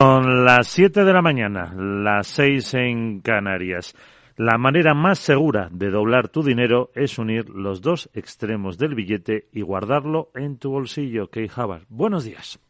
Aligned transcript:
Son 0.00 0.44
las 0.44 0.68
7 0.68 1.04
de 1.04 1.12
la 1.12 1.22
mañana, 1.22 1.74
las 1.74 2.28
6 2.28 2.74
en 2.74 3.20
Canarias. 3.20 3.96
La 4.36 4.56
manera 4.56 4.94
más 4.94 5.18
segura 5.18 5.68
de 5.72 5.90
doblar 5.90 6.28
tu 6.28 6.44
dinero 6.44 6.92
es 6.94 7.18
unir 7.18 7.48
los 7.48 7.80
dos 7.80 8.08
extremos 8.14 8.78
del 8.78 8.94
billete 8.94 9.48
y 9.52 9.62
guardarlo 9.62 10.30
en 10.36 10.56
tu 10.56 10.70
bolsillo. 10.70 11.30
Key 11.30 11.50
buenos 11.88 12.22
días. 12.22 12.60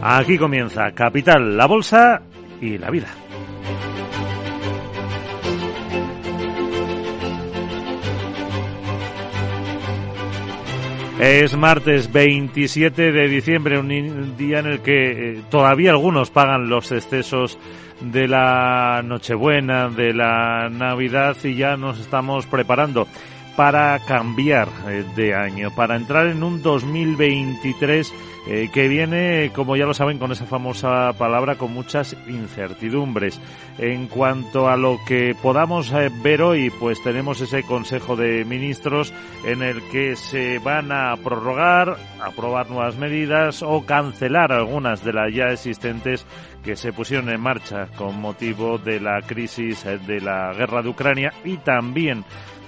Aquí 0.00 0.38
comienza 0.38 0.92
Capital, 0.92 1.56
la 1.56 1.66
Bolsa 1.66 2.22
y 2.60 2.78
la 2.78 2.90
Vida. 2.90 3.08
Es 11.22 11.56
martes 11.56 12.10
27 12.10 13.12
de 13.12 13.28
diciembre, 13.28 13.78
un 13.78 14.36
día 14.36 14.58
en 14.58 14.66
el 14.66 14.80
que 14.80 15.34
eh, 15.36 15.42
todavía 15.50 15.92
algunos 15.92 16.30
pagan 16.30 16.68
los 16.68 16.90
excesos 16.90 17.60
de 18.00 18.26
la 18.26 19.02
Nochebuena, 19.04 19.88
de 19.88 20.14
la 20.14 20.68
Navidad 20.68 21.36
y 21.44 21.54
ya 21.54 21.76
nos 21.76 22.00
estamos 22.00 22.46
preparando 22.46 23.06
para 23.54 24.00
cambiar 24.00 24.66
eh, 24.88 25.04
de 25.14 25.32
año, 25.32 25.70
para 25.76 25.94
entrar 25.94 26.26
en 26.26 26.42
un 26.42 26.60
2023 26.60 28.12
eh, 28.46 28.70
que 28.72 28.88
viene, 28.88 29.52
como 29.54 29.76
ya 29.76 29.86
lo 29.86 29.94
saben, 29.94 30.18
con 30.18 30.32
esa 30.32 30.46
famosa 30.46 31.12
palabra, 31.12 31.56
con 31.56 31.72
muchas 31.72 32.16
incertidumbres. 32.26 33.40
En 33.78 34.08
cuanto 34.08 34.68
a 34.68 34.76
lo 34.76 34.98
que 35.06 35.36
podamos 35.40 35.92
eh, 35.92 36.10
ver 36.22 36.42
hoy, 36.42 36.70
pues 36.70 37.02
tenemos 37.02 37.40
ese 37.40 37.62
Consejo 37.62 38.16
de 38.16 38.44
Ministros 38.44 39.12
en 39.44 39.62
el 39.62 39.80
que 39.90 40.16
se 40.16 40.58
van 40.58 40.90
a 40.90 41.14
prorrogar, 41.16 41.96
aprobar 42.20 42.68
nuevas 42.68 42.96
medidas 42.96 43.62
o 43.62 43.86
cancelar 43.86 44.52
algunas 44.52 45.04
de 45.04 45.12
las 45.12 45.32
ya 45.32 45.46
existentes 45.46 46.26
que 46.64 46.76
se 46.76 46.92
pusieron 46.92 47.28
en 47.28 47.40
marcha 47.40 47.86
con 47.96 48.20
motivo 48.20 48.78
de 48.78 49.00
la 49.00 49.20
crisis 49.22 49.84
de 49.84 50.20
la 50.20 50.52
guerra 50.52 50.82
de 50.82 50.88
Ucrania 50.88 51.32
y 51.44 51.56
también 51.58 52.24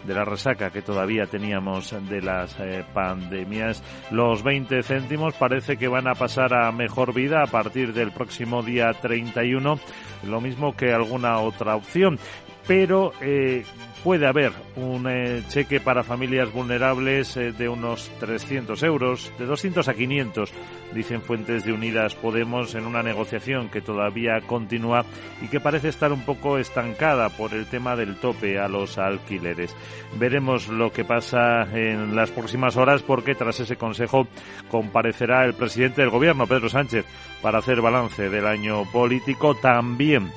de 0.06 0.14
la 0.14 0.24
resaca 0.24 0.70
que 0.70 0.82
todavía 0.82 1.26
teníamos 1.26 1.94
de 2.08 2.20
las 2.20 2.58
eh, 2.60 2.84
pandemias. 2.92 3.82
Los 4.10 4.42
20 4.42 4.82
céntimos 4.82 5.34
parece 5.34 5.76
que 5.76 5.88
van 5.88 6.08
a 6.08 6.14
pasar 6.14 6.54
a 6.54 6.70
mejor 6.72 7.14
vida 7.14 7.42
a 7.42 7.46
partir 7.46 7.92
del 7.92 8.12
próximo 8.12 8.62
día 8.62 8.92
31, 8.92 9.78
lo 10.24 10.40
mismo 10.40 10.74
que 10.76 10.92
alguna 10.92 11.38
otra 11.40 11.76
opción 11.76 12.18
pero 12.66 13.12
eh, 13.20 13.64
puede 14.04 14.26
haber 14.26 14.52
un 14.76 15.08
eh, 15.08 15.42
cheque 15.48 15.80
para 15.80 16.04
familias 16.04 16.52
vulnerables 16.52 17.38
eh, 17.38 17.52
de 17.52 17.70
unos 17.70 18.10
300 18.20 18.82
euros, 18.82 19.32
de 19.38 19.46
200 19.46 19.88
a 19.88 19.94
500, 19.94 20.52
dicen 20.92 21.22
fuentes 21.22 21.64
de 21.64 21.72
Unidas 21.72 22.14
Podemos, 22.14 22.74
en 22.74 22.84
una 22.84 23.02
negociación 23.02 23.70
que 23.70 23.80
todavía 23.80 24.42
continúa 24.46 25.06
y 25.40 25.48
que 25.48 25.58
parece 25.58 25.88
estar 25.88 26.12
un 26.12 26.20
poco 26.20 26.58
estancada 26.58 27.30
por 27.30 27.54
el 27.54 27.64
tema 27.64 27.96
del 27.96 28.16
tope 28.16 28.58
a 28.58 28.68
los 28.68 28.98
alquileres. 28.98 29.74
Veremos 30.18 30.68
lo 30.68 30.92
que 30.92 31.06
pasa 31.06 31.62
en 31.72 32.14
las 32.14 32.30
próximas 32.30 32.76
horas 32.76 33.02
porque 33.02 33.34
tras 33.34 33.58
ese 33.60 33.76
consejo 33.76 34.28
comparecerá 34.68 35.46
el 35.46 35.54
presidente 35.54 36.02
del 36.02 36.10
gobierno, 36.10 36.46
Pedro 36.46 36.68
Sánchez, 36.68 37.06
para 37.40 37.60
hacer 37.60 37.80
balance 37.80 38.28
del 38.28 38.46
año 38.46 38.84
político. 38.92 39.54
También 39.54 40.30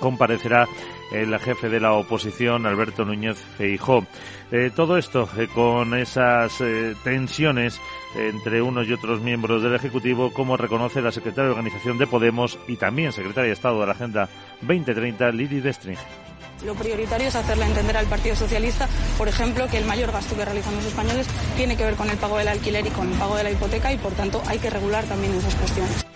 comparecerá 0.00 0.66
el 1.12 1.38
jefe 1.38 1.68
de 1.68 1.80
la 1.80 1.92
oposición, 1.92 2.66
Alberto 2.66 3.04
Núñez 3.04 3.38
Feijó. 3.56 4.04
Eh, 4.50 4.70
todo 4.74 4.96
esto 4.96 5.28
eh, 5.36 5.48
con 5.52 5.94
esas 5.94 6.60
eh, 6.60 6.94
tensiones 7.04 7.80
entre 8.16 8.60
unos 8.60 8.88
y 8.88 8.92
otros 8.92 9.20
miembros 9.20 9.62
del 9.62 9.74
Ejecutivo, 9.74 10.32
como 10.32 10.56
reconoce 10.56 11.00
la 11.00 11.12
secretaria 11.12 11.44
de 11.44 11.50
Organización 11.50 11.98
de 11.98 12.06
Podemos 12.06 12.58
y 12.66 12.76
también 12.76 13.12
secretaria 13.12 13.48
de 13.48 13.54
Estado 13.54 13.80
de 13.80 13.86
la 13.86 13.92
Agenda 13.92 14.28
2030, 14.62 15.30
Lili 15.30 15.60
Destringe. 15.60 16.02
Lo 16.64 16.74
prioritario 16.74 17.28
es 17.28 17.36
hacerle 17.36 17.64
entender 17.64 17.96
al 17.96 18.06
Partido 18.06 18.36
Socialista, 18.36 18.86
por 19.16 19.28
ejemplo, 19.28 19.66
que 19.68 19.78
el 19.78 19.86
mayor 19.86 20.12
gasto 20.12 20.36
que 20.36 20.44
realizan 20.44 20.74
los 20.74 20.84
españoles 20.84 21.26
tiene 21.56 21.76
que 21.76 21.84
ver 21.84 21.94
con 21.94 22.10
el 22.10 22.18
pago 22.18 22.36
del 22.36 22.48
alquiler 22.48 22.86
y 22.86 22.90
con 22.90 23.10
el 23.10 23.18
pago 23.18 23.36
de 23.36 23.44
la 23.44 23.50
hipoteca 23.50 23.92
y, 23.92 23.96
por 23.96 24.12
tanto, 24.12 24.42
hay 24.46 24.58
que 24.58 24.68
regular 24.68 25.04
también 25.04 25.32
esas 25.34 25.54
cuestiones. 25.54 26.09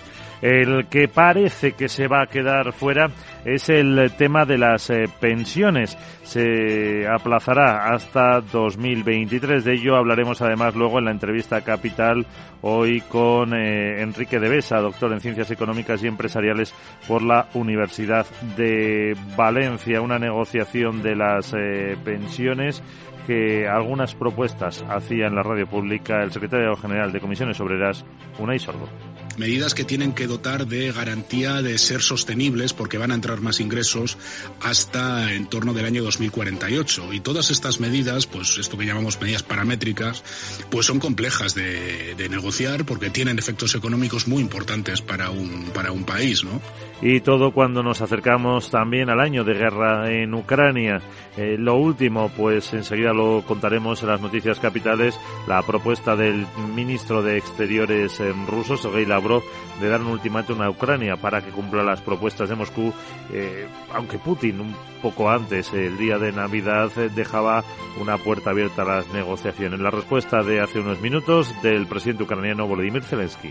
El 0.45 0.89
que 0.89 1.09
parece 1.09 1.73
que 1.73 1.89
se 1.89 2.07
va 2.07 2.21
a 2.21 2.27
quedar 2.27 2.75
fuera 2.75 3.09
es 3.47 3.71
el 3.71 4.13
tema 4.19 4.45
de 4.45 4.59
las 4.59 4.91
eh, 4.91 5.07
pensiones. 5.19 5.97
Se 6.23 7.09
aplazará 7.09 7.95
hasta 7.95 8.43
2023. 8.43 9.65
De 9.65 9.73
ello 9.73 9.97
hablaremos 9.97 10.43
además 10.43 10.75
luego 10.75 10.99
en 10.99 11.07
la 11.07 11.13
entrevista 11.13 11.63
Capital 11.63 12.27
hoy 12.61 13.01
con 13.01 13.55
eh, 13.55 14.03
Enrique 14.03 14.39
de 14.39 14.51
Besa, 14.51 14.81
doctor 14.81 15.15
en 15.15 15.21
Ciencias 15.21 15.51
Económicas 15.51 16.05
y 16.05 16.09
Empresariales 16.09 16.75
por 17.09 17.23
la 17.23 17.49
Universidad 17.55 18.27
de 18.55 19.17
Valencia. 19.39 20.03
Una 20.03 20.19
negociación 20.19 21.03
de 21.03 21.17
las 21.17 21.55
eh, 21.55 21.97
pensiones 22.05 22.83
que 23.27 23.67
algunas 23.67 24.15
propuestas 24.15 24.85
hacía 24.91 25.27
en 25.27 25.37
la 25.37 25.43
radio 25.43 25.67
pública 25.67 26.23
el 26.23 26.33
secretario 26.33 26.77
general 26.77 27.13
de 27.13 27.21
Comisiones 27.21 27.59
Obreras, 27.63 28.05
Unai 28.39 28.59
Sordo 28.59 29.14
medidas 29.39 29.75
que 29.75 29.85
tienen 29.85 30.13
que 30.13 30.27
dotar 30.27 30.67
de 30.67 30.93
garantía 30.93 31.63
de 31.63 31.77
ser 31.79 32.03
sostenibles 32.03 32.73
porque 32.73 32.99
van 32.99 33.11
a 33.11 33.15
entrar 33.15 33.41
más 33.41 33.61
ingresos 33.61 34.17
hasta 34.61 35.33
en 35.33 35.47
torno 35.47 35.73
del 35.73 35.87
año 35.87 36.03
2048 36.03 37.13
y 37.13 37.21
todas 37.21 37.51
estas 37.51 37.81
medidas 37.81 38.27
pues 38.27 38.59
esto 38.59 38.79
que 38.79 38.87
llamamos 38.87 39.21
medidas 39.21 39.43
paramétricas 39.43 40.23
pues 40.71 40.87
son 40.87 41.01
complejas 41.01 41.55
de, 41.55 42.15
negociar 42.31 42.85
porque 42.87 43.11
tienen 43.11 43.39
efectos 43.39 43.75
económicos 43.75 44.29
muy 44.29 44.41
importantes 44.41 45.03
para 45.03 45.31
un 45.31 45.71
para 45.75 45.93
un 45.93 46.05
país 46.05 46.43
¿no? 46.43 46.61
y 47.03 47.21
todo 47.21 47.53
cuando 47.53 47.83
nos 47.83 48.01
acercamos 48.01 48.71
también 48.71 49.11
al 49.11 49.21
año 49.21 49.45
de 49.45 49.55
guerra 49.55 50.11
en 50.11 50.33
Ucrania 50.33 51.03
eh, 51.37 51.57
lo 51.59 51.75
último 51.75 52.31
pues 52.35 52.73
enseguida 52.73 53.13
lo 53.13 53.45
contaremos 53.47 54.03
en 54.03 54.09
las 54.09 54.21
noticias 54.21 54.59
capitales 54.59 55.19
la 55.47 55.61
propuesta 55.63 56.17
del 56.17 56.47
ministro 56.75 57.23
de 57.23 57.37
Exteriores 57.37 58.21
en 58.21 58.43
eh, 58.43 58.47
ruso 58.47 58.77
Sergei 58.77 59.05
Lavrov 59.15 59.43
de 59.81 59.89
dar 59.89 60.01
un 60.01 60.09
ultimátum 60.09 60.63
a 60.63 60.71
Ucrania 60.71 61.17
para 61.17 61.41
que 61.43 61.51
cumpla 61.51 61.83
las 61.83 62.01
propuestas 62.01 62.49
de 62.49 62.55
Moscú, 62.55 62.93
eh, 63.33 63.67
aunque 63.93 64.19
Putin 64.19 64.61
un 64.61 64.77
poco 65.03 65.31
antes, 65.31 65.73
el 65.73 65.97
día 65.97 66.19
de 66.19 66.33
Navidad, 66.33 66.91
eh, 66.97 67.11
dejaba 67.15 67.65
una 68.01 68.19
puerta 68.19 68.51
abierta 68.51 68.83
a 68.83 68.97
las 68.97 69.09
negociaciones. 69.09 69.81
La 69.81 69.91
respuesta 69.91 70.43
de 70.43 70.61
hace 70.61 70.81
unos 70.81 71.01
minutos 71.01 71.55
del 71.63 71.87
presidente 71.87 72.25
ucraniano 72.25 72.67
Volodymyr 72.67 73.05
Zelensky. 73.05 73.51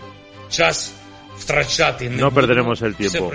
No 2.16 2.30
perderemos 2.30 2.80
el 2.82 2.94
tiempo. 2.94 3.30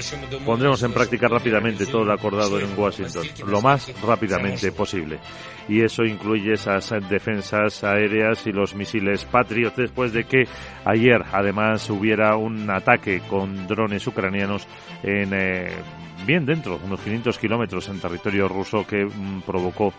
Pondremos 0.46 0.82
en 0.84 0.94
práctica 0.94 1.28
rápidamente 1.28 1.86
todo 1.86 2.04
lo 2.06 2.14
acordado 2.14 2.60
en 2.60 2.78
Washington, 2.78 3.28
lo 3.46 3.62
más 3.62 3.92
rápidamente 4.02 4.72
posible. 4.72 5.20
Y 5.68 5.82
eso 5.82 6.04
incluye 6.04 6.54
esas 6.54 6.90
defensas 7.10 7.84
aéreas 7.84 8.46
y 8.48 8.52
los 8.52 8.74
misiles 8.74 9.26
Patriot 9.26 9.76
después 9.76 10.14
de 10.14 10.24
que 10.24 10.44
ayer 10.86 11.22
además 11.32 11.90
hubiera 11.90 12.36
un 12.36 12.70
ataque 12.70 13.22
con 13.30 13.68
drones 13.68 14.06
ucranianos 14.08 14.68
en 15.04 15.34
eh, 15.34 15.72
bien 16.26 16.46
dentro, 16.46 16.80
unos 16.84 17.00
500 17.02 17.38
kilómetros 17.38 17.88
en 17.90 18.00
territorio 18.00 18.48
ruso 18.48 18.86
que 18.86 19.06
mm, 19.06 19.42
provocó 19.42 19.94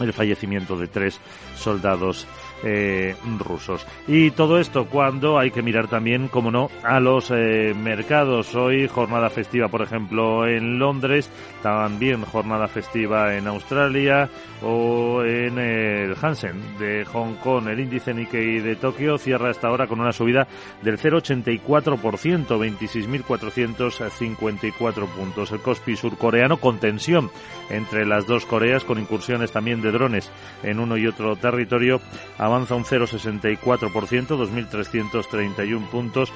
el 0.00 0.12
fallecimiento 0.12 0.76
de 0.76 0.88
tres 0.88 1.20
soldados 1.56 2.26
eh, 2.62 3.16
rusos. 3.38 3.86
Y 4.06 4.30
todo 4.30 4.58
esto 4.58 4.86
cuando 4.86 5.38
hay 5.38 5.50
que 5.50 5.62
mirar 5.62 5.88
también, 5.88 6.28
como 6.28 6.50
no, 6.50 6.70
a 6.82 7.00
los 7.00 7.30
eh, 7.30 7.74
mercados. 7.74 8.54
Hoy 8.54 8.88
jornada 8.88 9.28
festiva, 9.30 9.68
por 9.68 9.80
ejemplo, 9.82 10.46
en 10.46 10.78
Londres, 10.78 11.30
también 11.62 12.24
jornada 12.24 12.68
festiva 12.68 13.36
en 13.36 13.46
Australia 13.46 14.28
o 14.62 15.22
en 15.24 15.58
el 15.58 16.14
Hansen 16.20 16.78
de 16.78 17.04
Hong 17.06 17.34
Kong. 17.36 17.68
El 17.68 17.80
índice 17.80 18.12
Nikkei 18.14 18.60
de 18.60 18.76
Tokio 18.76 19.18
cierra 19.18 19.50
esta 19.50 19.70
hora 19.70 19.86
con 19.86 20.00
una 20.00 20.12
subida 20.12 20.46
del 20.82 20.98
0,84%, 20.98 22.46
26.454 22.46 25.06
puntos. 25.08 25.52
El 25.52 25.60
Kospi 25.60 25.96
surcoreano 25.96 26.58
con 26.58 26.78
tensión 26.78 27.30
entre 27.70 28.04
las 28.06 28.26
dos 28.26 28.46
Coreas, 28.46 28.84
con 28.84 28.98
incursiones 28.98 29.52
también 29.52 29.82
de 29.82 29.92
drones 29.92 30.30
en 30.62 30.80
uno 30.80 30.96
y 30.96 31.06
otro 31.06 31.36
territorio, 31.36 32.00
avanza 32.44 32.74
un 32.74 32.84
0,64%, 32.84 34.36
2.331 34.36 35.88
puntos, 35.88 36.32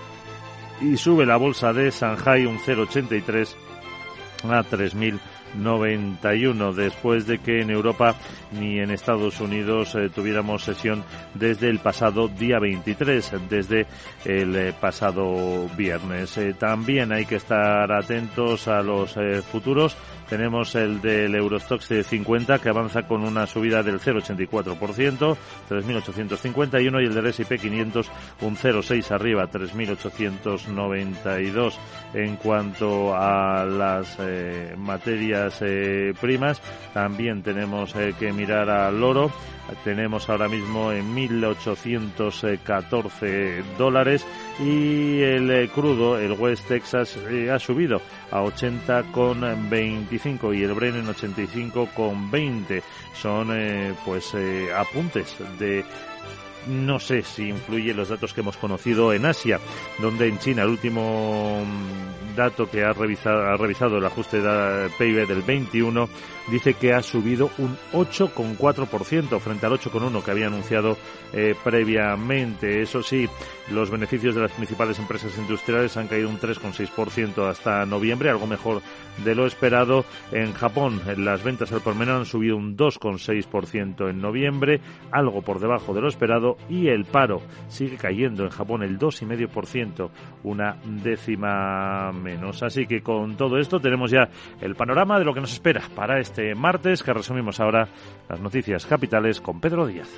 y 0.81 0.97
sube 0.97 1.27
la 1.27 1.37
bolsa 1.37 1.73
de 1.73 1.91
Shanghai 1.91 2.47
un 2.47 2.59
0,83 2.59 3.49
a 4.45 4.63
3.000 4.63 5.19
91 5.57 6.73
después 6.73 7.27
de 7.27 7.39
que 7.39 7.61
en 7.61 7.71
Europa 7.71 8.15
ni 8.53 8.79
en 8.79 8.91
Estados 8.91 9.41
Unidos 9.41 9.95
eh, 9.95 10.11
tuviéramos 10.15 10.65
sesión 10.65 11.05
desde 11.35 11.69
el 11.69 11.81
pasado 11.81 12.29
día 12.29 12.59
23, 12.59 13.33
desde 13.49 13.87
el 14.25 14.57
eh, 14.57 14.75
pasado 14.79 15.69
viernes. 15.77 16.37
Eh, 16.39 16.55
también 16.59 17.13
hay 17.13 17.27
que 17.27 17.37
estar 17.37 17.91
atentos 17.93 18.69
a 18.69 18.83
los 18.83 19.17
futuros 19.51 19.97
tenemos 20.29 20.75
el 20.75 21.01
del 21.01 21.35
Eurostox 21.35 21.89
50 22.07 22.59
que 22.59 22.69
avanza 22.69 23.05
con 23.05 23.23
una 23.23 23.47
subida 23.47 23.83
del 23.83 23.99
0,84%, 23.99 25.37
3.851 25.71 27.03
y 27.03 27.07
el 27.07 27.15
del 27.15 27.29
S&P 27.29 27.59
500 27.59 28.11
un 28.43 28.55
0,6 28.55 29.11
arriba, 29.11 29.51
3.892 29.51 31.79
en 32.13 32.37
cuanto 32.37 33.17
a 33.17 33.65
las 33.65 34.19
eh, 34.21 34.75
eh, 35.61 36.15
primas. 36.21 36.61
También 36.93 37.43
tenemos 37.43 37.97
eh, 37.97 38.15
que 38.19 38.33
mirar 38.33 38.69
al 38.71 39.03
oro. 39.03 39.33
Tenemos 39.85 40.31
ahora 40.31 40.49
mismo 40.49 40.93
en 40.93 41.15
1.814 41.15 43.63
dólares 43.77 44.25
y 44.59 45.21
el 45.21 45.69
crudo, 45.69 46.19
el 46.19 46.33
West 46.33 46.69
Texas, 46.69 47.19
ha 47.53 47.59
subido 47.59 48.01
a 48.31 48.41
80,25 48.41 50.57
y 50.57 50.63
el 50.63 50.73
Bren 50.73 50.97
en 50.97 51.09
85,20. 51.09 52.83
Son 53.13 53.49
pues 54.07 54.35
apuntes 54.75 55.37
de 55.59 55.85
no 56.67 56.99
sé 56.99 57.23
si 57.23 57.49
influye 57.49 57.95
los 57.95 58.09
datos 58.09 58.35
que 58.35 58.41
hemos 58.41 58.57
conocido 58.57 59.13
en 59.13 59.27
Asia, 59.27 59.61
donde 60.01 60.29
en 60.29 60.39
China 60.39 60.63
el 60.63 60.71
último 60.71 61.65
dato 62.37 62.71
que 62.71 62.85
ha 62.85 62.93
revisado, 62.93 63.43
ha 63.43 63.57
revisado 63.57 63.99
el 63.99 64.07
ajuste 64.07 64.41
de 64.41 64.91
PIB 64.99 65.27
del 65.27 65.43
21 65.43 66.09
dice 66.51 66.75
que 66.75 66.93
ha 66.93 67.03
subido 67.03 67.51
un 67.59 67.77
8,4% 67.93 69.39
frente 69.41 69.67
al 69.67 69.73
8,1% 69.73 70.23
que 70.23 70.31
había 70.31 70.47
anunciado 70.47 70.97
eh, 71.33 71.55
previamente. 71.63 72.81
Eso 72.81 73.03
sí, 73.03 73.29
los 73.71 73.91
beneficios 73.91 74.35
de 74.35 74.43
las 74.43 74.53
principales 74.53 74.99
empresas 74.99 75.37
industriales 75.37 75.97
han 75.97 76.09
caído 76.09 76.29
un 76.29 76.39
3,6% 76.39 77.49
hasta 77.49 77.85
noviembre, 77.87 78.31
algo 78.31 78.47
mejor 78.47 78.83
de 79.25 79.35
lo 79.35 79.47
esperado. 79.47 80.05
En 80.33 80.53
Japón, 80.53 81.03
las 81.17 81.43
ventas 81.43 81.73
al 81.73 81.81
por 81.81 81.95
menor 81.95 82.21
han 82.21 82.27
subido 82.27 82.57
un 82.57 82.77
2,6% 82.77 84.09
en 84.09 84.21
noviembre, 84.21 84.81
algo 85.11 85.43
por 85.43 85.61
debajo 85.61 85.93
de 85.95 86.01
lo 86.01 86.09
esperado, 86.09 86.48
y 86.69 86.89
el 86.89 87.05
paro 87.05 87.43
sigue 87.69 87.97
cayendo 87.97 88.45
en 88.45 88.51
Japón 88.51 88.83
el 88.83 88.99
2,5%, 88.99 90.11
una 90.45 90.77
décima 90.85 92.13
menos. 92.13 92.63
Así 92.63 92.87
que 92.87 93.03
con 93.03 93.37
todo 93.37 93.59
esto 93.59 93.81
tenemos 93.81 94.11
ya 94.11 94.29
el 94.61 94.75
panorama 94.75 95.19
de 95.19 95.25
lo 95.25 95.35
que 95.35 95.41
nos 95.41 95.53
espera 95.53 95.83
para 95.95 96.21
este 96.21 96.55
martes, 96.55 97.03
que 97.03 97.13
resumimos 97.13 97.61
ahora 97.61 97.89
las 98.29 98.41
noticias 98.41 98.87
capitales 98.87 99.41
con 99.41 99.61
Pedro 99.61 99.87
Díaz. 99.87 100.09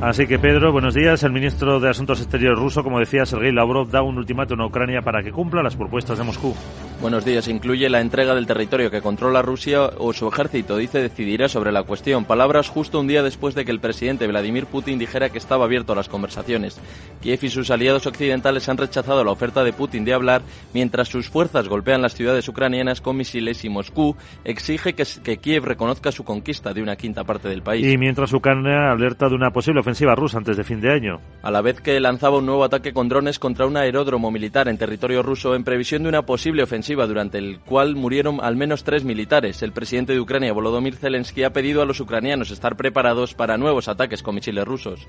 Así 0.00 0.26
que 0.26 0.38
Pedro, 0.38 0.72
buenos 0.72 0.94
días. 0.94 1.22
El 1.22 1.32
ministro 1.32 1.80
de 1.80 1.88
Asuntos 1.88 2.20
Exteriores 2.20 2.58
ruso, 2.58 2.82
como 2.82 3.00
decía 3.00 3.24
Sergei 3.24 3.50
Lavrov, 3.50 3.88
da 3.88 4.02
un 4.02 4.18
ultimátum 4.18 4.60
a 4.60 4.66
Ucrania 4.66 5.00
para 5.00 5.22
que 5.22 5.32
cumpla 5.32 5.62
las 5.62 5.74
propuestas 5.74 6.18
de 6.18 6.24
Moscú. 6.24 6.54
Buenos 7.00 7.26
días. 7.26 7.46
Incluye 7.46 7.90
la 7.90 8.00
entrega 8.00 8.34
del 8.34 8.46
territorio 8.46 8.90
que 8.90 9.02
controla 9.02 9.42
Rusia 9.42 9.90
o 9.98 10.14
su 10.14 10.28
ejército. 10.28 10.78
Dice 10.78 10.98
decidirá 10.98 11.46
sobre 11.46 11.70
la 11.70 11.82
cuestión. 11.82 12.24
Palabras 12.24 12.70
justo 12.70 12.98
un 12.98 13.06
día 13.06 13.22
después 13.22 13.54
de 13.54 13.66
que 13.66 13.70
el 13.70 13.80
presidente 13.80 14.26
Vladimir 14.26 14.64
Putin 14.64 14.98
dijera 14.98 15.28
que 15.28 15.36
estaba 15.36 15.66
abierto 15.66 15.92
a 15.92 15.96
las 15.96 16.08
conversaciones. 16.08 16.80
Kiev 17.20 17.40
y 17.42 17.50
sus 17.50 17.70
aliados 17.70 18.06
occidentales 18.06 18.70
han 18.70 18.78
rechazado 18.78 19.22
la 19.24 19.30
oferta 19.30 19.62
de 19.62 19.74
Putin 19.74 20.06
de 20.06 20.14
hablar 20.14 20.40
mientras 20.72 21.08
sus 21.08 21.28
fuerzas 21.28 21.68
golpean 21.68 22.00
las 22.00 22.14
ciudades 22.14 22.48
ucranianas 22.48 23.02
con 23.02 23.18
misiles 23.18 23.62
y 23.66 23.68
Moscú 23.68 24.16
exige 24.44 24.94
que, 24.94 25.04
que 25.22 25.36
Kiev 25.36 25.64
reconozca 25.64 26.10
su 26.10 26.24
conquista 26.24 26.72
de 26.72 26.82
una 26.82 26.96
quinta 26.96 27.24
parte 27.24 27.48
del 27.50 27.60
país. 27.60 27.86
Y 27.86 27.98
mientras 27.98 28.32
Ucrania 28.32 28.90
alerta 28.90 29.28
de 29.28 29.34
una 29.34 29.50
posible 29.50 29.80
ofensiva 29.80 30.14
rusa 30.14 30.38
antes 30.38 30.56
de 30.56 30.64
fin 30.64 30.80
de 30.80 30.92
año. 30.92 31.20
A 31.42 31.50
la 31.50 31.60
vez 31.60 31.78
que 31.82 32.00
lanzaba 32.00 32.38
un 32.38 32.46
nuevo 32.46 32.64
ataque 32.64 32.94
con 32.94 33.10
drones 33.10 33.38
contra 33.38 33.66
un 33.66 33.76
aeródromo 33.76 34.30
militar 34.30 34.66
en 34.68 34.78
territorio 34.78 35.22
ruso 35.22 35.54
en 35.54 35.62
previsión 35.62 36.02
de 36.02 36.08
una 36.08 36.22
posible 36.22 36.62
ofensiva 36.62 36.85
durante 36.94 37.38
el 37.38 37.58
cual 37.60 37.96
murieron 37.96 38.38
al 38.40 38.56
menos 38.56 38.84
tres 38.84 39.04
militares. 39.04 39.62
El 39.62 39.72
presidente 39.72 40.12
de 40.12 40.20
Ucrania, 40.20 40.52
Volodymyr 40.52 40.96
Zelensky, 40.96 41.42
ha 41.42 41.52
pedido 41.52 41.82
a 41.82 41.84
los 41.84 41.98
ucranianos 42.00 42.50
estar 42.50 42.76
preparados 42.76 43.34
para 43.34 43.58
nuevos 43.58 43.88
ataques 43.88 44.22
con 44.22 44.36
misiles 44.36 44.64
rusos. 44.64 45.06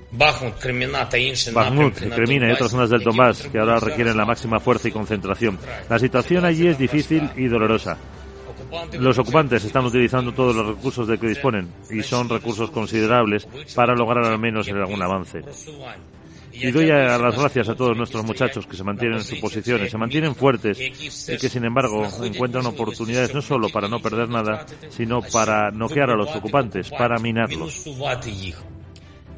Bakhmut, 1.54 1.94
Kremina 1.94 2.48
y 2.48 2.52
otras 2.52 2.70
zonas 2.70 2.90
del 2.90 3.02
Donbass 3.02 3.48
que 3.48 3.58
ahora 3.58 3.78
requieren 3.78 4.16
la 4.16 4.24
máxima 4.24 4.58
fuerza 4.58 4.88
y 4.88 4.92
concentración. 4.92 5.58
La 5.88 5.98
situación 5.98 6.44
allí 6.44 6.66
es 6.66 6.78
difícil 6.78 7.30
y 7.36 7.46
dolorosa. 7.46 7.96
Los 8.98 9.18
ocupantes 9.18 9.64
están 9.64 9.84
utilizando 9.86 10.32
todos 10.32 10.54
los 10.54 10.66
recursos 10.66 11.08
de 11.08 11.18
que 11.18 11.28
disponen 11.28 11.68
y 11.90 12.02
son 12.02 12.28
recursos 12.28 12.70
considerables 12.70 13.46
para 13.74 13.94
lograr 13.94 14.26
al 14.26 14.38
menos 14.38 14.68
algún 14.68 15.02
avance. 15.02 15.42
Y 16.60 16.70
doy 16.70 16.90
a 16.90 17.18
las 17.18 17.36
gracias 17.36 17.68
a 17.68 17.74
todos 17.74 17.96
nuestros 17.96 18.24
muchachos 18.24 18.66
que 18.66 18.76
se 18.76 18.84
mantienen 18.84 19.18
en 19.18 19.24
sus 19.24 19.38
posiciones, 19.38 19.90
se 19.90 19.98
mantienen 19.98 20.34
fuertes 20.34 20.78
y 20.80 21.36
que 21.36 21.48
sin 21.48 21.64
embargo 21.64 22.06
encuentran 22.22 22.66
oportunidades 22.66 23.34
no 23.34 23.42
solo 23.42 23.68
para 23.68 23.88
no 23.88 24.00
perder 24.00 24.28
nada, 24.28 24.66
sino 24.90 25.22
para 25.22 25.70
noquear 25.70 26.10
a 26.10 26.16
los 26.16 26.34
ocupantes, 26.34 26.90
para 26.90 27.18
minarlos. 27.18 27.84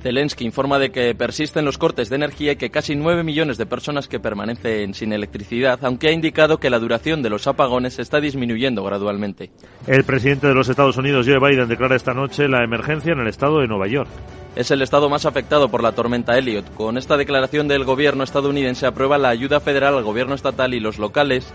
Zelensky 0.03 0.45
informa 0.45 0.79
de 0.79 0.91
que 0.91 1.15
persisten 1.15 1.65
los 1.65 1.79
cortes 1.79 2.09
de 2.09 2.17
energía 2.17 2.53
y 2.53 2.57
que 2.57 2.71
casi 2.71 2.97
9 2.97 3.23
millones 3.23 3.59
de 3.59 3.67
personas 3.67 4.09
que 4.09 4.21
permanecen 4.21 4.95
sin 4.95 5.13
electricidad, 5.13 5.79
aunque 5.83 6.09
ha 6.09 6.13
indicado 6.13 6.59
que 6.59 6.71
la 6.71 6.79
duración 6.79 7.23
de 7.23 7.31
los 7.31 7.47
apagones 7.47 7.99
está 7.99 8.21
disminuyendo 8.21 8.83
gradualmente. 8.83 9.51
El 9.87 10.05
presidente 10.05 10.47
de 10.47 10.55
los 10.55 10.69
Estados 10.69 10.97
Unidos, 10.97 11.27
Joe 11.27 11.39
Biden, 11.39 11.69
declara 11.69 11.97
esta 11.97 12.15
noche 12.15 12.49
la 12.49 12.65
emergencia 12.65 13.13
en 13.13 13.21
el 13.21 13.29
estado 13.29 13.61
de 13.61 13.69
Nueva 13.69 13.89
York. 13.89 14.09
Es 14.57 14.71
el 14.71 14.83
estado 14.83 15.09
más 15.09 15.27
afectado 15.27 15.69
por 15.69 15.83
la 15.83 15.93
tormenta 15.93 16.37
Elliot. 16.37 16.75
Con 16.75 16.99
esta 16.99 17.17
declaración 17.17 17.69
del 17.69 17.85
gobierno 17.85 18.25
estadounidense 18.25 18.87
aprueba 18.87 19.19
la 19.19 19.29
ayuda 19.29 19.61
federal 19.61 19.97
al 19.97 20.03
gobierno 20.03 20.35
estatal 20.35 20.75
y 20.75 20.81
los 20.81 20.99
locales 20.99 21.53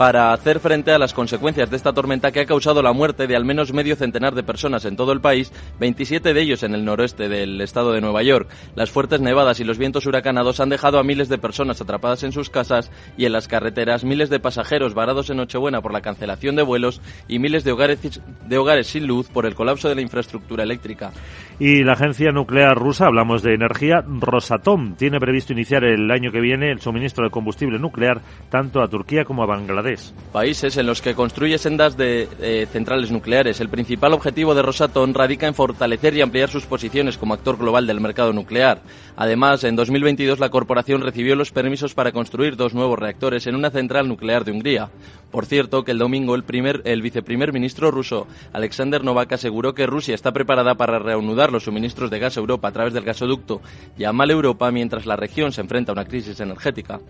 para 0.00 0.32
hacer 0.32 0.60
frente 0.60 0.92
a 0.92 0.98
las 0.98 1.12
consecuencias 1.12 1.68
de 1.68 1.76
esta 1.76 1.92
tormenta 1.92 2.32
que 2.32 2.40
ha 2.40 2.46
causado 2.46 2.80
la 2.80 2.94
muerte 2.94 3.26
de 3.26 3.36
al 3.36 3.44
menos 3.44 3.74
medio 3.74 3.96
centenar 3.96 4.34
de 4.34 4.42
personas 4.42 4.86
en 4.86 4.96
todo 4.96 5.12
el 5.12 5.20
país, 5.20 5.52
27 5.78 6.32
de 6.32 6.40
ellos 6.40 6.62
en 6.62 6.74
el 6.74 6.86
noroeste 6.86 7.28
del 7.28 7.60
estado 7.60 7.92
de 7.92 8.00
Nueva 8.00 8.22
York. 8.22 8.48
Las 8.74 8.90
fuertes 8.90 9.20
nevadas 9.20 9.60
y 9.60 9.64
los 9.64 9.76
vientos 9.76 10.06
huracanados 10.06 10.58
han 10.58 10.70
dejado 10.70 10.98
a 10.98 11.02
miles 11.02 11.28
de 11.28 11.36
personas 11.36 11.82
atrapadas 11.82 12.22
en 12.22 12.32
sus 12.32 12.48
casas 12.48 12.90
y 13.18 13.26
en 13.26 13.32
las 13.32 13.46
carreteras, 13.46 14.02
miles 14.02 14.30
de 14.30 14.40
pasajeros 14.40 14.94
varados 14.94 15.28
en 15.28 15.36
Nochebuena 15.36 15.82
por 15.82 15.92
la 15.92 16.00
cancelación 16.00 16.56
de 16.56 16.62
vuelos 16.62 17.02
y 17.28 17.38
miles 17.38 17.62
de 17.64 17.72
hogares, 17.72 18.22
de 18.48 18.56
hogares 18.56 18.86
sin 18.86 19.06
luz 19.06 19.28
por 19.28 19.44
el 19.44 19.54
colapso 19.54 19.90
de 19.90 19.96
la 19.96 20.00
infraestructura 20.00 20.62
eléctrica. 20.62 21.12
Y 21.58 21.84
la 21.84 21.92
agencia 21.92 22.32
nuclear 22.32 22.74
rusa, 22.74 23.04
hablamos 23.04 23.42
de 23.42 23.52
energía, 23.52 24.02
Rosatom, 24.06 24.94
tiene 24.94 25.20
previsto 25.20 25.52
iniciar 25.52 25.84
el 25.84 26.10
año 26.10 26.32
que 26.32 26.40
viene 26.40 26.72
el 26.72 26.80
suministro 26.80 27.22
de 27.22 27.30
combustible 27.30 27.78
nuclear 27.78 28.22
tanto 28.48 28.80
a 28.80 28.88
Turquía 28.88 29.26
como 29.26 29.42
a 29.42 29.46
Bangladesh. 29.46 29.89
Países 30.32 30.76
en 30.76 30.86
los 30.86 31.02
que 31.02 31.14
construye 31.14 31.58
sendas 31.58 31.96
de 31.96 32.28
eh, 32.40 32.66
centrales 32.70 33.10
nucleares. 33.10 33.60
El 33.60 33.68
principal 33.68 34.12
objetivo 34.12 34.54
de 34.54 34.62
Rosatom 34.62 35.12
radica 35.12 35.46
en 35.46 35.54
fortalecer 35.54 36.14
y 36.14 36.20
ampliar 36.20 36.48
sus 36.48 36.66
posiciones 36.66 37.18
como 37.18 37.34
actor 37.34 37.58
global 37.58 37.86
del 37.86 38.00
mercado 38.00 38.32
nuclear. 38.32 38.82
Además, 39.16 39.64
en 39.64 39.76
2022 39.76 40.38
la 40.38 40.50
corporación 40.50 41.02
recibió 41.02 41.34
los 41.34 41.50
permisos 41.50 41.94
para 41.94 42.12
construir 42.12 42.56
dos 42.56 42.74
nuevos 42.74 42.98
reactores 42.98 43.46
en 43.46 43.56
una 43.56 43.70
central 43.70 44.08
nuclear 44.08 44.44
de 44.44 44.52
Hungría. 44.52 44.90
Por 45.30 45.46
cierto, 45.46 45.84
que 45.84 45.92
el 45.92 45.98
domingo 45.98 46.34
el, 46.34 46.42
primer, 46.42 46.82
el 46.84 47.02
viceprimer 47.02 47.52
ministro 47.52 47.90
ruso, 47.90 48.26
Alexander 48.52 49.04
Novak, 49.04 49.32
aseguró 49.32 49.74
que 49.74 49.86
Rusia 49.86 50.14
está 50.14 50.32
preparada 50.32 50.74
para 50.74 50.98
reanudar 50.98 51.52
los 51.52 51.64
suministros 51.64 52.10
de 52.10 52.18
gas 52.18 52.36
a 52.36 52.40
Europa 52.40 52.68
a 52.68 52.72
través 52.72 52.92
del 52.92 53.04
gasoducto 53.04 53.60
Yamal 53.96 54.30
Europa 54.30 54.70
mientras 54.70 55.06
la 55.06 55.16
región 55.16 55.52
se 55.52 55.60
enfrenta 55.60 55.92
a 55.92 55.94
una 55.94 56.04
crisis 56.04 56.40
energética. 56.40 57.00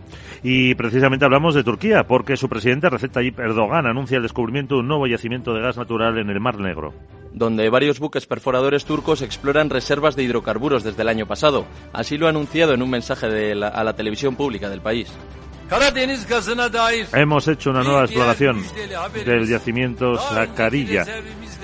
Y 0.42 0.74
precisamente 0.74 1.24
hablamos 1.24 1.54
de 1.54 1.64
Turquía, 1.64 2.04
porque 2.06 2.36
su 2.36 2.48
presidente 2.48 2.69
Recep 2.78 3.12
Tayyip 3.12 3.38
Erdogan 3.40 3.86
anuncia 3.86 4.16
el 4.16 4.22
descubrimiento 4.22 4.74
de 4.76 4.80
un 4.80 4.88
nuevo 4.88 5.06
yacimiento 5.06 5.52
de 5.52 5.60
gas 5.60 5.76
natural 5.76 6.18
en 6.18 6.30
el 6.30 6.40
Mar 6.40 6.58
Negro 6.58 6.94
donde 7.32 7.70
varios 7.70 8.00
buques 8.00 8.26
perforadores 8.26 8.84
turcos 8.84 9.22
exploran 9.22 9.70
reservas 9.70 10.16
de 10.16 10.24
hidrocarburos 10.24 10.82
desde 10.82 11.02
el 11.02 11.08
año 11.08 11.26
pasado. 11.26 11.64
Así 11.92 12.18
lo 12.18 12.26
ha 12.26 12.30
anunciado 12.30 12.74
en 12.74 12.82
un 12.82 12.90
mensaje 12.90 13.52
a 13.52 13.84
la 13.84 13.94
televisión 13.94 14.34
pública 14.34 14.68
del 14.68 14.80
país. 14.80 15.12
Hemos 17.12 17.46
hecho 17.46 17.70
una 17.70 17.84
nueva 17.84 18.04
exploración 18.04 18.64
del 19.24 19.46
yacimiento 19.46 20.16
Sakarilla 20.16 21.06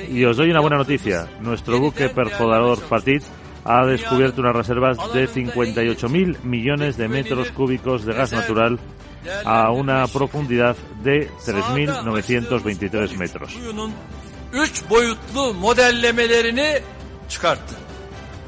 y 0.08 0.25
os 0.25 0.36
doy 0.36 0.50
una 0.50 0.60
buena 0.60 0.76
noticia. 0.76 1.26
Nuestro 1.40 1.80
buque 1.80 2.08
perforador 2.10 2.78
Fatih 2.78 3.22
ha 3.66 3.85
descubierto 3.85 4.40
unas 4.40 4.54
reservas 4.54 4.96
de 5.12 5.28
58.000 5.28 6.42
millones 6.42 6.96
de 6.96 7.08
metros 7.08 7.50
cúbicos 7.50 8.04
de 8.04 8.14
gas 8.14 8.32
natural 8.32 8.78
a 9.44 9.70
una 9.73 10.06
profundidad 10.06 10.76
de 11.02 11.28
3.923 11.44 13.16
metros. 13.16 13.56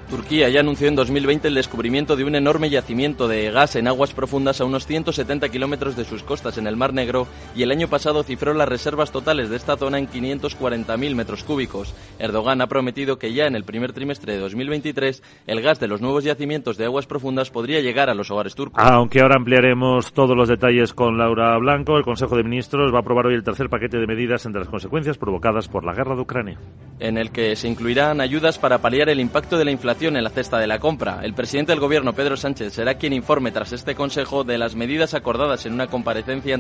Turquía 0.08 0.48
ya 0.48 0.60
anunció 0.60 0.88
en 0.88 0.94
2020 0.94 1.48
el 1.48 1.54
descubrimiento 1.54 2.16
de 2.16 2.24
un 2.24 2.34
enorme 2.34 2.70
yacimiento 2.70 3.28
de 3.28 3.50
gas 3.50 3.76
en 3.76 3.88
aguas 3.88 4.14
profundas 4.14 4.58
a 4.58 4.64
unos 4.64 4.86
170 4.86 5.50
kilómetros 5.50 5.96
de 5.96 6.06
sus 6.06 6.22
costas 6.22 6.56
en 6.56 6.66
el 6.66 6.78
Mar 6.78 6.94
Negro 6.94 7.26
y 7.54 7.62
el 7.62 7.70
año 7.70 7.88
pasado 7.88 8.22
cifró 8.22 8.54
las 8.54 8.70
reservas 8.70 9.12
totales 9.12 9.50
de 9.50 9.56
esta 9.56 9.76
zona 9.76 9.98
en 9.98 10.08
540.000 10.08 11.14
metros 11.14 11.44
cúbicos. 11.44 11.94
Erdogan 12.18 12.62
ha 12.62 12.68
prometido 12.68 13.18
que 13.18 13.34
ya 13.34 13.44
en 13.44 13.54
el 13.54 13.64
primer 13.64 13.92
trimestre 13.92 14.32
de 14.32 14.38
2023 14.38 15.22
el 15.46 15.60
gas 15.60 15.78
de 15.78 15.88
los 15.88 16.00
nuevos 16.00 16.24
yacimientos 16.24 16.78
de 16.78 16.86
aguas 16.86 17.06
profundas 17.06 17.50
podría 17.50 17.80
llegar 17.80 18.08
a 18.08 18.14
los 18.14 18.30
hogares 18.30 18.54
turcos. 18.54 18.82
Aunque 18.82 19.20
ahora 19.20 19.36
ampliaremos 19.36 20.14
todos 20.14 20.34
los 20.34 20.48
detalles 20.48 20.94
con 20.94 21.18
Laura 21.18 21.54
Blanco, 21.58 21.98
el 21.98 22.04
Consejo 22.04 22.34
de 22.34 22.44
Ministros 22.44 22.94
va 22.94 22.98
a 22.98 23.00
aprobar 23.02 23.26
hoy 23.26 23.34
el 23.34 23.44
tercer 23.44 23.68
paquete 23.68 23.98
de 23.98 24.06
medidas 24.06 24.46
entre 24.46 24.60
las 24.60 24.70
consecuencias 24.70 25.18
provocadas 25.18 25.68
por 25.68 25.84
la 25.84 25.92
guerra 25.92 26.14
de 26.14 26.22
Ucrania. 26.22 26.58
En 26.98 27.18
el 27.18 27.30
que 27.30 27.54
se 27.56 27.68
incluirán 27.68 28.22
ayudas 28.22 28.58
para 28.58 28.78
paliar 28.78 29.10
el 29.10 29.20
impacto 29.20 29.58
de 29.58 29.66
la 29.66 29.70
inflación 29.70 29.97
en 30.06 30.22
la 30.22 30.30
cesta 30.30 30.58
de 30.58 30.68
la 30.68 30.78
compra. 30.78 31.18
El 31.24 31.34
presidente 31.34 31.72
del 31.72 31.80
gobierno, 31.80 32.12
Pedro 32.12 32.36
Sánchez, 32.36 32.72
será 32.72 32.94
quien 32.94 33.12
informe 33.12 33.50
tras 33.50 33.72
este 33.72 33.96
consejo 33.96 34.44
de 34.44 34.56
las 34.56 34.76
medidas 34.76 35.12
acordadas 35.12 35.66
en 35.66 35.72
una 35.72 35.88
comparecencia 35.88 36.56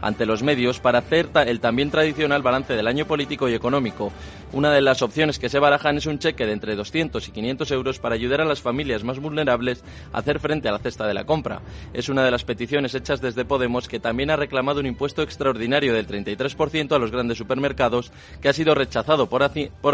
ante 0.00 0.26
los 0.26 0.42
medios 0.42 0.80
para 0.80 0.98
hacer 0.98 1.28
el 1.46 1.60
también 1.60 1.92
tradicional 1.92 2.42
balance 2.42 2.74
del 2.74 2.88
año 2.88 3.06
político 3.06 3.48
y 3.48 3.54
económico. 3.54 4.10
Una 4.52 4.72
de 4.72 4.82
las 4.82 5.00
opciones 5.00 5.38
que 5.38 5.48
se 5.48 5.60
barajan 5.60 5.96
es 5.96 6.06
un 6.06 6.18
cheque 6.18 6.44
de 6.44 6.52
entre 6.52 6.74
200 6.74 7.26
y 7.26 7.30
500 7.30 7.70
euros 7.70 7.98
para 8.00 8.16
ayudar 8.16 8.40
a 8.40 8.44
las 8.44 8.60
familias 8.60 9.04
más 9.04 9.20
vulnerables 9.20 9.84
a 10.12 10.18
hacer 10.18 10.40
frente 10.40 10.68
a 10.68 10.72
la 10.72 10.78
cesta 10.78 11.06
de 11.06 11.14
la 11.14 11.24
compra. 11.24 11.62
Es 11.94 12.08
una 12.08 12.24
de 12.24 12.32
las 12.32 12.44
peticiones 12.44 12.96
hechas 12.96 13.20
desde 13.20 13.44
Podemos 13.44 13.86
que 13.86 14.00
también 14.00 14.30
ha 14.30 14.36
reclamado 14.36 14.80
un 14.80 14.86
impuesto 14.86 15.22
extraordinario 15.22 15.94
del 15.94 16.08
33% 16.08 16.96
a 16.96 16.98
los 16.98 17.12
grandes 17.12 17.38
supermercados 17.38 18.10
que 18.40 18.48
ha 18.48 18.52
sido 18.52 18.74
rechazado 18.74 19.28
por 19.28 19.44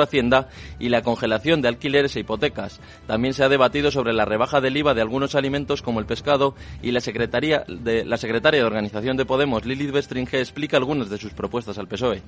Hacienda 0.01 0.49
y 0.79 0.89
la 0.89 1.03
congelación 1.03 1.61
de 1.61 1.69
alquileres 1.69 2.17
e 2.17 2.21
hipotecas. 2.21 2.78
También 3.07 3.35
se 3.35 3.45
ha 3.45 3.49
debatido 3.49 3.91
sobre 3.91 4.13
la 4.13 4.25
rebaja 4.25 4.61
del 4.61 4.77
IVA 4.77 4.95
de 4.95 5.01
algunos 5.01 5.35
alimentos 5.35 5.83
como 5.83 6.01
el 6.01 6.07
pescado 6.07 6.55
y 6.83 6.91
la, 6.91 7.01
secretaria 7.01 7.65
de, 7.69 8.05
la 8.05 8.17
secretaria 8.17 8.61
de 8.61 8.67
Organización 8.67 9.17
de 9.17 9.25
Podemos, 9.25 9.65
Lilith 9.65 9.93
Bestringe, 9.93 10.41
explica 10.41 10.77
algunas 10.77 11.09
de 11.11 11.19
sus 11.19 11.33
propuestas 11.33 11.79
al 11.79 11.89
PSOE. 11.89 12.23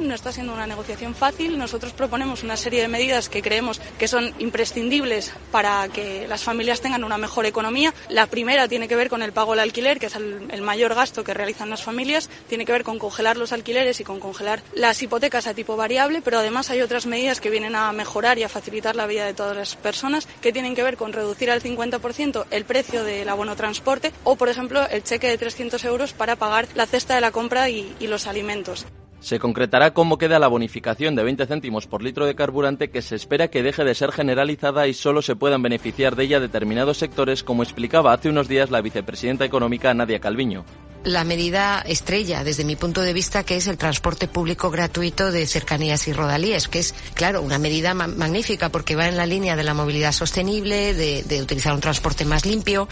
No 0.00 0.14
está 0.14 0.32
siendo 0.32 0.54
una 0.54 0.66
negociación 0.66 1.14
fácil. 1.14 1.58
Nosotros 1.58 1.92
proponemos 1.92 2.42
una 2.42 2.56
serie 2.56 2.80
de 2.80 2.88
medidas 2.88 3.28
que 3.28 3.42
creemos 3.42 3.80
que 3.98 4.08
son 4.08 4.34
imprescindibles 4.38 5.30
para 5.52 5.86
que 5.88 6.26
las 6.26 6.42
familias 6.42 6.80
tengan 6.80 7.04
una 7.04 7.18
mejor 7.18 7.44
economía. 7.44 7.92
La 8.08 8.26
primera 8.26 8.66
tiene 8.66 8.88
que 8.88 8.96
ver 8.96 9.10
con 9.10 9.22
el 9.22 9.32
pago 9.32 9.52
del 9.52 9.60
alquiler, 9.60 9.98
que 10.00 10.06
es 10.06 10.16
el, 10.16 10.62
mayor 10.62 10.94
gasto 10.94 11.22
que 11.22 11.34
realizan 11.34 11.68
las 11.68 11.82
familias. 11.82 12.30
Tiene 12.48 12.64
que 12.64 12.72
ver 12.72 12.82
con 12.82 12.98
congelar 12.98 13.36
los 13.36 13.52
alquileres 13.52 14.00
y 14.00 14.04
con 14.04 14.20
congelar 14.20 14.62
las 14.74 15.02
hipotecas 15.02 15.46
a 15.46 15.54
tipo 15.54 15.76
variable, 15.76 16.22
pero 16.22 16.38
además 16.38 16.70
hay 16.70 16.80
otras 16.80 17.04
medidas 17.04 17.40
que 17.40 17.50
vienen 17.50 17.74
a 17.76 17.92
mejorar 17.92 18.38
y 18.38 18.42
a 18.42 18.48
facilitar 18.48 18.96
la 18.96 19.06
vida 19.06 19.26
de 19.26 19.34
todas 19.34 19.56
las 19.56 19.76
personas, 19.76 20.26
que 20.40 20.52
tienen 20.52 20.74
que 20.74 20.82
ver 20.82 20.96
con 20.96 21.12
reducir 21.12 21.50
al 21.50 21.62
50% 21.62 22.46
el 22.50 22.64
precio 22.64 23.04
del 23.04 23.28
abono 23.28 23.54
transporte 23.54 24.12
o, 24.24 24.36
por 24.36 24.48
ejemplo, 24.48 24.86
el 24.88 25.04
cheque 25.04 25.28
de 25.28 25.36
300 25.36 25.84
euros 25.84 26.14
para 26.14 26.36
pagar 26.36 26.68
la 26.74 26.86
cesta 26.86 27.14
de 27.14 27.20
la 27.20 27.32
compra 27.32 27.68
y 27.68 27.94
los 28.00 28.26
alimentos. 28.26 28.86
Se 29.20 29.38
concretará 29.38 29.92
cómo 29.92 30.18
queda 30.18 30.38
la 30.38 30.48
bonificación 30.48 31.14
de 31.14 31.22
20 31.22 31.46
céntimos 31.46 31.86
por 31.86 32.02
litro 32.02 32.26
de 32.26 32.34
carburante 32.34 32.90
que 32.90 33.02
se 33.02 33.16
espera 33.16 33.48
que 33.48 33.62
deje 33.62 33.84
de 33.84 33.94
ser 33.94 34.12
generalizada 34.12 34.88
y 34.88 34.94
solo 34.94 35.20
se 35.22 35.36
puedan 35.36 35.62
beneficiar 35.62 36.16
de 36.16 36.24
ella 36.24 36.40
determinados 36.40 36.96
sectores, 36.96 37.44
como 37.44 37.62
explicaba 37.62 38.14
hace 38.14 38.30
unos 38.30 38.48
días 38.48 38.70
la 38.70 38.80
vicepresidenta 38.80 39.44
económica 39.44 39.92
Nadia 39.92 40.20
Calviño 40.20 40.64
la 41.04 41.24
medida 41.24 41.80
estrella 41.80 42.44
desde 42.44 42.64
mi 42.64 42.76
punto 42.76 43.00
de 43.00 43.12
vista 43.12 43.44
que 43.44 43.56
es 43.56 43.66
el 43.66 43.78
transporte 43.78 44.28
público 44.28 44.70
gratuito 44.70 45.30
de 45.30 45.46
cercanías 45.46 46.06
y 46.08 46.12
rodalíes, 46.12 46.68
que 46.68 46.80
es, 46.80 46.94
claro, 47.14 47.42
una 47.42 47.58
medida 47.58 47.94
magnífica 47.94 48.68
porque 48.68 48.96
va 48.96 49.08
en 49.08 49.16
la 49.16 49.26
línea 49.26 49.56
de 49.56 49.64
la 49.64 49.74
movilidad 49.74 50.12
sostenible, 50.12 50.94
de, 50.94 51.40
utilizar 51.40 51.72
un 51.72 51.80
transporte 51.80 52.24
más 52.24 52.44
limpio, 52.44 52.88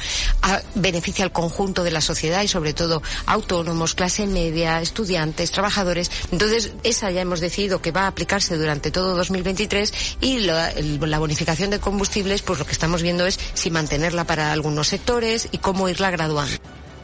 beneficia 0.75 1.25
al 1.25 1.33
conjunto 1.33 1.85
de 1.85 1.91
la 1.91 2.01
sociedad 2.01 2.43
y 2.43 2.49
sobre 2.49 2.73
todo 2.73 3.03
autónomos, 3.27 3.95
clase 3.95 4.27
media, 4.27 4.81
estudiantes, 4.81 5.51
trabajadores. 5.51 6.11
Entonces, 6.33 6.73
esa 6.83 7.11
ya 7.11 7.21
hemos 7.21 7.41
decidido 7.41 7.83
que 7.83 7.93
va 7.93 8.03
a 8.03 8.07
aplicarse 8.09 8.57
durante 8.57 8.91
todo 8.91 9.15
2023 9.17 10.17
y 10.21 10.39
la, 10.41 10.73
la 10.73 11.19
bonificación 11.19 11.71
de 11.71 11.79
combustibles, 11.79 12.43
pues 12.43 12.59
lo 12.59 12.65
que 12.65 12.73
estamos 12.73 13.03
viendo 13.03 13.27
es 13.27 13.39
si 13.55 13.71
mantenerla 13.71 14.25
para 14.25 14.53
algunos 14.53 14.89
sectores 14.89 15.49
y 15.53 15.59
cómo 15.59 15.89
irla 15.89 16.11
graduando. 16.11 16.57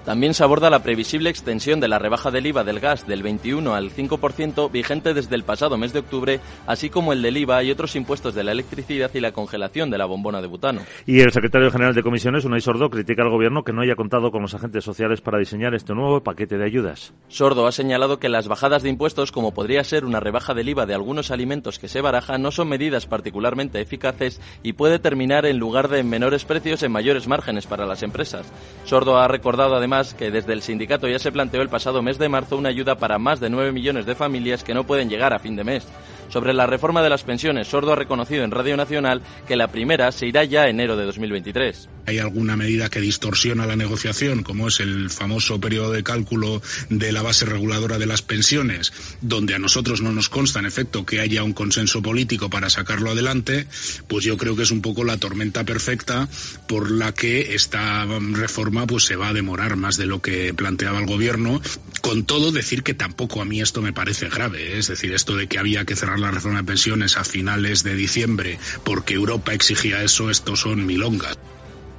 También 0.05 0.35
se 0.35 0.45
aborda 0.45 0.69
la 0.69 0.83
previsible 0.83 1.31
extensión 1.31 1.81
de 1.81 1.89
la 1.89 1.99
rebaja 1.99 2.31
del 2.31 2.47
IVA 2.47 2.63
del 2.63 2.79
gas 2.79 3.07
del 3.07 3.23
21 3.23 3.75
al 3.75 3.91
5% 3.91 4.71
vigente 4.71 5.15
desde 5.15 5.35
el 5.35 5.45
pasado 5.45 5.79
mes 5.79 5.95
de 5.95 6.01
octubre, 6.01 6.41
así 6.67 6.91
como 6.91 7.15
el 7.15 7.23
del 7.23 7.39
IVA 7.39 7.63
y 7.63 7.71
otros 7.71 7.97
impuestos 7.97 8.35
de 8.35 8.45
la 8.45 8.53
electricidad 8.53 9.11
y 9.15 9.21
la 9.21 9.33
congelación 9.33 9.89
de 9.89 9.97
la 9.97 10.05
bombona 10.05 10.43
de 10.43 10.47
butano. 10.47 10.83
Y 11.07 11.21
el 11.21 11.33
secretario 11.33 11.71
general 11.71 11.95
de 11.95 12.03
Comisiones, 12.03 12.45
Unai 12.45 12.61
Sordo, 12.61 12.91
critica 12.91 13.23
al 13.23 13.31
Gobierno 13.31 13.65
que 13.65 13.73
no 13.73 13.81
haya 13.81 13.97
contado 13.97 14.31
con 14.31 14.43
los 14.43 14.55
agentes 14.55 14.85
sociales 14.85 15.23
para 15.23 15.39
diseñar 15.39 15.75
este 15.75 15.95
nuevo 15.95 16.23
paquete 16.23 16.59
de 16.59 16.67
ayudas. 16.67 17.15
Sordo 17.29 17.67
ha 17.67 17.73
señalado 17.73 18.19
que 18.19 18.29
las 18.29 18.47
bajadas 18.47 18.83
de 18.83 18.91
impuestos, 18.91 19.33
como 19.33 19.55
podría 19.55 19.85
ser 19.85 20.05
una 20.05 20.21
rebaja 20.21 20.53
del 20.53 20.69
IVA 20.69 20.85
de 20.85 20.95
algunos 20.95 21.31
alimentos 21.31 21.79
que 21.79 21.89
se 21.89 22.03
barajan, 22.03 22.43
no 22.43 22.51
son 22.51 22.69
medidas 22.69 23.07
particularmente 23.07 23.81
eficaces 23.81 24.39
y 24.63 24.75
puede 24.75 24.99
terminar 24.99 25.47
en 25.47 25.59
lugar 25.59 25.89
de 25.89 25.95
en 26.01 26.11
menores 26.11 26.45
precios 26.45 26.83
en 26.83 26.93
mayores 26.93 27.27
márgenes 27.27 27.67
para 27.67 27.87
las 27.87 28.03
empresas. 28.03 28.53
Sordo 28.85 29.17
ha 29.17 29.29
recordado 29.29 29.77
además 29.77 29.94
que 30.03 30.33
desde 30.33 30.53
el 30.53 30.63
sindicato 30.63 31.07
ya 31.07 31.21
se 31.21 31.31
planteó 31.31 31.63
el 31.63 31.69
pasado 31.69 32.03
mes 32.03 32.19
de 32.19 32.29
marzo 32.29 32.57
una 32.57 32.71
ayuda 32.71 32.97
para 32.97 33.19
más 33.19 33.39
de 33.39 33.49
9 33.49 33.71
millones 33.71 34.07
de 34.07 34.17
familias 34.17 34.65
que 34.65 34.75
no 34.75 34.85
pueden 34.85 35.09
llegar 35.09 35.33
a 35.33 35.39
fin 35.39 35.55
de 35.55 35.63
mes. 35.63 35.87
Sobre 36.29 36.53
la 36.53 36.67
reforma 36.67 37.03
de 37.03 37.11
las 37.11 37.23
pensiones, 37.23 37.69
Sordo 37.69 37.93
ha 37.93 37.97
reconocido 37.97 38.45
en 38.45 38.51
Radio 38.51 38.77
Nacional 38.77 39.23
que 39.47 39.57
la 39.57 39.69
primera 39.69 40.11
se 40.13 40.27
irá 40.27 40.45
ya 40.45 40.69
enero 40.69 40.97
de 40.97 41.05
2023. 41.05 41.89
Hay 42.07 42.19
alguna 42.19 42.57
medida 42.57 42.91
que 42.91 43.01
distorsiona 43.01 43.67
la 43.67 43.77
negociación, 43.77 44.43
como 44.43 44.69
es 44.69 44.81
el 44.81 45.11
famoso 45.11 45.59
periodo 45.59 45.93
de 45.93 46.03
cálculo 46.03 46.61
de 46.91 47.13
la 47.13 47.23
base 47.23 47.47
reguladora 47.47 47.99
de 47.99 48.07
las 48.07 48.21
pensiones, 48.21 48.93
donde 49.23 49.55
a 49.55 49.59
nosotros 49.59 50.03
no 50.03 50.13
nos 50.13 50.29
consta, 50.29 50.59
en 50.59 50.67
efecto, 50.67 51.07
que 51.07 51.21
haya 51.21 51.43
un 51.43 51.55
consenso 51.55 52.03
político 52.03 52.51
para 52.51 52.69
sacarlo 52.69 53.11
adelante, 53.11 53.67
pues 54.07 54.25
yo 54.25 54.37
creo 54.37 54.55
que 54.55 54.65
es 54.65 54.71
un 54.71 54.83
poco 54.83 55.05
la 55.05 55.17
tormenta 55.17 55.65
perfecta 55.65 56.29
por 56.67 56.91
la 56.91 57.13
que 57.13 57.55
esta 57.55 58.05
reforma 58.33 58.87
pues 58.87 59.05
se 59.05 59.17
va 59.17 59.29
a 59.29 59.33
demorar 59.33 59.77
más 59.77 59.97
de 59.97 60.07
lo 60.07 60.21
que 60.21 60.53
planteaba 60.53 60.99
el 60.99 61.07
gobierno. 61.07 61.61
Con 62.03 62.25
todo, 62.25 62.53
decir 62.53 62.83
que 62.83 62.95
tampoco 62.95 63.41
a 63.41 63.45
mí 63.45 63.61
esto 63.61 63.81
me 63.81 63.93
parece 63.93 64.29
grave, 64.29 64.75
¿eh? 64.75 64.79
es 64.79 64.89
decir, 64.89 65.15
esto 65.15 65.37
de 65.37 65.47
que 65.47 65.59
había 65.59 65.85
que 65.85 65.97
cerrar 65.97 66.14
la 66.21 66.31
reforma 66.31 66.59
de 66.59 66.65
pensiones 66.65 67.17
a 67.17 67.25
finales 67.25 67.83
de 67.83 67.95
diciembre 67.95 68.59
porque 68.85 69.15
Europa 69.15 69.53
exigía 69.53 70.03
eso, 70.03 70.31
estos 70.31 70.61
son 70.61 70.87
milongas. 70.87 71.37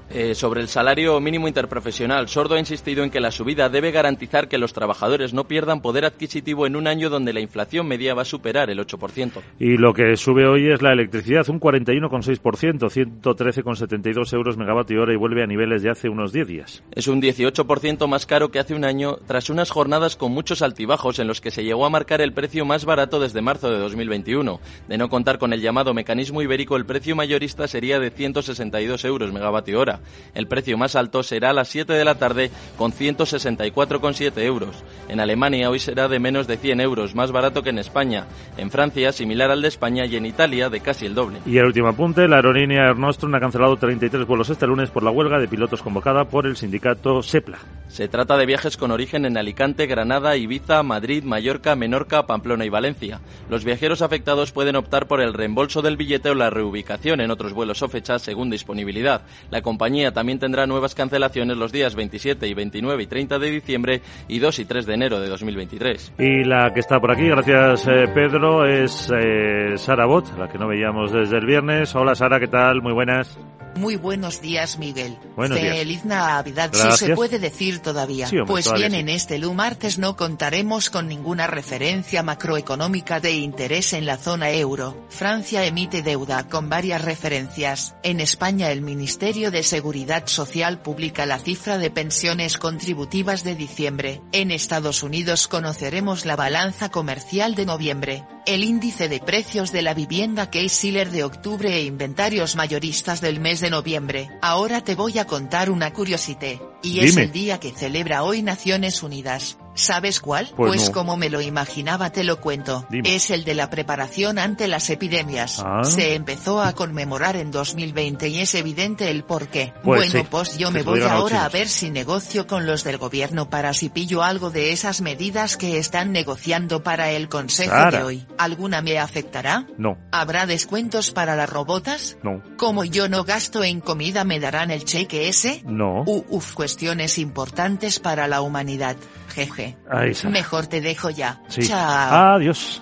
Eh, 0.10 0.36
sobre 0.36 0.62
el 0.62 0.68
salario 0.68 1.20
mínimo 1.20 1.48
interprofesional, 1.48 2.28
Sordo 2.28 2.56
ha 2.56 2.60
insistido 2.60 3.04
en 3.04 3.10
que 3.10 3.20
la 3.20 3.32
subida 3.32 3.70
debe 3.70 3.92
garantizar 3.92 4.48
que 4.48 4.58
los 4.58 4.72
trabajadores 4.72 5.34
no 5.34 5.46
pierdan 5.46 5.82
poder 5.82 6.06
adquisitivo 6.06 6.68
en 6.68 6.76
un 6.76 6.88
año 6.88 7.10
donde 7.10 7.34
la 7.34 7.40
inflación 7.40 7.88
media 7.88 8.14
va 8.14 8.22
a 8.22 8.26
superar 8.26 8.70
el 8.70 8.80
8%. 8.80 9.42
Y 9.60 9.78
lo 9.78 9.94
que 9.94 10.16
sube 10.16 10.46
hoy 10.46 10.72
es 10.72 10.82
la 10.82 10.94
electricidad, 10.94 11.50
un 11.50 11.60
41,6%, 11.60 12.90
113,72 13.22 14.34
euros 14.34 14.58
megavatio 14.58 15.02
hora 15.02 15.14
y 15.14 15.18
vuelve 15.18 15.44
a 15.44 15.48
niveles 15.48 15.82
de 15.82 15.90
hace 15.90 16.08
unos 16.08 16.32
10 16.32 16.48
días. 16.48 16.84
Es 16.92 17.08
un 17.08 17.22
18% 17.22 18.08
más 18.08 18.26
caro 18.26 18.52
que 18.52 18.60
hace 18.60 18.76
un 18.76 18.86
año, 18.86 19.18
tras 19.26 19.50
unas 19.50 19.72
jornadas 19.72 20.16
con 20.16 20.32
muchos 20.32 20.62
altibajos 20.62 21.20
en 21.20 21.28
los 21.28 21.42
que 21.42 21.52
se 21.52 21.64
llegó 21.64 21.86
a 21.86 21.90
marcar 21.90 22.22
el 22.22 22.34
precio 22.34 22.66
más 22.66 22.86
barato 22.86 23.20
desde 23.20 23.42
marzo 23.42 23.72
de 23.72 23.80
2021. 23.80 24.60
De 24.88 24.98
no 24.98 25.10
contar 25.10 25.40
con 25.40 25.52
el 25.54 25.62
llamado 25.62 25.94
mecanismo 25.94 26.42
ibérico, 26.42 26.78
el 26.78 26.86
precio 26.86 27.16
mayorista 27.16 27.68
sería 27.68 28.00
de 28.00 28.12
162 28.12 29.06
euros 29.06 29.34
megavatio 29.34 29.80
hora. 29.80 29.95
El 30.34 30.48
precio 30.48 30.78
más 30.78 30.96
alto 30.96 31.24
será 31.24 31.52
a 31.52 31.54
las 31.54 31.68
7 31.70 31.94
de 31.94 32.06
la 32.06 32.16
tarde 32.16 32.52
con 32.78 32.92
164,7 32.92 34.38
euros. 34.44 34.84
En 35.08 35.20
Alemania 35.20 35.70
hoy 35.70 35.80
será 35.80 36.08
de 36.08 36.20
menos 36.20 36.48
de 36.48 36.58
100 36.58 36.82
euros, 36.82 37.16
más 37.16 37.32
barato 37.32 37.64
que 37.64 37.70
en 37.70 37.80
España. 37.80 38.26
En 38.58 38.72
Francia, 38.72 39.12
similar 39.12 39.52
al 39.52 39.62
de 39.62 39.68
España 39.68 40.06
y 40.06 40.16
en 40.16 40.26
Italia, 40.26 40.70
de 40.70 40.80
casi 40.80 41.06
el 41.06 41.16
doble. 41.16 41.40
Y 41.46 41.58
el 41.58 41.66
último 41.66 41.88
apunte, 41.88 42.28
la 42.28 42.38
aerolínea 42.38 42.88
Air 42.88 42.98
Nostrum 42.98 43.34
ha 43.36 43.40
cancelado 43.40 43.78
33 43.78 44.26
vuelos 44.26 44.50
este 44.50 44.68
lunes 44.68 44.90
por 44.90 45.04
la 45.04 45.12
huelga 45.12 45.40
de 45.40 45.48
pilotos 45.48 45.82
convocada 45.82 46.26
por 46.26 46.46
el 46.46 46.58
sindicato 46.58 47.22
SEPLA. 47.22 47.60
Se 47.88 48.08
trata 48.08 48.36
de 48.38 48.46
viajes 48.46 48.78
con 48.78 48.92
origen 48.92 49.26
en 49.26 49.38
Alicante, 49.38 49.86
Granada, 49.88 50.36
Ibiza, 50.36 50.84
Madrid, 50.84 51.24
Mallorca, 51.24 51.76
Menorca, 51.76 52.26
Pamplona 52.26 52.66
y 52.66 52.70
Valencia. 52.70 53.22
Los 53.50 53.64
viajeros 53.64 54.02
afectados 54.02 54.52
pueden 54.52 54.76
optar 54.76 55.08
por 55.08 55.22
el 55.22 55.34
reembolso 55.34 55.82
del 55.82 55.96
billete 55.96 56.30
o 56.30 56.36
la 56.36 56.50
reubicación 56.50 57.22
en 57.22 57.32
otros 57.32 57.54
vuelos 57.54 57.82
o 57.84 57.88
fechas 57.88 58.22
según 58.22 58.50
disponibilidad. 58.50 59.22
La 59.50 59.62
compañía 59.62 59.85
también 60.14 60.40
tendrá 60.40 60.66
nuevas 60.68 60.96
cancelaciones 60.96 61.58
los 61.58 61.72
días 61.72 61.96
27 61.96 62.48
y 62.48 62.54
29 62.54 63.04
y 63.04 63.08
30 63.08 63.40
de 63.40 63.52
diciembre 63.52 64.02
y 64.28 64.40
2 64.40 64.60
y 64.60 64.66
3 64.66 64.86
de 64.86 64.94
enero 64.94 65.20
de 65.20 65.30
2023. 65.30 66.14
Y 66.20 66.44
la 66.44 66.72
que 66.74 66.80
está 66.80 67.00
por 67.00 67.12
aquí, 67.12 67.28
gracias 67.28 67.88
eh, 67.88 68.08
Pedro, 68.14 68.66
es 68.66 69.12
eh, 69.16 69.78
Sara 69.78 70.06
Bot, 70.06 70.38
la 70.38 70.48
que 70.50 70.58
no 70.58 70.68
veíamos 70.68 71.12
desde 71.12 71.38
el 71.38 71.46
viernes. 71.46 71.96
Hola 71.96 72.16
Sara, 72.16 72.40
¿qué 72.40 72.48
tal? 72.48 72.82
Muy 72.82 72.94
buenas. 72.94 73.38
Muy 73.76 73.98
buenos 73.98 74.42
días, 74.42 74.80
Miguel. 74.80 75.18
Buenos 75.36 75.60
días. 75.60 75.78
Feliz 75.78 76.06
Navidad, 76.06 76.70
si 76.72 76.80
Gracias. 76.80 77.10
se 77.10 77.16
puede 77.16 77.40
decir 77.40 77.80
todavía. 77.80 78.26
Sí, 78.26 78.38
hombre, 78.38 78.54
pues 78.54 78.66
todavía 78.66 78.88
bien, 78.88 79.00
sí. 79.00 79.02
en 79.02 79.10
este 79.10 79.38
Lu 79.38 79.54
martes 79.54 80.00
no 80.00 80.16
contaremos 80.16 80.90
con 80.90 81.10
ninguna 81.10 81.46
referencia 81.46 82.24
macroeconómica 82.24 83.20
de 83.20 83.34
interés 83.34 83.92
en 83.92 84.06
la 84.06 84.16
zona 84.16 84.52
euro. 84.52 85.06
Francia 85.10 85.66
emite 85.66 86.02
deuda 86.04 86.48
con 86.48 86.70
varias 86.70 87.04
referencias. 87.04 87.96
En 88.02 88.22
España 88.22 88.72
el 88.72 88.82
Ministerio 88.82 89.52
de 89.52 89.62
Seguridad 89.76 90.28
Social 90.28 90.82
publica 90.82 91.26
la 91.26 91.38
cifra 91.38 91.78
de 91.78 91.92
pensiones 91.92 92.58
contributivas 92.58 93.44
de 93.44 93.56
diciembre. 93.56 94.22
En 94.32 94.52
Estados 94.52 95.04
Unidos 95.04 95.50
conoceremos 95.50 96.24
la 96.24 96.38
balanza 96.38 96.88
comercial 96.88 97.56
de 97.56 97.66
noviembre. 97.66 98.24
El 98.46 98.64
índice 98.64 99.10
de 99.10 99.20
precios 99.20 99.74
de 99.74 99.82
la 99.82 99.94
vivienda 99.94 100.50
Case-Shiller 100.50 101.12
de 101.12 101.26
octubre 101.26 101.76
e 101.76 101.84
inventarios 101.84 102.56
mayoristas 102.56 103.20
del 103.20 103.42
mes 103.42 103.60
de 103.60 103.70
noviembre. 103.70 104.30
Ahora 104.42 104.82
te 104.82 104.96
voy 104.96 105.20
a 105.20 105.28
contar 105.28 105.70
una 105.70 105.92
curiosité. 105.92 106.62
Y 106.82 107.00
es 107.00 107.12
Dime. 107.12 107.24
el 107.24 107.32
día 107.34 107.60
que 107.60 107.72
celebra 107.72 108.24
hoy 108.24 108.44
Naciones 108.44 109.04
Unidas. 109.04 109.58
¿Sabes 109.76 110.20
cuál? 110.20 110.50
Pues 110.56 110.88
no. 110.88 110.92
como 110.94 111.18
me 111.18 111.30
lo 111.30 111.42
imaginaba 111.42 112.10
te 112.12 112.24
lo 112.24 112.40
cuento. 112.42 112.86
Dime. 112.90 113.16
Es 113.16 113.30
el 113.30 113.44
de 113.44 113.54
la 113.54 113.70
preparación 113.70 114.40
ante 114.40 114.68
las 114.68 114.90
epidemias. 114.90 115.62
Ah. 115.64 115.84
Se 115.84 116.16
empezó 116.16 116.62
a 116.62 116.74
conmemorar 116.74 117.36
en 117.36 117.52
2020 117.52 118.28
y 118.30 118.40
es 118.40 118.56
evidente 118.56 119.12
el 119.12 119.24
por 119.24 119.48
qué. 119.50 119.74
Pues 119.84 120.12
bueno, 120.12 120.20
sí, 120.24 120.28
pues 120.32 120.58
yo 120.58 120.70
que 120.70 120.74
me 120.76 120.84
voy 120.84 121.02
ahora 121.02 121.46
a 121.46 121.50
ver 121.50 121.68
si 121.68 121.92
negocio 121.92 122.48
con 122.48 122.66
los 122.66 122.84
del 122.84 122.98
gobierno 122.98 123.50
para 123.50 123.74
si 123.74 123.90
pillo 123.90 124.24
algo 124.24 124.50
de 124.50 124.72
esas 124.72 125.02
medidas 125.02 125.58
que 125.58 125.78
están 125.78 126.12
negociando 126.12 126.82
para 126.84 127.12
el 127.12 127.30
consejo 127.30 127.72
Sara. 127.76 127.98
de 128.00 128.04
hoy. 128.04 128.28
¿Alguna 128.38 128.82
me 128.82 128.98
afectará? 128.98 129.68
No, 129.78 129.98
¿Habrá 130.12 130.46
descuentos 130.46 131.12
para 131.12 131.36
las 131.36 131.50
robotas? 131.50 132.18
no, 132.24 132.42
Como 132.58 132.86
yo 132.86 133.10
no 133.10 133.24
gasto 133.26 133.64
en 133.64 133.82
comida, 133.82 134.24
¿me 134.24 134.40
darán 134.40 134.72
el 134.72 134.86
cheque 134.86 135.28
ese? 135.28 135.62
no. 135.66 136.04
Uf, 136.06 136.54
cuestiones 136.54 137.18
importantes 137.18 138.00
para 138.00 138.28
la 138.28 138.42
humanidad. 138.42 138.96
Jeje. 139.36 139.76
Ahí 139.90 140.12
está. 140.12 140.30
Mejor 140.30 140.68
te 140.68 140.80
dejo 140.80 141.10
ya. 141.10 141.42
Sí. 141.50 141.68
Chao. 141.68 142.36
Adiós. 142.36 142.82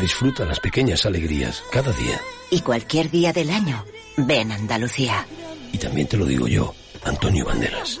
Disfruta 0.00 0.46
las 0.46 0.60
pequeñas 0.60 1.04
alegrías 1.04 1.62
cada 1.70 1.92
día. 1.92 2.18
Y 2.50 2.60
cualquier 2.60 3.10
día 3.10 3.32
del 3.32 3.50
año, 3.50 3.84
ven 4.16 4.50
Andalucía. 4.50 5.26
Y 5.72 5.78
también 5.78 6.08
te 6.08 6.16
lo 6.16 6.24
digo 6.24 6.48
yo, 6.48 6.74
Antonio 7.04 7.44
Banderas. 7.44 7.98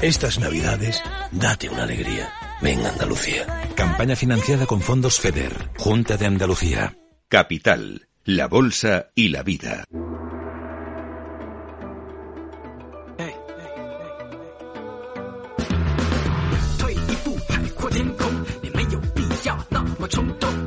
Estas 0.00 0.38
navidades, 0.38 1.00
date 1.30 1.68
una 1.68 1.82
alegría. 1.84 2.32
Ven 2.62 2.84
Andalucía. 2.84 3.46
Campaña 3.76 4.16
financiada 4.16 4.66
con 4.66 4.80
fondos 4.80 5.20
FEDER, 5.20 5.70
Junta 5.78 6.16
de 6.16 6.26
Andalucía. 6.26 6.96
Capital, 7.28 8.08
la 8.24 8.48
Bolsa 8.48 9.10
y 9.14 9.28
la 9.28 9.42
Vida. 9.42 9.84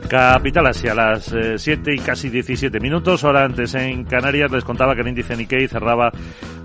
Capital 0.08 0.68
Asia, 0.68 0.94
a 0.94 0.96
las 0.96 1.36
7 1.58 1.94
y 1.94 2.00
casi 2.00 2.30
17 2.30 2.80
minutos. 2.80 3.22
Hora 3.24 3.44
antes 3.44 3.76
en 3.76 4.06
Canarias 4.06 4.50
les 4.52 4.64
contaba 4.64 4.96
que 4.96 5.02
el 5.02 5.10
índice 5.10 5.36
Nikkei 5.36 5.68
cerraba 5.68 6.12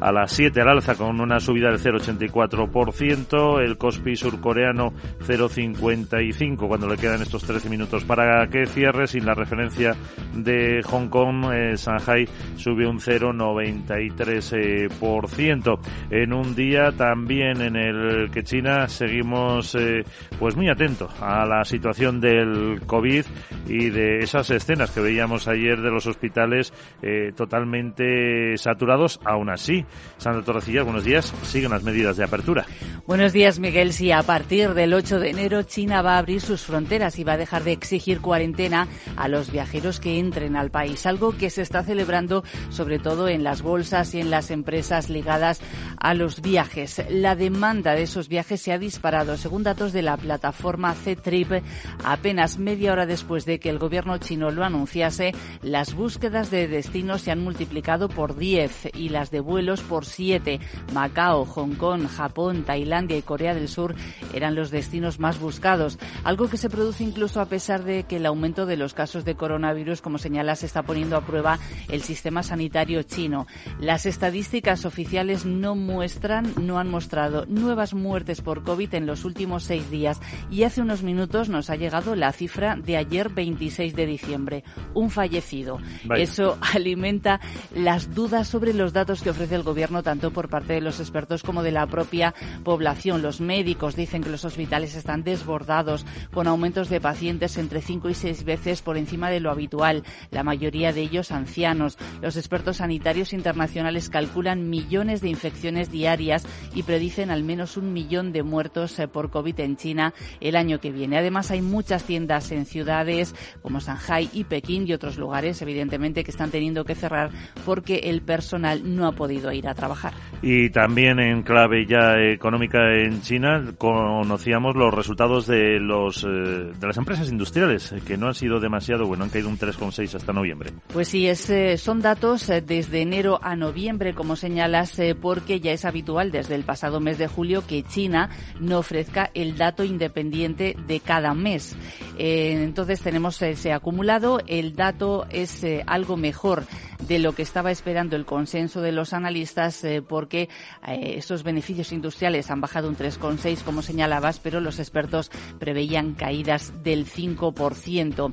a 0.00 0.12
las 0.12 0.30
7 0.32 0.60
al 0.60 0.68
alza 0.68 0.94
con 0.94 1.20
una 1.20 1.40
subida 1.40 1.70
del 1.70 1.80
0,84%. 1.80 3.60
El 3.60 3.76
Kospi 3.76 4.14
surcoreano 4.14 4.92
0,55 5.26 6.68
cuando 6.68 6.86
le 6.86 6.96
quedan 6.96 7.22
estos 7.22 7.42
13 7.44 7.68
minutos 7.68 8.04
para 8.04 8.46
que 8.48 8.66
cierre. 8.66 9.06
Sin 9.06 9.24
la 9.26 9.34
referencia 9.34 9.96
de 10.34 10.82
Hong 10.84 11.08
Kong, 11.08 11.46
eh, 11.52 11.74
Shanghai 11.76 12.28
sube 12.56 12.86
un 12.86 13.00
0,93%. 13.00 15.80
En 16.10 16.32
un 16.32 16.54
día 16.54 16.92
también 16.92 17.60
en 17.62 17.74
el 17.76 18.30
que 18.30 18.44
China 18.44 18.86
seguimos 18.88 19.74
eh, 19.74 20.04
pues 20.38 20.54
muy 20.56 20.68
atentos 20.68 21.10
a 21.20 21.44
la 21.46 21.64
situación 21.64 22.20
del 22.20 22.69
COVID 22.78 23.24
y 23.66 23.90
de 23.90 24.18
esas 24.18 24.50
escenas 24.50 24.90
que 24.90 25.00
veíamos 25.00 25.48
ayer 25.48 25.80
de 25.80 25.90
los 25.90 26.06
hospitales 26.06 26.72
eh, 27.02 27.32
totalmente 27.36 28.56
saturados. 28.56 29.20
Aún 29.24 29.50
así, 29.50 29.84
Sandra 30.18 30.42
Torrecilla, 30.42 30.82
buenos 30.82 31.04
días. 31.04 31.32
Siguen 31.42 31.70
las 31.70 31.82
medidas 31.82 32.16
de 32.16 32.24
apertura. 32.24 32.66
Buenos 33.06 33.32
días, 33.32 33.58
Miguel. 33.58 33.92
Sí, 33.92 34.12
a 34.12 34.22
partir 34.22 34.74
del 34.74 34.94
8 34.94 35.18
de 35.18 35.30
enero 35.30 35.62
China 35.62 36.02
va 36.02 36.14
a 36.14 36.18
abrir 36.18 36.40
sus 36.40 36.62
fronteras 36.62 37.18
y 37.18 37.24
va 37.24 37.34
a 37.34 37.36
dejar 37.36 37.64
de 37.64 37.72
exigir 37.72 38.20
cuarentena 38.20 38.88
a 39.16 39.28
los 39.28 39.50
viajeros 39.50 40.00
que 40.00 40.18
entren 40.18 40.56
al 40.56 40.70
país, 40.70 41.06
algo 41.06 41.36
que 41.36 41.50
se 41.50 41.62
está 41.62 41.82
celebrando 41.82 42.44
sobre 42.70 42.98
todo 42.98 43.28
en 43.28 43.44
las 43.44 43.62
bolsas 43.62 44.14
y 44.14 44.20
en 44.20 44.30
las 44.30 44.50
empresas 44.50 45.08
ligadas 45.08 45.60
a 45.98 46.14
los 46.14 46.40
viajes. 46.40 47.02
La 47.08 47.34
demanda 47.36 47.94
de 47.94 48.02
esos 48.02 48.28
viajes 48.28 48.60
se 48.60 48.72
ha 48.72 48.78
disparado, 48.78 49.36
según 49.36 49.62
datos 49.62 49.92
de 49.92 50.02
la 50.02 50.16
plataforma 50.16 50.94
C-Trip, 50.94 51.62
apenas 52.04 52.49
media 52.58 52.92
hora 52.92 53.06
después 53.06 53.44
de 53.44 53.60
que 53.60 53.70
el 53.70 53.78
gobierno 53.78 54.18
chino 54.18 54.50
lo 54.50 54.64
anunciase, 54.64 55.32
las 55.62 55.94
búsquedas 55.94 56.50
de 56.50 56.68
destinos 56.68 57.22
se 57.22 57.30
han 57.30 57.42
multiplicado 57.42 58.08
por 58.08 58.36
10 58.36 58.90
y 58.94 59.10
las 59.10 59.30
de 59.30 59.40
vuelos 59.40 59.80
por 59.82 60.04
7. 60.04 60.60
Macao, 60.92 61.44
Hong 61.44 61.74
Kong, 61.74 62.06
Japón, 62.08 62.64
Tailandia 62.64 63.16
y 63.16 63.22
Corea 63.22 63.54
del 63.54 63.68
Sur 63.68 63.94
eran 64.34 64.54
los 64.54 64.70
destinos 64.70 65.18
más 65.18 65.38
buscados, 65.38 65.98
algo 66.24 66.48
que 66.48 66.56
se 66.56 66.70
produce 66.70 67.04
incluso 67.04 67.40
a 67.40 67.46
pesar 67.46 67.84
de 67.84 68.04
que 68.04 68.16
el 68.16 68.26
aumento 68.26 68.66
de 68.66 68.76
los 68.76 68.94
casos 68.94 69.24
de 69.24 69.34
coronavirus, 69.34 70.00
como 70.00 70.18
señala, 70.18 70.56
se 70.56 70.66
está 70.66 70.82
poniendo 70.82 71.16
a 71.16 71.22
prueba 71.22 71.58
el 71.88 72.02
sistema 72.02 72.42
sanitario 72.42 73.02
chino. 73.02 73.46
Las 73.78 74.06
estadísticas 74.06 74.84
oficiales 74.84 75.44
no 75.44 75.74
muestran, 75.74 76.52
no 76.60 76.78
han 76.78 76.88
mostrado 76.88 77.46
nuevas 77.46 77.94
muertes 77.94 78.40
por 78.40 78.62
COVID 78.62 78.94
en 78.94 79.06
los 79.06 79.24
últimos 79.24 79.64
seis 79.64 79.90
días 79.90 80.20
y 80.50 80.64
hace 80.64 80.80
unos 80.80 81.02
minutos 81.02 81.48
nos 81.48 81.70
ha 81.70 81.76
llegado 81.76 82.14
la 82.14 82.28
cifra 82.40 82.74
de 82.74 82.96
ayer 82.96 83.28
26 83.28 83.94
de 83.94 84.06
diciembre, 84.06 84.64
un 84.94 85.10
fallecido. 85.10 85.78
Vaya. 86.04 86.22
Eso 86.22 86.56
alimenta 86.74 87.38
las 87.74 88.14
dudas 88.14 88.48
sobre 88.48 88.72
los 88.72 88.94
datos 88.94 89.20
que 89.20 89.28
ofrece 89.28 89.56
el 89.56 89.62
gobierno 89.62 90.02
tanto 90.02 90.30
por 90.30 90.48
parte 90.48 90.72
de 90.72 90.80
los 90.80 91.00
expertos 91.00 91.42
como 91.42 91.62
de 91.62 91.70
la 91.70 91.86
propia 91.86 92.34
población. 92.64 93.20
Los 93.20 93.42
médicos 93.42 93.94
dicen 93.94 94.22
que 94.22 94.30
los 94.30 94.46
hospitales 94.46 94.94
están 94.94 95.22
desbordados 95.22 96.06
con 96.32 96.46
aumentos 96.46 96.88
de 96.88 96.98
pacientes 96.98 97.58
entre 97.58 97.82
5 97.82 98.08
y 98.08 98.14
6 98.14 98.44
veces 98.44 98.80
por 98.80 98.96
encima 98.96 99.28
de 99.28 99.40
lo 99.40 99.50
habitual, 99.50 100.02
la 100.30 100.42
mayoría 100.42 100.94
de 100.94 101.02
ellos 101.02 101.32
ancianos. 101.32 101.98
Los 102.22 102.38
expertos 102.38 102.78
sanitarios 102.78 103.34
internacionales 103.34 104.08
calculan 104.08 104.70
millones 104.70 105.20
de 105.20 105.28
infecciones 105.28 105.90
diarias 105.90 106.46
y 106.74 106.84
predicen 106.84 107.30
al 107.30 107.44
menos 107.44 107.76
un 107.76 107.92
millón 107.92 108.32
de 108.32 108.42
muertos 108.42 108.98
eh, 108.98 109.08
por 109.08 109.28
COVID 109.30 109.60
en 109.60 109.76
China 109.76 110.14
el 110.40 110.56
año 110.56 110.80
que 110.80 110.90
viene. 110.90 111.18
Además, 111.18 111.50
hay 111.50 111.60
muchas 111.60 112.04
tiendas 112.04 112.29
en 112.30 112.64
ciudades 112.64 113.34
como 113.60 113.80
Shanghai 113.80 114.30
y 114.32 114.44
Pekín 114.44 114.86
y 114.86 114.92
otros 114.92 115.18
lugares, 115.18 115.60
evidentemente, 115.62 116.22
que 116.22 116.30
están 116.30 116.50
teniendo 116.50 116.84
que 116.84 116.94
cerrar 116.94 117.30
porque 117.66 118.02
el 118.04 118.22
personal 118.22 118.82
no 118.94 119.06
ha 119.06 119.12
podido 119.12 119.52
ir 119.52 119.66
a 119.66 119.74
trabajar. 119.74 120.12
Y 120.42 120.70
también 120.70 121.18
en 121.18 121.42
clave 121.42 121.86
ya 121.86 122.18
económica 122.18 122.94
en 122.94 123.20
China 123.22 123.74
conocíamos 123.76 124.76
los 124.76 124.94
resultados 124.94 125.46
de 125.46 125.80
los 125.80 126.24
eh, 126.24 126.26
de 126.26 126.86
las 126.86 126.96
empresas 126.96 127.28
industriales 127.28 127.92
eh, 127.92 128.00
que 128.06 128.16
no 128.16 128.28
han 128.28 128.34
sido 128.34 128.60
demasiado 128.60 129.06
bueno, 129.06 129.24
han 129.24 129.30
caído 129.30 129.48
un 129.48 129.58
3,6 129.58 130.14
hasta 130.14 130.32
noviembre. 130.32 130.70
Pues 130.92 131.08
sí, 131.08 131.26
es, 131.26 131.50
eh, 131.50 131.76
son 131.76 132.00
datos 132.00 132.46
desde 132.46 133.02
enero 133.02 133.40
a 133.42 133.56
noviembre, 133.56 134.14
como 134.14 134.36
señalas, 134.36 135.00
porque 135.20 135.60
ya 135.60 135.72
es 135.72 135.84
habitual 135.84 136.30
desde 136.30 136.54
el 136.54 136.62
pasado 136.62 137.00
mes 137.00 137.18
de 137.18 137.26
julio 137.26 137.66
que 137.66 137.82
China 137.82 138.30
no 138.60 138.78
ofrezca 138.78 139.30
el 139.34 139.56
dato 139.56 139.84
independiente 139.84 140.76
de 140.86 141.00
cada 141.00 141.34
mes. 141.34 141.76
Eh, 142.22 142.52
entonces 142.52 143.00
tenemos 143.00 143.40
ese 143.40 143.72
acumulado, 143.72 144.40
el 144.46 144.76
dato 144.76 145.26
es 145.30 145.64
eh, 145.64 145.82
algo 145.86 146.18
mejor 146.18 146.66
de 147.06 147.18
lo 147.18 147.34
que 147.34 147.42
estaba 147.42 147.70
esperando 147.70 148.16
el 148.16 148.24
consenso 148.24 148.80
de 148.80 148.92
los 148.92 149.12
analistas 149.12 149.82
eh, 149.84 150.02
porque 150.02 150.48
eh, 150.86 151.14
esos 151.16 151.42
beneficios 151.42 151.92
industriales 151.92 152.50
han 152.50 152.60
bajado 152.60 152.88
un 152.88 152.96
3,6 152.96 153.62
como 153.62 153.82
señalabas, 153.82 154.38
pero 154.38 154.60
los 154.60 154.78
expertos 154.78 155.30
preveían 155.58 156.14
caídas 156.14 156.72
del 156.82 157.06
5%. 157.06 158.32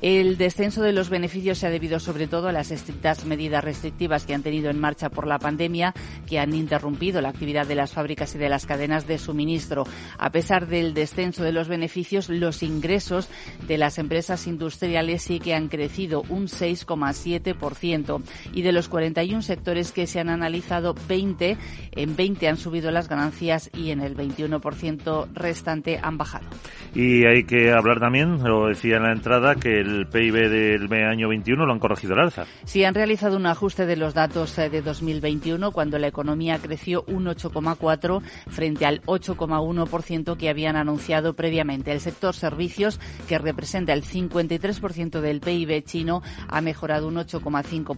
El 0.00 0.36
descenso 0.36 0.82
de 0.82 0.92
los 0.92 1.10
beneficios 1.10 1.58
se 1.58 1.66
ha 1.66 1.70
debido 1.70 2.00
sobre 2.00 2.26
todo 2.26 2.48
a 2.48 2.52
las 2.52 2.70
estrictas 2.70 3.24
medidas 3.24 3.64
restrictivas 3.64 4.26
que 4.26 4.34
han 4.34 4.42
tenido 4.42 4.70
en 4.70 4.80
marcha 4.80 5.10
por 5.10 5.26
la 5.26 5.38
pandemia, 5.38 5.94
que 6.26 6.38
han 6.38 6.54
interrumpido 6.54 7.20
la 7.20 7.30
actividad 7.30 7.66
de 7.66 7.74
las 7.74 7.92
fábricas 7.92 8.34
y 8.34 8.38
de 8.38 8.48
las 8.48 8.66
cadenas 8.66 9.06
de 9.06 9.18
suministro. 9.18 9.84
A 10.18 10.30
pesar 10.30 10.66
del 10.66 10.94
descenso 10.94 11.44
de 11.44 11.52
los 11.52 11.68
beneficios, 11.68 12.28
los 12.28 12.62
ingresos 12.62 13.28
de 13.66 13.78
las 13.78 13.98
empresas 13.98 14.46
industriales 14.46 15.22
sí 15.22 15.40
que 15.40 15.54
han 15.54 15.68
crecido 15.68 16.22
un 16.28 16.46
6,7% 16.46 18.07
y 18.52 18.62
de 18.62 18.72
los 18.72 18.88
41 18.88 19.42
sectores 19.42 19.92
que 19.92 20.06
se 20.06 20.20
han 20.20 20.28
analizado, 20.28 20.94
20 21.08 21.56
en 21.92 22.16
20 22.16 22.48
han 22.48 22.56
subido 22.56 22.90
las 22.90 23.08
ganancias 23.08 23.70
y 23.74 23.90
en 23.90 24.00
el 24.00 24.16
21% 24.16 25.28
restante 25.34 25.98
han 26.02 26.18
bajado. 26.18 26.46
Y 26.94 27.26
hay 27.26 27.44
que 27.44 27.70
hablar 27.72 28.00
también, 28.00 28.42
lo 28.42 28.68
decía 28.68 28.96
en 28.96 29.02
la 29.02 29.12
entrada, 29.12 29.54
que 29.54 29.80
el 29.80 30.06
PIB 30.06 30.48
del 30.48 30.92
año 30.92 31.28
21 31.28 31.66
lo 31.66 31.72
han 31.72 31.78
corregido 31.78 32.14
al 32.14 32.20
alza. 32.20 32.46
Sí, 32.64 32.84
han 32.84 32.94
realizado 32.94 33.36
un 33.36 33.46
ajuste 33.46 33.86
de 33.86 33.96
los 33.96 34.14
datos 34.14 34.58
eh, 34.58 34.70
de 34.70 34.82
2021 34.82 35.70
cuando 35.72 35.98
la 35.98 36.06
economía 36.06 36.58
creció 36.58 37.04
un 37.06 37.26
8,4 37.26 38.22
frente 38.48 38.86
al 38.86 39.02
8,1% 39.02 40.36
que 40.36 40.48
habían 40.48 40.76
anunciado 40.76 41.34
previamente. 41.34 41.92
El 41.92 42.00
sector 42.00 42.34
servicios, 42.34 43.00
que 43.28 43.38
representa 43.38 43.92
el 43.92 44.02
53% 44.02 45.20
del 45.20 45.40
PIB 45.40 45.84
chino, 45.84 46.22
ha 46.48 46.60
mejorado 46.60 47.08
un 47.08 47.16
8,5%, 47.16 47.96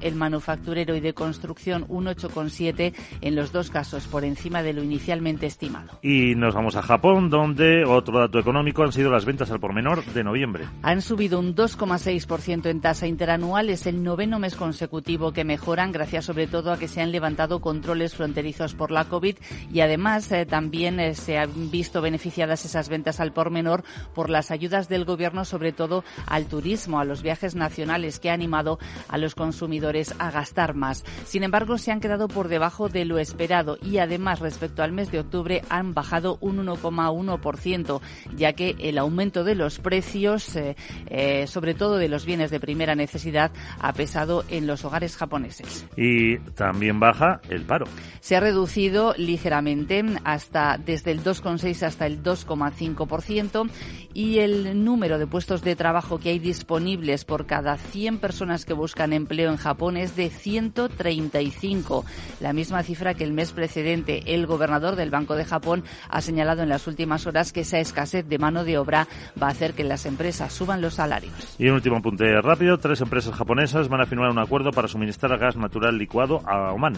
el 0.00 0.14
manufacturero 0.14 0.94
y 0.94 1.00
de 1.00 1.14
construcción 1.14 1.84
un 1.88 2.06
8,7%, 2.06 2.94
en 3.20 3.36
los 3.36 3.52
dos 3.52 3.70
casos 3.70 4.06
por 4.06 4.24
encima 4.24 4.62
de 4.62 4.72
lo 4.72 4.82
inicialmente 4.82 5.46
estimado. 5.46 5.98
Y 6.02 6.34
nos 6.34 6.54
vamos 6.54 6.76
a 6.76 6.82
Japón, 6.82 7.30
donde 7.30 7.84
otro 7.84 8.18
dato 8.18 8.38
económico 8.38 8.82
han 8.82 8.92
sido 8.92 9.10
las 9.10 9.24
ventas 9.24 9.50
al 9.50 9.60
por 9.60 9.72
menor 9.72 10.04
de 10.04 10.24
noviembre. 10.24 10.64
Han 10.82 11.02
subido 11.02 11.38
un 11.38 11.54
2,6% 11.54 12.66
en 12.66 12.80
tasa 12.80 13.06
interanual, 13.06 13.70
es 13.70 13.86
el 13.86 14.02
noveno 14.02 14.38
mes 14.38 14.56
consecutivo 14.56 15.32
que 15.32 15.44
mejoran, 15.44 15.92
gracias 15.92 16.24
sobre 16.24 16.46
todo 16.46 16.72
a 16.72 16.78
que 16.78 16.88
se 16.88 17.00
han 17.00 17.12
levantado 17.12 17.60
controles 17.60 18.14
fronterizos 18.14 18.74
por 18.74 18.90
la 18.90 19.04
COVID 19.04 19.36
y 19.72 19.80
además 19.80 20.30
eh, 20.32 20.46
también 20.46 21.00
eh, 21.00 21.14
se 21.14 21.38
han 21.38 21.70
visto 21.70 22.00
beneficiadas 22.00 22.64
esas 22.64 22.88
ventas 22.88 23.20
al 23.20 23.32
por 23.32 23.50
menor 23.50 23.84
por 24.14 24.30
las 24.30 24.50
ayudas 24.50 24.88
del 24.88 25.04
gobierno, 25.04 25.44
sobre 25.44 25.72
todo 25.72 26.04
al 26.26 26.46
turismo, 26.46 27.00
a 27.00 27.04
los 27.04 27.22
viajes 27.22 27.54
nacionales, 27.54 28.20
que 28.20 28.30
ha 28.30 28.34
animado 28.34 28.78
a 29.08 29.18
los 29.20 29.34
consumidores 29.34 30.14
a 30.18 30.30
gastar 30.30 30.74
más. 30.74 31.04
Sin 31.24 31.42
embargo, 31.42 31.78
se 31.78 31.92
han 31.92 32.00
quedado 32.00 32.28
por 32.28 32.48
debajo 32.48 32.88
de 32.88 33.04
lo 33.04 33.18
esperado 33.18 33.78
y 33.82 33.98
además 33.98 34.40
respecto 34.40 34.82
al 34.82 34.92
mes 34.92 35.10
de 35.10 35.20
octubre 35.20 35.62
han 35.68 35.94
bajado 35.94 36.38
un 36.40 36.64
1,1%, 36.66 38.00
ya 38.36 38.52
que 38.52 38.76
el 38.78 38.98
aumento 38.98 39.44
de 39.44 39.54
los 39.54 39.78
precios, 39.78 40.56
eh, 40.56 40.76
eh, 41.06 41.46
sobre 41.46 41.74
todo 41.74 41.96
de 41.96 42.08
los 42.08 42.24
bienes 42.26 42.50
de 42.50 42.60
primera 42.60 42.94
necesidad, 42.94 43.52
ha 43.78 43.92
pesado 43.92 44.44
en 44.48 44.66
los 44.66 44.84
hogares 44.84 45.16
japoneses. 45.16 45.86
Y 45.96 46.38
también 46.54 47.00
baja 47.00 47.40
el 47.48 47.62
paro. 47.62 47.86
Se 48.20 48.36
ha 48.36 48.40
reducido 48.40 49.14
ligeramente 49.16 49.90
hasta 50.24 50.78
desde 50.78 51.10
el 51.10 51.22
2,6 51.22 51.82
hasta 51.82 52.06
el 52.06 52.22
2,5% 52.22 53.70
y 54.14 54.38
el 54.38 54.84
número 54.84 55.18
de 55.18 55.26
puestos 55.26 55.62
de 55.62 55.76
trabajo 55.76 56.18
que 56.18 56.30
hay 56.30 56.38
disponibles 56.38 57.24
por 57.24 57.46
cada 57.46 57.76
100 57.76 58.18
personas 58.18 58.64
que 58.64 58.72
buscan 58.72 59.09
empleo 59.12 59.50
en 59.50 59.56
Japón 59.56 59.96
es 59.96 60.16
de 60.16 60.30
135, 60.30 62.04
la 62.40 62.52
misma 62.52 62.82
cifra 62.82 63.14
que 63.14 63.24
el 63.24 63.32
mes 63.32 63.52
precedente. 63.52 64.34
El 64.34 64.46
gobernador 64.46 64.96
del 64.96 65.10
Banco 65.10 65.34
de 65.36 65.44
Japón 65.44 65.84
ha 66.08 66.20
señalado 66.20 66.62
en 66.62 66.68
las 66.68 66.86
últimas 66.86 67.26
horas 67.26 67.52
que 67.52 67.60
esa 67.60 67.78
escasez 67.78 68.28
de 68.28 68.38
mano 68.38 68.64
de 68.64 68.78
obra 68.78 69.08
va 69.40 69.48
a 69.48 69.50
hacer 69.50 69.74
que 69.74 69.84
las 69.84 70.06
empresas 70.06 70.52
suban 70.52 70.80
los 70.80 70.94
salarios. 70.94 71.56
Y 71.58 71.68
un 71.68 71.74
último 71.74 71.96
apunte 71.96 72.40
rápido, 72.40 72.78
tres 72.78 73.00
empresas 73.00 73.34
japonesas 73.34 73.88
van 73.88 74.00
a 74.00 74.06
firmar 74.06 74.30
un 74.30 74.38
acuerdo 74.38 74.70
para 74.70 74.88
suministrar 74.88 75.38
gas 75.38 75.56
natural 75.56 75.98
licuado 75.98 76.40
a 76.46 76.72
Oman. 76.72 76.94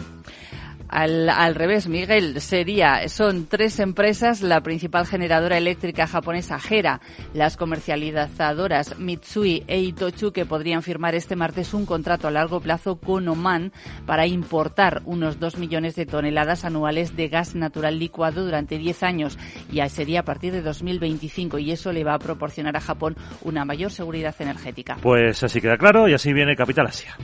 Al, 0.93 1.27
al, 1.27 1.55
revés, 1.55 1.87
Miguel, 1.87 2.39
sería, 2.39 3.09
son 3.09 3.47
tres 3.47 3.79
empresas, 3.79 4.43
la 4.43 4.61
principal 4.61 5.07
generadora 5.07 5.57
eléctrica 5.57 6.05
japonesa 6.05 6.59
Gera, 6.59 7.01
las 7.33 7.57
comercializadoras 7.57 8.99
Mitsui 8.99 9.63
e 9.65 9.79
Itochu, 9.81 10.31
que 10.31 10.45
podrían 10.45 10.83
firmar 10.83 11.15
este 11.15 11.35
martes 11.35 11.73
un 11.73 11.87
contrato 11.87 12.27
a 12.27 12.31
largo 12.31 12.59
plazo 12.59 12.97
con 12.97 13.27
Oman 13.27 13.71
para 14.05 14.27
importar 14.27 15.01
unos 15.05 15.39
dos 15.39 15.57
millones 15.57 15.95
de 15.95 16.05
toneladas 16.05 16.63
anuales 16.63 17.15
de 17.15 17.27
gas 17.27 17.55
natural 17.55 17.97
licuado 17.97 18.45
durante 18.45 18.77
10 18.77 19.01
años. 19.01 19.39
Ya 19.71 19.89
sería 19.89 20.19
a 20.19 20.23
partir 20.25 20.53
de 20.53 20.61
2025 20.61 21.57
y 21.57 21.71
eso 21.71 21.91
le 21.91 22.03
va 22.03 22.13
a 22.13 22.19
proporcionar 22.19 22.77
a 22.77 22.81
Japón 22.81 23.15
una 23.41 23.65
mayor 23.65 23.89
seguridad 23.89 24.35
energética. 24.37 24.97
Pues 25.01 25.43
así 25.43 25.59
queda 25.59 25.77
claro 25.77 26.07
y 26.07 26.13
así 26.13 26.33
viene 26.33 26.55
Capital 26.55 26.85
Asia. 26.85 27.17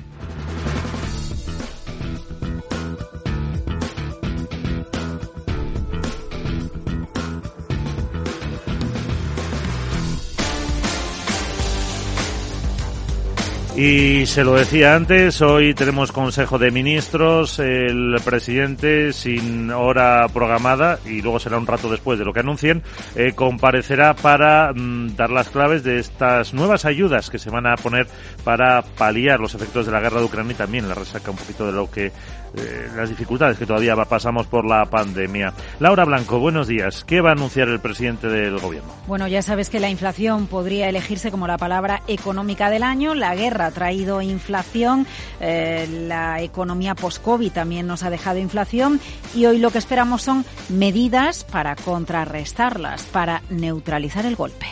Y 13.81 14.25
se 14.25 14.43
lo 14.43 14.55
decía 14.55 14.93
antes, 14.93 15.41
hoy 15.41 15.73
tenemos 15.73 16.11
Consejo 16.11 16.59
de 16.59 16.69
Ministros, 16.69 17.59
el 17.59 18.17
presidente 18.25 19.13
sin 19.13 19.71
hora 19.71 20.27
programada 20.33 20.99
y 21.05 21.21
luego 21.21 21.39
será 21.39 21.57
un 21.57 21.65
rato 21.65 21.89
después 21.89 22.19
de 22.19 22.25
lo 22.25 22.33
que 22.33 22.41
anuncien, 22.41 22.83
eh, 23.15 23.31
comparecerá 23.33 24.15
para 24.15 24.73
mm, 24.73 25.15
dar 25.15 25.29
las 25.29 25.47
claves 25.47 25.85
de 25.85 25.97
estas 25.97 26.53
nuevas 26.53 26.83
ayudas 26.83 27.29
que 27.29 27.39
se 27.39 27.49
van 27.49 27.67
a 27.67 27.77
poner 27.77 28.07
para 28.43 28.81
paliar 28.81 29.39
los 29.39 29.55
efectos 29.55 29.85
de 29.85 29.93
la 29.93 30.01
guerra 30.01 30.19
de 30.19 30.25
Ucrania 30.25 30.51
y 30.51 30.55
también 30.55 30.89
la 30.89 30.95
resaca 30.95 31.31
un 31.31 31.37
poquito 31.37 31.65
de 31.65 31.71
lo 31.71 31.89
que 31.89 32.11
eh, 32.55 32.89
las 32.95 33.09
dificultades 33.09 33.57
que 33.57 33.65
todavía 33.65 33.95
pasamos 33.95 34.47
por 34.47 34.65
la 34.65 34.85
pandemia. 34.85 35.53
Laura 35.79 36.03
Blanco, 36.05 36.39
buenos 36.39 36.67
días. 36.67 37.03
¿Qué 37.05 37.21
va 37.21 37.29
a 37.29 37.33
anunciar 37.33 37.69
el 37.69 37.79
presidente 37.79 38.27
del 38.27 38.57
gobierno? 38.57 38.89
Bueno, 39.07 39.27
ya 39.27 39.41
sabes 39.41 39.69
que 39.69 39.79
la 39.79 39.89
inflación 39.89 40.47
podría 40.47 40.89
elegirse 40.89 41.31
como 41.31 41.47
la 41.47 41.57
palabra 41.57 42.01
económica 42.07 42.69
del 42.69 42.83
año. 42.83 43.13
La 43.13 43.35
guerra 43.35 43.68
ha 43.69 43.71
traído 43.71 44.21
inflación. 44.21 45.08
Eh, 45.39 45.88
la 46.08 46.41
economía 46.41 46.95
post-COVID 46.95 47.51
también 47.51 47.88
nos 47.88 48.03
ha 48.03 48.10
dejado 48.10 48.39
inflación. 48.39 48.99
Y 49.34 49.45
hoy 49.45 49.60
lo 49.60 49.71
que 49.71 49.77
esperamos 49.77 50.21
son 50.21 50.45
medidas 50.69 51.43
para 51.45 51.75
contrarrestarlas, 51.75 53.03
para 53.03 53.41
neutralizar 53.49 54.25
el 54.25 54.36
golpe. 54.36 54.67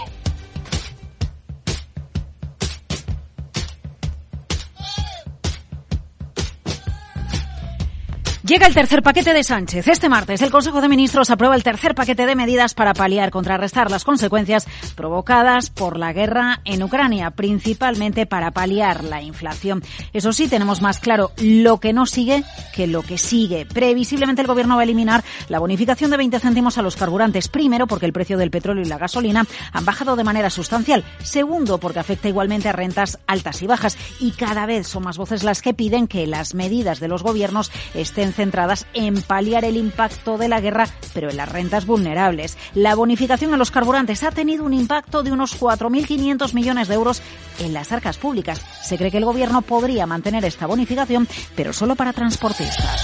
Llega 8.47 8.65
el 8.65 8.73
tercer 8.73 9.03
paquete 9.03 9.33
de 9.33 9.43
Sánchez. 9.43 9.89
Este 9.89 10.07
martes 10.07 10.41
el 10.41 10.51
Consejo 10.51 10.79
de 10.79 10.87
Ministros 10.87 11.29
aprueba 11.31 11.53
el 11.53 11.63
tercer 11.63 11.93
paquete 11.93 12.25
de 12.25 12.33
medidas 12.33 12.73
para 12.73 12.93
paliar, 12.93 13.29
contrarrestar 13.29 13.91
las 13.91 14.05
consecuencias 14.05 14.65
provocadas 14.95 15.69
por 15.69 15.99
la 15.99 16.13
guerra 16.13 16.61
en 16.63 16.81
Ucrania, 16.81 17.31
principalmente 17.31 18.25
para 18.25 18.51
paliar 18.51 19.03
la 19.03 19.21
inflación. 19.21 19.83
Eso 20.13 20.31
sí, 20.31 20.47
tenemos 20.47 20.81
más 20.81 20.99
claro 20.99 21.33
lo 21.41 21.81
que 21.81 21.91
no 21.91 22.05
sigue 22.05 22.45
que 22.73 22.87
lo 22.87 23.01
que 23.01 23.17
sigue. 23.17 23.65
Previsiblemente 23.65 24.43
el 24.43 24.47
Gobierno 24.47 24.75
va 24.75 24.81
a 24.81 24.85
eliminar 24.85 25.25
la 25.49 25.59
bonificación 25.59 26.09
de 26.09 26.15
20 26.15 26.39
céntimos 26.39 26.77
a 26.77 26.81
los 26.81 26.95
carburantes. 26.95 27.49
Primero, 27.49 27.85
porque 27.85 28.05
el 28.05 28.13
precio 28.13 28.37
del 28.37 28.49
petróleo 28.49 28.85
y 28.85 28.87
la 28.87 28.97
gasolina 28.97 29.45
han 29.73 29.83
bajado 29.83 30.15
de 30.15 30.23
manera 30.23 30.49
sustancial. 30.49 31.03
Segundo, 31.21 31.79
porque 31.79 31.99
afecta 31.99 32.29
igualmente 32.29 32.69
a 32.69 32.71
rentas 32.71 33.19
altas 33.27 33.61
y 33.61 33.67
bajas. 33.67 33.97
Y 34.21 34.31
cada 34.31 34.65
vez 34.65 34.87
son 34.87 35.03
más 35.03 35.17
voces 35.17 35.43
las 35.43 35.61
que 35.61 35.73
piden 35.73 36.07
que 36.07 36.27
las 36.27 36.53
medidas 36.53 37.01
de 37.01 37.09
los 37.09 37.23
gobiernos 37.23 37.73
estén 37.93 38.36
centradas 38.37 38.85
en 38.93 39.21
paliar 39.21 39.65
el 39.65 39.75
impacto 39.75 40.37
de 40.37 40.47
la 40.47 40.61
guerra, 40.61 40.87
pero 41.13 41.29
en 41.29 41.37
las 41.37 41.49
rentas 41.49 41.85
vulnerables. 41.85 42.57
La 42.73 42.95
bonificación 42.95 43.53
a 43.53 43.57
los 43.57 43.71
carburantes 43.71 44.23
ha 44.23 44.31
tenido 44.31 44.63
un 44.63 44.73
impacto 44.73 45.23
de 45.23 45.33
unos 45.33 45.59
4.500 45.59 46.53
millones 46.53 46.87
de 46.87 46.93
euros 46.95 47.21
en 47.59 47.73
las 47.73 47.91
arcas 47.91 48.17
públicas. 48.17 48.61
Se 48.83 48.97
cree 48.97 49.11
que 49.11 49.17
el 49.17 49.25
gobierno 49.25 49.61
podría 49.61 50.05
mantener 50.05 50.45
esta 50.45 50.67
bonificación, 50.67 51.27
pero 51.55 51.73
solo 51.73 51.95
para 51.95 52.13
transportistas. 52.13 53.01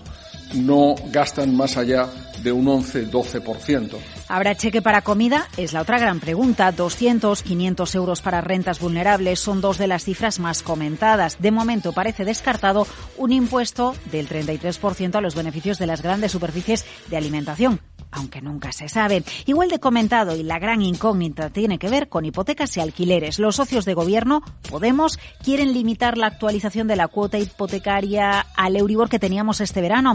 no 0.54 0.96
gastan 1.12 1.56
más 1.56 1.76
allá 1.76 2.08
de 2.44 2.52
un 2.52 2.68
11-12%. 2.68 3.98
¿Habrá 4.28 4.56
cheque 4.56 4.82
para 4.82 5.02
comida? 5.02 5.48
Es 5.56 5.72
la 5.72 5.82
otra 5.82 6.00
gran 6.00 6.20
pregunta. 6.20 6.72
200, 6.72 7.44
500 7.44 7.96
euros 7.96 8.22
para 8.22 8.42
rentas 8.42 8.80
vulnerables 8.80 9.40
son 9.40 9.62
dos 9.62 9.78
de 9.78 9.88
las 9.88 10.04
cifras 10.04 10.40
más 10.40 10.64
comentadas. 10.64 11.40
De 11.40 11.52
momento 11.52 11.94
parece 11.94 12.26
descartado 12.26 12.88
un 13.18 13.32
impuesto 13.32 13.96
del 14.12 14.28
33% 14.28 15.16
a 15.16 15.22
los 15.22 15.36
beneficios 15.36 15.78
de 15.78 15.88
las 15.88 16.02
grandes 16.02 16.32
superficies 16.32 16.86
de 17.08 17.18
alimentación 17.18 17.80
aunque 18.16 18.42
nunca 18.42 18.72
se 18.72 18.88
sabe. 18.88 19.24
Igual 19.46 19.70
de 19.70 19.80
comentado 19.80 20.36
y 20.36 20.44
la 20.44 20.58
gran 20.58 20.82
incógnita 20.82 21.50
tiene 21.50 21.78
que 21.78 21.90
ver 21.90 22.08
con 22.08 22.24
hipotecas 22.24 22.78
y 22.78 22.80
alquileres. 22.80 23.40
Los 23.40 23.58
socios 23.58 23.84
de 23.84 23.94
gobierno, 23.94 24.42
Podemos, 24.70 25.20
quieren 25.44 25.74
limitar 25.74 26.18
la 26.18 26.28
actualización 26.28 26.88
de 26.88 26.96
la 26.96 27.08
cuota 27.08 27.38
hipotecaria 27.38 28.46
al 28.56 28.76
Euribor 28.76 29.10
que 29.10 29.20
teníamos 29.20 29.62
este 29.62 29.82
verano, 29.82 30.14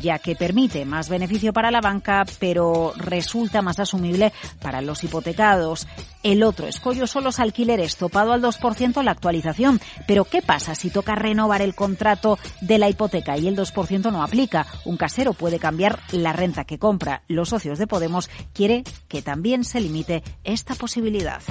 ya 0.00 0.18
que 0.18 0.34
permite 0.34 0.84
más 0.84 1.08
beneficio 1.08 1.52
para 1.52 1.70
la 1.70 1.80
banca, 1.80 2.24
pero 2.38 2.94
resulta 2.96 3.51
más 3.60 3.78
asumible 3.78 4.32
para 4.60 4.80
los 4.80 5.04
hipotecados. 5.04 5.86
El 6.22 6.42
otro 6.42 6.66
escollo 6.66 7.06
son 7.06 7.24
los 7.24 7.40
alquileres, 7.40 7.96
topado 7.96 8.32
al 8.32 8.42
2% 8.42 9.02
la 9.02 9.10
actualización. 9.10 9.80
Pero 10.06 10.24
¿qué 10.24 10.40
pasa 10.40 10.74
si 10.74 10.88
toca 10.88 11.14
renovar 11.14 11.60
el 11.60 11.74
contrato 11.74 12.38
de 12.60 12.78
la 12.78 12.88
hipoteca 12.88 13.36
y 13.36 13.48
el 13.48 13.56
2% 13.56 14.12
no 14.12 14.22
aplica? 14.22 14.66
Un 14.84 14.96
casero 14.96 15.34
puede 15.34 15.58
cambiar 15.58 15.98
la 16.12 16.32
renta 16.32 16.64
que 16.64 16.78
compra 16.78 17.22
los 17.28 17.50
socios 17.50 17.78
de 17.78 17.86
Podemos 17.86 18.30
quiere 18.54 18.84
que 19.08 19.20
también 19.20 19.64
se 19.64 19.80
limite 19.80 20.22
esta 20.44 20.74
posibilidad. 20.74 21.42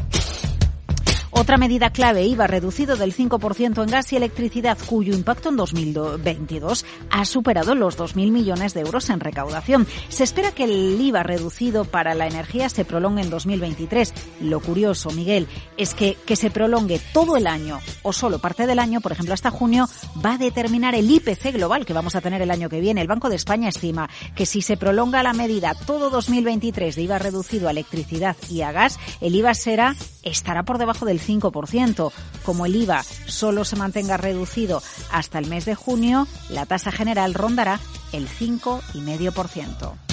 Otra 1.31 1.57
medida 1.57 1.91
clave, 1.91 2.25
IVA 2.25 2.45
reducido 2.45 2.97
del 2.97 3.15
5% 3.15 3.83
en 3.83 3.89
gas 3.89 4.11
y 4.11 4.17
electricidad, 4.17 4.77
cuyo 4.85 5.13
impacto 5.13 5.49
en 5.49 5.55
2022 5.55 6.85
ha 7.09 7.25
superado 7.25 7.73
los 7.73 7.97
2.000 7.97 8.31
millones 8.31 8.73
de 8.73 8.81
euros 8.81 9.09
en 9.09 9.21
recaudación. 9.21 9.87
Se 10.09 10.25
espera 10.25 10.51
que 10.51 10.65
el 10.65 10.99
IVA 10.99 11.23
reducido 11.23 11.85
para 11.85 12.15
la 12.15 12.27
energía 12.27 12.67
se 12.69 12.85
prolongue 12.85 13.21
en 13.21 13.29
2023. 13.29 14.13
Lo 14.41 14.59
curioso, 14.59 15.09
Miguel, 15.11 15.47
es 15.77 15.93
que 15.93 16.17
que 16.25 16.35
se 16.35 16.51
prolongue 16.51 16.99
todo 17.13 17.37
el 17.37 17.47
año 17.47 17.79
o 18.03 18.13
solo 18.13 18.39
parte 18.39 18.67
del 18.67 18.79
año, 18.79 19.01
por 19.01 19.11
ejemplo 19.11 19.33
hasta 19.33 19.51
junio, 19.51 19.87
va 20.23 20.33
a 20.33 20.37
determinar 20.37 20.95
el 20.95 21.09
IPC 21.09 21.53
global 21.53 21.85
que 21.85 21.93
vamos 21.93 22.15
a 22.15 22.21
tener 22.21 22.41
el 22.41 22.51
año 22.51 22.69
que 22.69 22.79
viene. 22.79 23.01
El 23.01 23.07
Banco 23.07 23.29
de 23.29 23.35
España 23.35 23.69
estima 23.69 24.09
que 24.35 24.45
si 24.45 24.61
se 24.61 24.77
prolonga 24.77 25.23
la 25.23 25.33
medida 25.33 25.73
todo 25.73 26.09
2023 26.09 26.95
de 26.95 27.01
IVA 27.01 27.19
reducido 27.19 27.67
a 27.67 27.71
electricidad 27.71 28.35
y 28.49 28.61
a 28.61 28.71
gas, 28.71 28.99
el 29.21 29.35
IVA 29.35 29.53
será 29.53 29.95
estará 30.23 30.63
por 30.63 30.77
debajo 30.77 31.05
del 31.05 31.21
5%. 31.21 32.11
Como 32.43 32.65
el 32.65 32.75
IVA 32.75 33.03
solo 33.25 33.65
se 33.65 33.75
mantenga 33.75 34.17
reducido 34.17 34.81
hasta 35.11 35.39
el 35.39 35.47
mes 35.47 35.65
de 35.65 35.75
junio, 35.75 36.27
la 36.49 36.65
tasa 36.65 36.91
general 36.91 37.33
rondará 37.33 37.79
el 38.11 38.27
5,5%. 38.27 40.10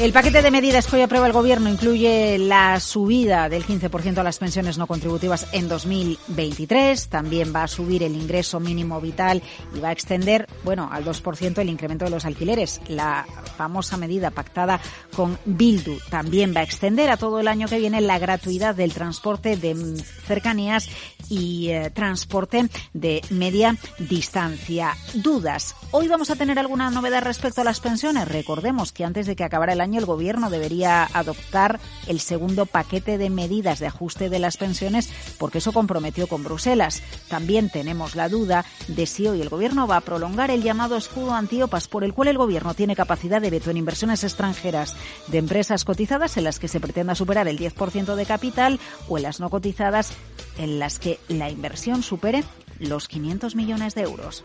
El 0.00 0.14
paquete 0.14 0.40
de 0.40 0.50
medidas 0.50 0.86
que 0.86 0.96
hoy 0.96 1.02
aprueba 1.02 1.26
el 1.26 1.34
Gobierno 1.34 1.68
incluye 1.68 2.38
la 2.38 2.80
subida 2.80 3.50
del 3.50 3.66
15% 3.66 4.16
a 4.16 4.22
las 4.22 4.38
pensiones 4.38 4.78
no 4.78 4.86
contributivas 4.86 5.46
en 5.52 5.68
2023. 5.68 7.08
También 7.08 7.52
va 7.54 7.64
a 7.64 7.68
subir 7.68 8.02
el 8.02 8.16
ingreso 8.16 8.60
mínimo 8.60 8.98
vital 8.98 9.42
y 9.74 9.78
va 9.78 9.90
a 9.90 9.92
extender, 9.92 10.48
bueno, 10.64 10.88
al 10.90 11.04
2% 11.04 11.58
el 11.58 11.68
incremento 11.68 12.06
de 12.06 12.12
los 12.12 12.24
alquileres. 12.24 12.80
La 12.88 13.26
famosa 13.58 13.98
medida 13.98 14.30
pactada 14.30 14.80
con 15.14 15.38
Bildu 15.44 15.98
también 16.08 16.54
va 16.56 16.60
a 16.60 16.64
extender 16.64 17.10
a 17.10 17.18
todo 17.18 17.38
el 17.38 17.46
año 17.46 17.68
que 17.68 17.78
viene 17.78 18.00
la 18.00 18.18
gratuidad 18.18 18.74
del 18.74 18.94
transporte 18.94 19.58
de 19.58 20.02
cercanías 20.26 20.88
y 21.28 21.68
eh, 21.68 21.90
transporte 21.90 22.70
de 22.94 23.20
media 23.28 23.76
distancia. 23.98 24.96
Dudas. 25.12 25.76
Hoy 25.90 26.08
vamos 26.08 26.30
a 26.30 26.36
tener 26.36 26.58
alguna 26.58 26.90
novedad 26.90 27.22
respecto 27.22 27.60
a 27.60 27.64
las 27.64 27.80
pensiones. 27.80 28.28
Recordemos 28.28 28.92
que 28.92 29.04
antes 29.04 29.26
de 29.26 29.36
que 29.36 29.44
acabara 29.44 29.74
el 29.74 29.80
año 29.82 29.89
el 29.94 30.06
Gobierno 30.06 30.50
debería 30.50 31.08
adoptar 31.12 31.80
el 32.06 32.20
segundo 32.20 32.66
paquete 32.66 33.18
de 33.18 33.30
medidas 33.30 33.78
de 33.78 33.86
ajuste 33.86 34.28
de 34.28 34.38
las 34.38 34.56
pensiones 34.56 35.10
porque 35.38 35.58
eso 35.58 35.72
comprometió 35.72 36.26
con 36.26 36.44
Bruselas. 36.44 37.02
También 37.28 37.70
tenemos 37.70 38.14
la 38.14 38.28
duda 38.28 38.64
de 38.88 39.06
si 39.06 39.26
hoy 39.26 39.40
el 39.40 39.48
Gobierno 39.48 39.86
va 39.86 39.96
a 39.96 40.00
prolongar 40.00 40.50
el 40.50 40.62
llamado 40.62 40.96
escudo 40.96 41.34
antiopas 41.34 41.88
por 41.88 42.04
el 42.04 42.14
cual 42.14 42.28
el 42.28 42.38
Gobierno 42.38 42.74
tiene 42.74 42.96
capacidad 42.96 43.40
de 43.40 43.50
veto 43.50 43.70
en 43.70 43.76
inversiones 43.76 44.24
extranjeras 44.24 44.94
de 45.28 45.38
empresas 45.38 45.84
cotizadas 45.84 46.36
en 46.36 46.44
las 46.44 46.58
que 46.58 46.68
se 46.68 46.80
pretenda 46.80 47.14
superar 47.14 47.48
el 47.48 47.58
10% 47.58 48.14
de 48.14 48.26
capital 48.26 48.80
o 49.08 49.16
en 49.16 49.24
las 49.24 49.40
no 49.40 49.50
cotizadas 49.50 50.12
en 50.58 50.78
las 50.78 50.98
que 50.98 51.18
la 51.28 51.50
inversión 51.50 52.02
supere 52.02 52.44
los 52.78 53.08
500 53.08 53.54
millones 53.54 53.94
de 53.94 54.02
euros. 54.02 54.44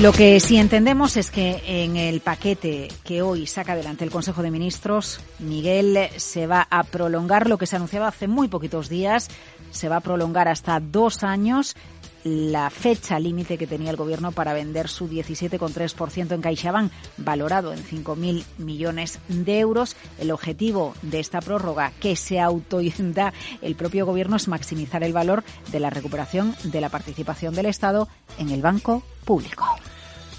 Lo 0.00 0.12
que 0.12 0.38
sí 0.38 0.58
entendemos 0.58 1.16
es 1.16 1.28
que 1.28 1.60
en 1.66 1.96
el 1.96 2.20
paquete 2.20 2.86
que 3.02 3.20
hoy 3.20 3.48
saca 3.48 3.72
adelante 3.72 4.04
el 4.04 4.12
Consejo 4.12 4.42
de 4.42 4.52
Ministros, 4.52 5.18
Miguel 5.40 5.98
se 6.18 6.46
va 6.46 6.68
a 6.70 6.84
prolongar 6.84 7.48
lo 7.48 7.58
que 7.58 7.66
se 7.66 7.74
anunciaba 7.74 8.06
hace 8.06 8.28
muy 8.28 8.46
poquitos 8.46 8.88
días, 8.88 9.28
se 9.72 9.88
va 9.88 9.96
a 9.96 10.00
prolongar 10.00 10.46
hasta 10.46 10.78
dos 10.78 11.24
años 11.24 11.74
la 12.22 12.70
fecha 12.70 13.18
límite 13.18 13.58
que 13.58 13.66
tenía 13.66 13.90
el 13.90 13.96
gobierno 13.96 14.32
para 14.32 14.52
vender 14.52 14.88
su 14.88 15.08
17,3% 15.08 16.32
en 16.32 16.42
CaixaBank, 16.42 16.92
valorado 17.16 17.72
en 17.72 17.82
5.000 17.82 18.44
millones 18.58 19.18
de 19.28 19.58
euros. 19.58 19.96
El 20.18 20.30
objetivo 20.30 20.94
de 21.02 21.20
esta 21.20 21.40
prórroga 21.40 21.92
que 22.00 22.16
se 22.16 22.40
autoinda 22.40 23.32
el 23.62 23.74
propio 23.74 24.06
gobierno 24.06 24.36
es 24.36 24.48
maximizar 24.48 25.02
el 25.02 25.12
valor 25.12 25.42
de 25.72 25.80
la 25.80 25.90
recuperación 25.90 26.54
de 26.64 26.80
la 26.80 26.88
participación 26.88 27.54
del 27.54 27.66
Estado 27.66 28.08
en 28.38 28.50
el 28.50 28.62
banco 28.62 29.02
público. 29.24 29.77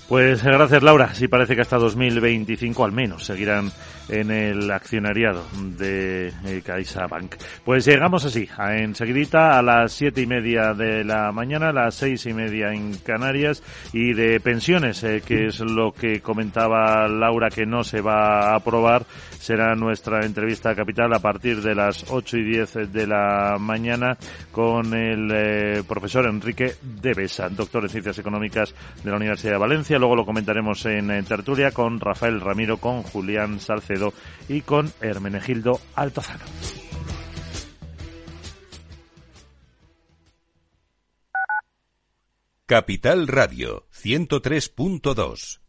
Pues 0.09 0.43
gracias 0.43 0.81
Laura, 0.81 1.13
sí 1.13 1.27
parece 1.27 1.55
que 1.55 1.61
hasta 1.61 1.77
2025 1.77 2.83
al 2.83 2.91
menos 2.91 3.25
seguirán 3.25 3.71
en 4.09 4.31
el 4.31 4.71
accionariado 4.71 5.45
de 5.77 6.33
eh, 6.45 6.61
CaixaBank. 6.65 7.35
Pues 7.63 7.85
llegamos 7.85 8.25
así, 8.25 8.49
a, 8.57 8.77
enseguidita 8.77 9.59
a 9.59 9.61
las 9.61 9.91
siete 9.91 10.21
y 10.21 10.25
media 10.25 10.73
de 10.73 11.03
la 11.03 11.31
mañana, 11.31 11.69
a 11.69 11.73
las 11.73 11.93
seis 11.93 12.25
y 12.25 12.33
media 12.33 12.73
en 12.73 12.95
Canarias 12.97 13.61
y 13.93 14.13
de 14.13 14.39
pensiones, 14.39 15.03
eh, 15.03 15.21
que 15.23 15.45
es 15.45 15.59
lo 15.59 15.91
que 15.91 16.21
comentaba 16.21 17.07
Laura 17.07 17.49
que 17.49 17.67
no 17.67 17.83
se 17.83 18.01
va 18.01 18.49
a 18.49 18.55
aprobar, 18.55 19.05
será 19.39 19.75
nuestra 19.75 20.25
entrevista 20.25 20.73
capital 20.73 21.13
a 21.13 21.19
partir 21.19 21.61
de 21.61 21.75
las 21.75 22.09
ocho 22.09 22.35
y 22.35 22.43
diez 22.43 22.73
de 22.73 23.05
la 23.05 23.57
mañana 23.59 24.17
con 24.51 24.91
el 24.95 25.29
eh, 25.31 25.83
profesor 25.87 26.25
Enrique 26.25 26.73
Devesa, 26.81 27.47
doctor 27.49 27.83
en 27.83 27.89
Ciencias 27.89 28.17
Económicas 28.17 28.73
de 29.03 29.11
la 29.11 29.17
Universidad 29.17 29.53
de 29.53 29.59
Valencia 29.59 29.98
luego 29.99 30.15
lo 30.15 30.25
comentaremos 30.25 30.85
en, 30.85 31.23
tertulia 31.25 31.71
con 31.71 31.99
Rafael 31.99 32.41
Ramiro, 32.41 32.77
con 32.77 33.03
Julián 33.03 33.59
Salcedo 33.59 34.13
y 34.47 34.61
con 34.61 34.91
Hermenegildo 35.01 35.79
Altozano. 35.95 36.45
Capital 42.65 43.27
Radio 43.27 43.87
103.2 43.91 45.68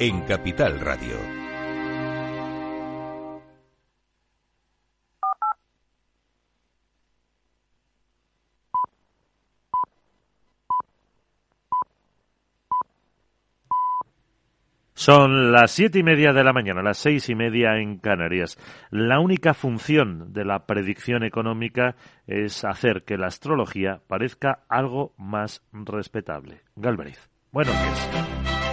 en 0.00 0.22
Capital 0.22 0.80
Radio. 0.80 1.44
Son 14.96 15.52
las 15.52 15.70
siete 15.70 15.98
y 15.98 16.02
media 16.02 16.32
de 16.32 16.42
la 16.42 16.52
mañana, 16.52 16.82
las 16.82 16.96
seis 16.96 17.28
y 17.28 17.34
media 17.34 17.76
en 17.76 17.98
Canarias. 17.98 18.58
La 18.90 19.20
única 19.20 19.52
función 19.52 20.32
de 20.32 20.44
la 20.44 20.66
predicción 20.66 21.24
económica 21.24 21.96
es 22.26 22.64
hacer 22.64 23.04
que 23.04 23.18
la 23.18 23.26
astrología 23.26 24.00
parezca 24.08 24.64
algo 24.68 25.12
más 25.18 25.62
respetable. 25.72 26.62
Galveriz, 26.74 27.28
buenos 27.52 27.74
días. 27.74 28.63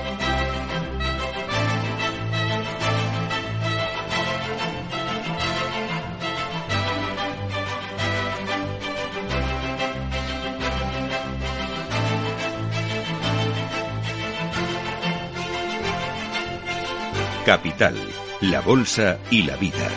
Capital, 17.52 17.98
la 18.40 18.62
Bolsa 18.62 19.20
y 19.30 19.44
la 19.44 19.58
Vida. 19.58 19.90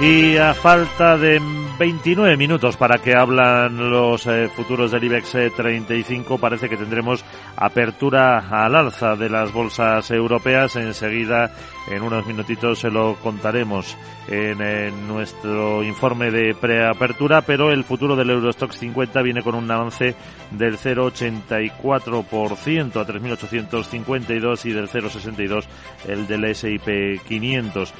Y 0.00 0.38
a 0.38 0.54
falta 0.54 1.18
de 1.18 1.38
29 1.78 2.36
minutos 2.38 2.76
para 2.76 2.98
que 2.98 3.14
hablan 3.14 3.90
los 3.90 4.26
eh, 4.26 4.48
futuros 4.48 4.90
del 4.90 5.04
IBEX 5.04 5.36
35. 5.56 6.34
Eh, 6.34 6.38
Parece 6.40 6.70
que 6.70 6.76
tendremos 6.76 7.24
apertura 7.56 8.38
al 8.38 8.74
alza 8.74 9.14
de 9.14 9.28
las 9.28 9.52
bolsas 9.52 10.10
europeas. 10.10 10.74
Enseguida, 10.76 11.52
en 11.88 12.02
unos 12.02 12.26
minutitos, 12.26 12.78
se 12.78 12.90
lo 12.90 13.16
contaremos 13.16 13.94
en, 14.28 15.06
nuestro 15.06 15.84
informe 15.84 16.30
de 16.30 16.54
preapertura. 16.54 17.42
Pero 17.42 17.70
el 17.70 17.84
futuro 17.84 18.16
del 18.16 18.30
Eurostox 18.30 18.78
50 18.78 19.20
viene 19.20 19.42
con 19.42 19.54
un 19.54 19.70
avance 19.70 20.14
del 20.52 20.78
0,84% 20.78 22.96
a 22.96 23.06
3.852 23.06 24.64
y 24.64 24.72
del 24.72 24.88
0,62 24.88 25.64
el 26.06 26.26
del 26.26 26.44
S&P 26.44 27.20
500 27.26 27.92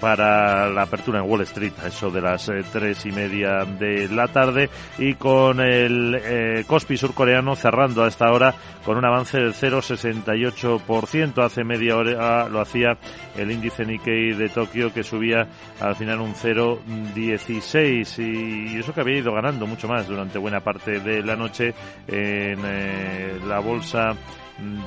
para 0.00 0.70
la 0.70 0.82
apertura 0.82 1.20
en 1.20 1.30
Wall 1.30 1.42
Street, 1.42 1.74
eso 1.86 2.10
de 2.10 2.20
las 2.20 2.50
3 2.72 3.04
eh, 3.04 3.08
y 3.08 3.12
media 3.18 3.64
de 3.64 4.08
la 4.08 4.28
tarde 4.28 4.70
y 4.98 5.14
con 5.14 5.60
el 5.60 6.14
eh, 6.14 6.64
surcoreano 6.96 7.56
cerrando 7.56 8.04
a 8.04 8.08
esta 8.08 8.30
hora 8.30 8.54
con 8.84 8.96
un 8.96 9.04
avance 9.04 9.38
del 9.38 9.54
0,68%. 9.54 11.44
Hace 11.44 11.64
media 11.64 11.96
hora 11.96 12.48
lo 12.48 12.60
hacía 12.60 12.96
el 13.36 13.50
índice 13.50 13.84
Nikkei 13.84 14.34
de 14.34 14.48
Tokio 14.48 14.92
que 14.92 15.02
subía 15.02 15.48
al 15.80 15.96
final 15.96 16.20
un 16.20 16.34
0,16 16.34 18.18
y 18.18 18.78
eso 18.78 18.94
que 18.94 19.00
había 19.00 19.18
ido 19.18 19.32
ganando 19.32 19.66
mucho 19.66 19.88
más 19.88 20.06
durante 20.06 20.38
buena 20.38 20.60
parte 20.60 21.00
de 21.00 21.22
la 21.22 21.34
noche 21.34 21.74
en 22.06 22.60
eh, 22.64 23.40
la 23.46 23.58
bolsa 23.58 24.14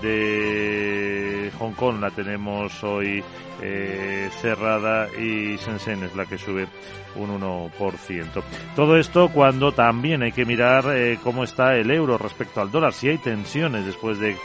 de 0.02 1.52
Hong 1.60 1.74
Kong 1.74 2.00
la 2.02 2.12
tenemos 2.12 2.84
hoy 2.84 3.24
eh, 3.62 4.30
cerrada 4.42 5.08
y 5.18 5.56
Shenzhen 5.58 6.04
es 6.04 6.16
la 6.16 6.26
que 6.26 6.38
sube 6.38 6.68
un 7.16 7.42
1%. 7.42 8.44
Todo 8.76 8.98
esto 8.98 9.30
cuando 9.30 9.72
también 9.72 10.24
hay 10.24 10.32
que 10.32 10.46
mirar 10.46 10.86
eh, 10.96 11.20
cómo 11.24 11.44
está 11.44 11.76
el 11.76 11.92
euro 11.92 12.18
respecto 12.18 12.62
al 12.62 12.72
dólar, 12.72 12.94
si 12.94 13.10
hay 13.10 13.18
tensiones 13.18 13.86
después 13.86 14.20
de 14.20 14.36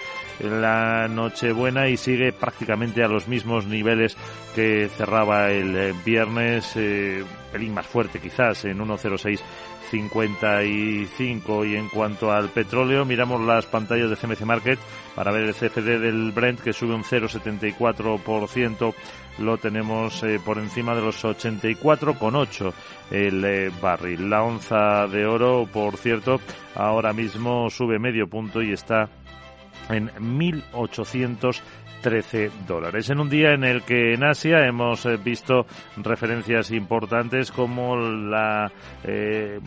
la 0.40 1.08
Nochebuena 1.08 1.88
y 1.88 1.96
sigue 1.96 2.32
prácticamente 2.32 3.02
a 3.02 3.08
los 3.08 3.28
mismos 3.28 3.66
niveles 3.66 4.16
que 4.54 4.88
cerraba 4.88 5.50
el 5.50 5.76
eh, 5.76 5.94
viernes, 6.04 6.72
eh, 6.76 7.24
pelín 7.52 7.74
más 7.74 7.86
fuerte 7.86 8.18
quizás, 8.18 8.64
en 8.64 8.78
1.06 8.78 9.40
55 9.90 11.64
y 11.64 11.77
en 11.77 11.88
cuanto 11.88 12.33
al 12.33 12.51
petróleo 12.51 13.05
miramos 13.05 13.40
las 13.40 13.66
pantallas 13.66 14.11
de 14.11 14.16
CMC 14.16 14.42
Market 14.42 14.79
para 15.14 15.33
ver 15.33 15.44
el 15.44 15.55
CFD 15.55 16.01
del 16.01 16.33
Brent 16.33 16.61
que 16.61 16.72
sube 16.72 16.94
un 16.94 17.05
0,74% 17.05 18.94
lo 19.38 19.59
tenemos 19.59 20.22
eh, 20.22 20.40
por 20.44 20.59
encima 20.59 20.94
de 20.94 21.03
los 21.03 21.25
84,8 21.25 22.72
el 23.11 23.44
eh, 23.44 23.70
barril. 23.81 24.31
La 24.31 24.42
onza 24.42 25.07
de 25.07 25.27
oro 25.27 25.68
por 25.72 25.96
cierto 25.96 26.40
ahora 26.75 27.12
mismo 27.12 27.68
sube 27.70 27.99
medio 27.99 28.29
punto 28.29 28.62
y 28.62 28.72
está 28.72 29.09
en 29.88 30.11
1800 30.18 31.62
13 32.07 32.53
dólares. 32.69 33.11
En 33.11 33.19
un 33.19 33.29
día 33.29 33.53
en 33.53 33.64
el 33.64 33.83
que 33.83 34.14
en 34.14 34.23
Asia 34.23 34.64
hemos 34.64 35.05
eh, 35.07 35.16
visto 35.16 35.66
referencias 35.97 36.71
importantes 36.71 37.51
como 37.51 37.97
la 37.97 38.71
eh, 39.03 39.59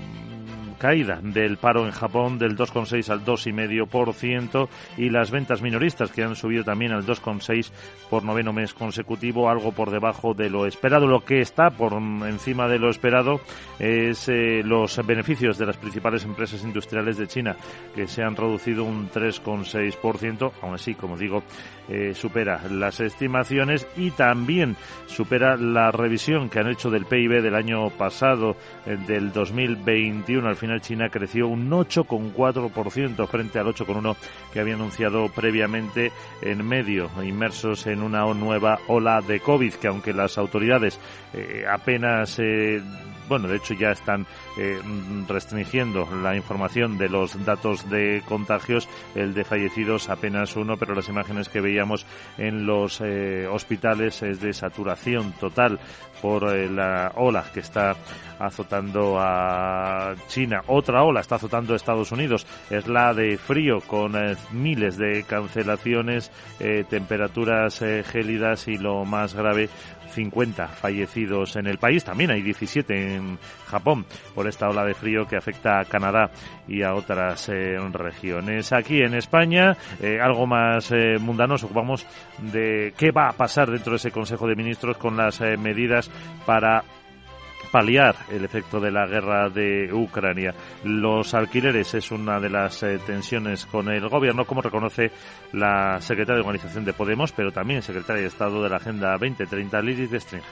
caída 0.79 1.19
del 1.21 1.57
paro 1.57 1.85
en 1.85 1.91
Japón 1.91 2.39
del 2.39 2.57
2,6 2.57 3.09
al 3.09 3.23
2,5% 3.23 4.67
y 4.97 5.09
las 5.09 5.29
ventas 5.29 5.61
minoristas 5.61 6.11
que 6.11 6.23
han 6.23 6.35
subido 6.35 6.63
también 6.63 6.91
al 6.91 7.05
2,6 7.05 7.71
por 8.09 8.23
noveno 8.23 8.53
mes 8.53 8.73
consecutivo, 8.73 9.49
algo 9.49 9.71
por 9.71 9.91
debajo 9.91 10.33
de 10.33 10.49
lo 10.49 10.65
esperado. 10.65 11.05
Lo 11.05 11.23
que 11.23 11.41
está 11.41 11.69
por 11.69 11.93
encima 11.93 12.67
de 12.67 12.79
lo 12.79 12.89
esperado 12.89 13.41
es 13.77 14.27
eh, 14.29 14.63
los 14.63 15.05
beneficios 15.05 15.57
de 15.57 15.65
las 15.65 15.77
principales 15.77 16.23
empresas 16.23 16.63
industriales 16.63 17.17
de 17.17 17.27
China, 17.27 17.55
que 17.93 18.07
se 18.07 18.23
han 18.23 18.35
reducido 18.35 18.83
un 18.83 19.09
3,6%, 19.09 20.51
aún 20.61 20.73
así, 20.73 20.95
como 20.95 21.17
digo, 21.17 21.43
eh, 21.87 22.13
supera 22.13 22.61
las 22.69 22.99
estimaciones 22.99 23.87
y 23.97 24.11
también 24.11 24.75
supera 25.07 25.57
la 25.57 25.91
revisión 25.91 26.49
que 26.49 26.59
han 26.59 26.69
hecho 26.69 26.89
del 26.89 27.05
PIB 27.05 27.41
del 27.41 27.55
año 27.55 27.89
pasado, 27.89 28.55
eh, 28.85 28.97
del 29.07 29.31
2021 29.31 30.47
al 30.47 30.55
final 30.55 30.68
China 30.79 31.10
creció 31.10 31.47
un 31.47 31.69
8,4% 31.69 33.27
frente 33.27 33.60
al 33.60 33.67
8,1% 33.67 34.15
que 34.53 34.60
había 34.60 34.75
anunciado 34.75 35.29
previamente 35.29 36.12
en 36.41 36.65
medio, 36.67 37.10
inmersos 37.23 37.88
en 37.88 38.01
una 38.03 38.25
nueva 38.34 38.79
ola 38.88 39.21
de 39.21 39.39
COVID, 39.39 39.73
que 39.73 39.88
aunque 39.88 40.13
las 40.13 40.38
autoridades 40.38 40.99
eh, 41.34 41.65
apenas 41.69 42.38
eh, 42.39 42.82
bueno, 43.29 43.47
de 43.47 43.57
hecho 43.57 43.75
ya 43.75 43.91
están 43.91 44.25
eh, 44.57 44.81
restringiendo 45.27 46.09
la 46.21 46.35
información 46.35 46.97
de 46.97 47.07
los 47.07 47.45
datos 47.45 47.89
de 47.89 48.23
contagios, 48.27 48.89
el 49.15 49.33
de 49.33 49.43
fallecidos 49.43 50.09
apenas 50.09 50.55
uno, 50.55 50.77
pero 50.77 50.95
las 50.95 51.07
imágenes 51.07 51.47
que 51.47 51.61
veíamos 51.61 52.05
en 52.37 52.65
los 52.65 52.99
eh, 53.01 53.47
hospitales 53.47 54.23
es 54.23 54.41
de 54.41 54.51
saturación 54.51 55.33
total 55.33 55.79
por 56.21 56.53
eh, 56.53 56.69
la 56.69 57.13
ola 57.15 57.45
que 57.53 57.59
está 57.59 57.95
azotando 58.39 59.17
a 59.19 60.15
China. 60.27 60.63
Otra 60.67 61.03
ola 61.03 61.19
está 61.19 61.35
azotando 61.35 61.75
Estados 61.75 62.11
Unidos. 62.11 62.47
Es 62.69 62.87
la 62.87 63.13
de 63.13 63.37
frío 63.37 63.79
con 63.85 64.13
miles 64.51 64.97
de 64.97 65.23
cancelaciones, 65.23 66.31
temperaturas 66.89 67.83
gélidas 68.05 68.69
y 68.69 68.77
lo 68.77 69.03
más 69.03 69.33
grave, 69.33 69.69
50 70.13 70.67
fallecidos 70.67 71.55
en 71.55 71.67
el 71.67 71.77
país. 71.77 72.03
También 72.03 72.31
hay 72.31 72.41
17 72.41 73.15
en 73.15 73.37
Japón 73.67 74.05
por 74.35 74.47
esta 74.47 74.69
ola 74.69 74.83
de 74.85 74.93
frío 74.93 75.25
que 75.25 75.37
afecta 75.37 75.79
a 75.79 75.85
Canadá 75.85 76.31
y 76.67 76.83
a 76.83 76.93
otras 76.93 77.49
regiones. 77.93 78.73
Aquí 78.73 79.01
en 79.01 79.13
España, 79.13 79.77
algo 80.21 80.45
más 80.47 80.91
mundano, 81.19 81.53
nos 81.53 81.63
ocupamos 81.63 82.05
de 82.51 82.93
qué 82.97 83.12
va 83.12 83.29
a 83.29 83.33
pasar 83.33 83.71
dentro 83.71 83.91
de 83.91 83.97
ese 83.97 84.12
Consejo 84.12 84.47
de 84.47 84.55
Ministros 84.55 84.97
con 84.97 85.17
las 85.17 85.41
medidas 85.41 86.12
para 86.45 86.83
paliar 87.71 88.15
el 88.29 88.45
efecto 88.45 88.79
de 88.79 88.91
la 88.91 89.05
guerra 89.05 89.49
de 89.49 89.93
Ucrania. 89.93 90.53
Los 90.83 91.33
alquileres 91.33 91.93
es 91.93 92.11
una 92.11 92.39
de 92.39 92.49
las 92.49 92.83
eh, 92.83 92.99
tensiones 93.05 93.65
con 93.65 93.89
el 93.89 94.07
gobierno, 94.09 94.45
como 94.45 94.61
reconoce 94.61 95.11
la 95.53 95.99
secretaria 96.01 96.41
de 96.41 96.47
Organización 96.47 96.85
de 96.85 96.93
Podemos, 96.93 97.31
pero 97.31 97.51
también 97.51 97.81
secretaria 97.81 98.21
de 98.21 98.27
Estado 98.27 98.61
de 98.63 98.69
la 98.69 98.77
Agenda 98.77 99.11
2030, 99.11 99.81
Lidis 99.81 100.11
de 100.11 100.19
String. 100.19 100.43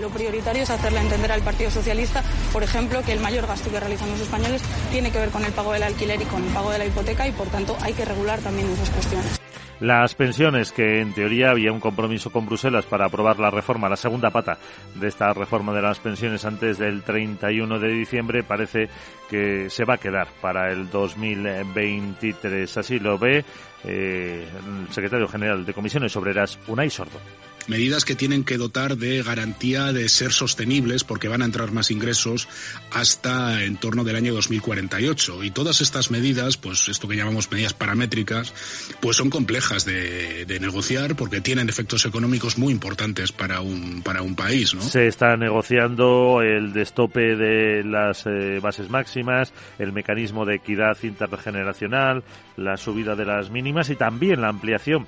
Lo 0.00 0.10
prioritario 0.10 0.62
es 0.62 0.70
hacerle 0.70 1.00
entender 1.00 1.32
al 1.32 1.40
Partido 1.40 1.70
Socialista, 1.70 2.22
por 2.52 2.62
ejemplo, 2.62 3.02
que 3.02 3.12
el 3.12 3.20
mayor 3.20 3.46
gasto 3.46 3.70
que 3.70 3.80
realizan 3.80 4.10
los 4.10 4.20
españoles 4.20 4.62
tiene 4.90 5.10
que 5.10 5.18
ver 5.18 5.30
con 5.30 5.44
el 5.44 5.52
pago 5.52 5.72
del 5.72 5.84
alquiler 5.84 6.20
y 6.20 6.24
con 6.26 6.44
el 6.44 6.52
pago 6.52 6.70
de 6.70 6.78
la 6.78 6.86
hipoteca 6.86 7.26
y, 7.26 7.32
por 7.32 7.48
tanto, 7.48 7.76
hay 7.80 7.94
que 7.94 8.04
regular 8.04 8.38
también 8.40 8.68
esas 8.68 8.90
cuestiones. 8.90 9.40
Las 9.80 10.14
pensiones, 10.14 10.72
que 10.72 11.00
en 11.00 11.12
teoría 11.12 11.50
había 11.50 11.70
un 11.70 11.80
compromiso 11.80 12.30
con 12.30 12.46
Bruselas 12.46 12.86
para 12.86 13.06
aprobar 13.06 13.38
la 13.38 13.50
reforma, 13.50 13.90
la 13.90 13.96
segunda 13.96 14.30
pata 14.30 14.56
de 14.94 15.08
esta 15.08 15.34
reforma 15.34 15.74
de 15.74 15.82
las 15.82 15.98
pensiones 15.98 16.46
antes 16.46 16.78
del 16.78 17.02
31 17.02 17.78
de 17.78 17.88
diciembre, 17.88 18.42
parece 18.42 18.88
que 19.28 19.68
se 19.68 19.84
va 19.84 19.94
a 19.94 19.98
quedar 19.98 20.28
para 20.40 20.72
el 20.72 20.88
2023. 20.88 22.74
Así 22.78 22.98
lo 22.98 23.18
ve 23.18 23.44
eh, 23.84 24.48
el 24.48 24.92
secretario 24.94 25.28
general 25.28 25.66
de 25.66 25.74
Comisiones 25.74 26.16
Obreras, 26.16 26.58
Unai 26.68 26.88
Sordo 26.88 27.20
medidas 27.68 28.04
que 28.04 28.14
tienen 28.14 28.44
que 28.44 28.56
dotar 28.56 28.96
de 28.96 29.22
garantía 29.22 29.92
de 29.92 30.08
ser 30.08 30.32
sostenibles 30.32 31.04
porque 31.04 31.28
van 31.28 31.42
a 31.42 31.44
entrar 31.44 31.72
más 31.72 31.90
ingresos 31.90 32.48
hasta 32.92 33.64
en 33.64 33.76
torno 33.76 34.04
del 34.04 34.16
año 34.16 34.34
2048 34.34 35.44
y 35.44 35.50
todas 35.50 35.80
estas 35.80 36.10
medidas 36.10 36.56
pues 36.56 36.88
esto 36.88 37.08
que 37.08 37.16
llamamos 37.16 37.50
medidas 37.50 37.74
paramétricas 37.74 38.52
pues 39.00 39.16
son 39.16 39.30
complejas 39.30 39.84
de, 39.84 40.46
negociar 40.60 41.16
porque 41.16 41.42
tienen 41.42 41.68
efectos 41.68 42.06
económicos 42.06 42.56
muy 42.56 42.72
importantes 42.72 43.30
para 43.30 43.60
un 43.60 44.02
para 44.02 44.22
un 44.22 44.34
país 44.34 44.74
¿no? 44.74 44.80
se 44.80 45.06
está 45.06 45.36
negociando 45.36 46.40
el 46.40 46.72
destope 46.72 47.36
de 47.36 47.84
las 47.84 48.24
eh, 48.26 48.58
bases 48.60 48.88
máximas 48.88 49.52
el 49.78 49.92
mecanismo 49.92 50.46
de 50.46 50.56
equidad 50.56 50.96
intergeneracional 51.02 52.24
la 52.56 52.76
subida 52.76 53.14
de 53.14 53.26
las 53.26 53.50
mínimas 53.50 53.90
y 53.90 53.96
también 53.96 54.40
la 54.40 54.48
ampliación 54.48 55.06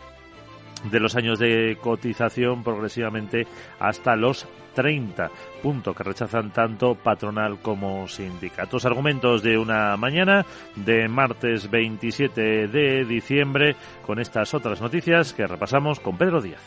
de 0.85 1.01
los 1.01 1.17
años 1.17 1.39
de 1.39 1.77
cotización 1.81 2.63
progresivamente 2.63 3.47
hasta 3.79 4.17
los 4.17 4.47
30, 4.75 5.31
punto 5.63 5.93
que 5.95 6.05
rechazan 6.05 6.53
tanto 6.53 6.95
patronal 6.95 7.59
como 7.61 8.07
sindicatos. 8.07 8.85
Argumentos 8.85 9.43
de 9.43 9.59
una 9.59 9.97
mañana 9.97 10.47
de 10.77 11.09
martes 11.09 11.71
27 11.71 12.69
de 12.69 13.05
diciembre 13.05 13.75
con 14.07 14.21
estas 14.21 14.55
otras 14.55 14.81
noticias 14.81 15.33
que 15.33 15.47
repasamos 15.47 15.99
con 16.01 16.17
Pedro 16.17 16.41
Díaz. 16.41 16.63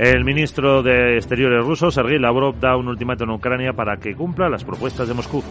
El 0.00 0.24
ministro 0.24 0.82
de 0.82 1.18
Exteriores 1.18 1.62
ruso, 1.62 1.90
Sergei 1.90 2.18
Lavrov, 2.18 2.58
da 2.58 2.74
un 2.74 2.88
ultimátum 2.88 3.32
a 3.32 3.34
Ucrania 3.34 3.74
para 3.74 3.98
que 3.98 4.14
cumpla 4.14 4.48
las 4.48 4.64
propuestas 4.64 5.06
de 5.06 5.12
Moscú 5.12 5.44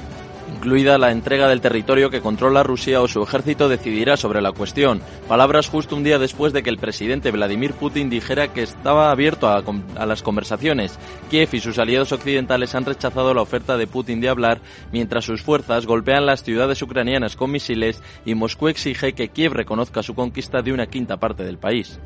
incluida 0.55 0.97
la 0.97 1.11
entrega 1.11 1.47
del 1.47 1.61
territorio 1.61 2.09
que 2.09 2.19
controla 2.19 2.63
Rusia 2.63 3.01
o 3.01 3.07
su 3.07 3.21
ejército 3.23 3.69
decidirá 3.69 4.17
sobre 4.17 4.41
la 4.41 4.51
cuestión. 4.51 5.01
Palabras 5.27 5.69
justo 5.69 5.95
un 5.95 6.03
día 6.03 6.19
después 6.19 6.51
de 6.51 6.63
que 6.63 6.69
el 6.69 6.77
presidente 6.77 7.31
Vladimir 7.31 7.73
Putin 7.73 8.09
dijera 8.09 8.51
que 8.51 8.63
estaba 8.63 9.11
abierto 9.11 9.47
a, 9.47 9.63
a, 9.95 10.05
las 10.05 10.21
conversaciones. 10.21 10.99
Kiev 11.29 11.49
y 11.53 11.59
sus 11.59 11.79
aliados 11.79 12.11
occidentales 12.11 12.75
han 12.75 12.85
rechazado 12.85 13.33
la 13.33 13.41
oferta 13.41 13.77
de 13.77 13.87
Putin 13.87 14.19
de 14.19 14.29
hablar 14.29 14.59
mientras 14.91 15.25
sus 15.25 15.43
fuerzas 15.43 15.85
golpean 15.85 16.25
las 16.25 16.43
ciudades 16.43 16.81
ucranianas 16.81 17.35
con 17.35 17.51
misiles 17.51 18.01
y 18.25 18.35
Moscú 18.35 18.67
exige 18.67 19.13
que 19.13 19.29
Kiev 19.29 19.53
reconozca 19.53 20.03
su 20.03 20.15
conquista 20.15 20.61
de 20.61 20.73
una 20.73 20.87
quinta 20.87 21.17
parte 21.17 21.43
del 21.43 21.57
país. 21.57 21.99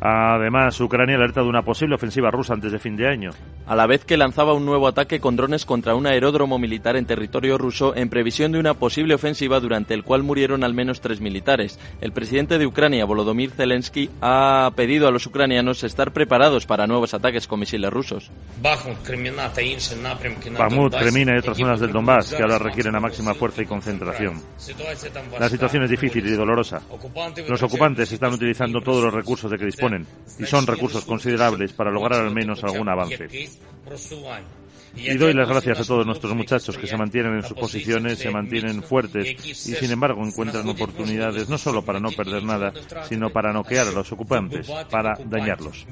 Además, 0.00 0.80
Ucrania 0.80 1.16
alerta 1.16 1.42
de 1.42 1.48
una 1.48 1.62
posible 1.62 1.96
ofensiva 1.96 2.30
rusa 2.30 2.54
antes 2.54 2.70
de 2.70 2.78
fin 2.78 2.96
de 2.96 3.08
año. 3.08 3.30
A 3.66 3.74
la 3.74 3.86
vez 3.86 4.04
que 4.04 4.16
lanzaba 4.16 4.54
un 4.54 4.64
nuevo 4.64 4.86
ataque 4.86 5.20
con 5.20 5.36
drones 5.36 5.64
contra 5.64 5.94
un 5.94 6.06
aeródromo 6.06 6.58
militar 6.58 6.96
en 6.96 7.04
territorio 7.04 7.58
ruso 7.58 7.94
en 7.96 8.08
previsión 8.08 8.52
de 8.52 8.60
una 8.60 8.74
posible 8.74 9.14
ofensiva 9.14 9.60
durante 9.60 9.94
el 9.94 10.04
cual 10.04 10.22
murieron 10.22 10.62
al 10.62 10.72
menos 10.72 11.00
tres 11.00 11.20
militares. 11.20 11.78
El 12.00 12.12
presidente 12.12 12.58
de 12.58 12.66
Ucrania, 12.66 13.04
Volodymyr 13.04 13.50
Zelensky, 13.50 14.08
ha 14.20 14.70
pedido 14.76 15.08
a 15.08 15.10
los 15.10 15.26
ucranianos 15.26 15.82
estar 15.82 16.12
preparados 16.12 16.64
para 16.64 16.86
nuevos 16.86 17.12
ataques 17.12 17.48
con 17.48 17.60
misiles 17.60 17.92
rusos. 17.92 18.30
Bakhmut, 18.62 18.98
Kremina 20.94 21.34
y 21.34 21.38
otras 21.38 21.56
zonas 21.56 21.80
del 21.80 21.92
Donbass 21.92 22.34
que 22.34 22.42
ahora 22.42 22.58
requieren 22.58 22.92
la 22.92 23.00
máxima 23.00 23.34
fuerza 23.34 23.62
y 23.62 23.66
concentración. 23.66 24.40
La 25.38 25.48
situación 25.48 25.82
es 25.82 25.90
difícil 25.90 26.26
y 26.26 26.30
dolorosa. 26.30 26.82
Los 27.48 27.62
ocupantes 27.62 28.12
están 28.12 28.32
utilizando 28.32 28.80
todos 28.80 29.04
los 29.04 29.12
recursos 29.12 29.50
de 29.50 29.58
que 29.58 29.64
disponen 29.64 29.87
y 30.38 30.44
son 30.46 30.66
recursos 30.66 31.04
considerables 31.04 31.72
para 31.72 31.90
lograr 31.90 32.24
al 32.24 32.34
menos 32.34 32.62
algún 32.64 32.88
avance. 32.88 33.28
Y 34.96 35.16
doy 35.16 35.34
las 35.34 35.48
gracias 35.48 35.80
a 35.80 35.84
todos 35.84 36.06
nuestros 36.06 36.34
muchachos 36.34 36.76
que 36.76 36.86
se 36.86 36.96
mantienen 36.96 37.34
en 37.34 37.42
sus 37.42 37.56
posiciones, 37.56 38.18
se 38.18 38.30
mantienen 38.30 38.82
fuertes 38.82 39.36
y 39.46 39.54
sin 39.54 39.90
embargo 39.90 40.24
encuentran 40.24 40.68
oportunidades 40.68 41.48
no 41.48 41.58
solo 41.58 41.84
para 41.84 42.00
no 42.00 42.10
perder 42.10 42.42
nada, 42.42 42.72
sino 43.08 43.30
para 43.30 43.52
noquear 43.52 43.88
a 43.88 43.92
los 43.92 44.10
ocupantes, 44.12 44.68
para 44.90 45.14
dañarlos. 45.24 45.86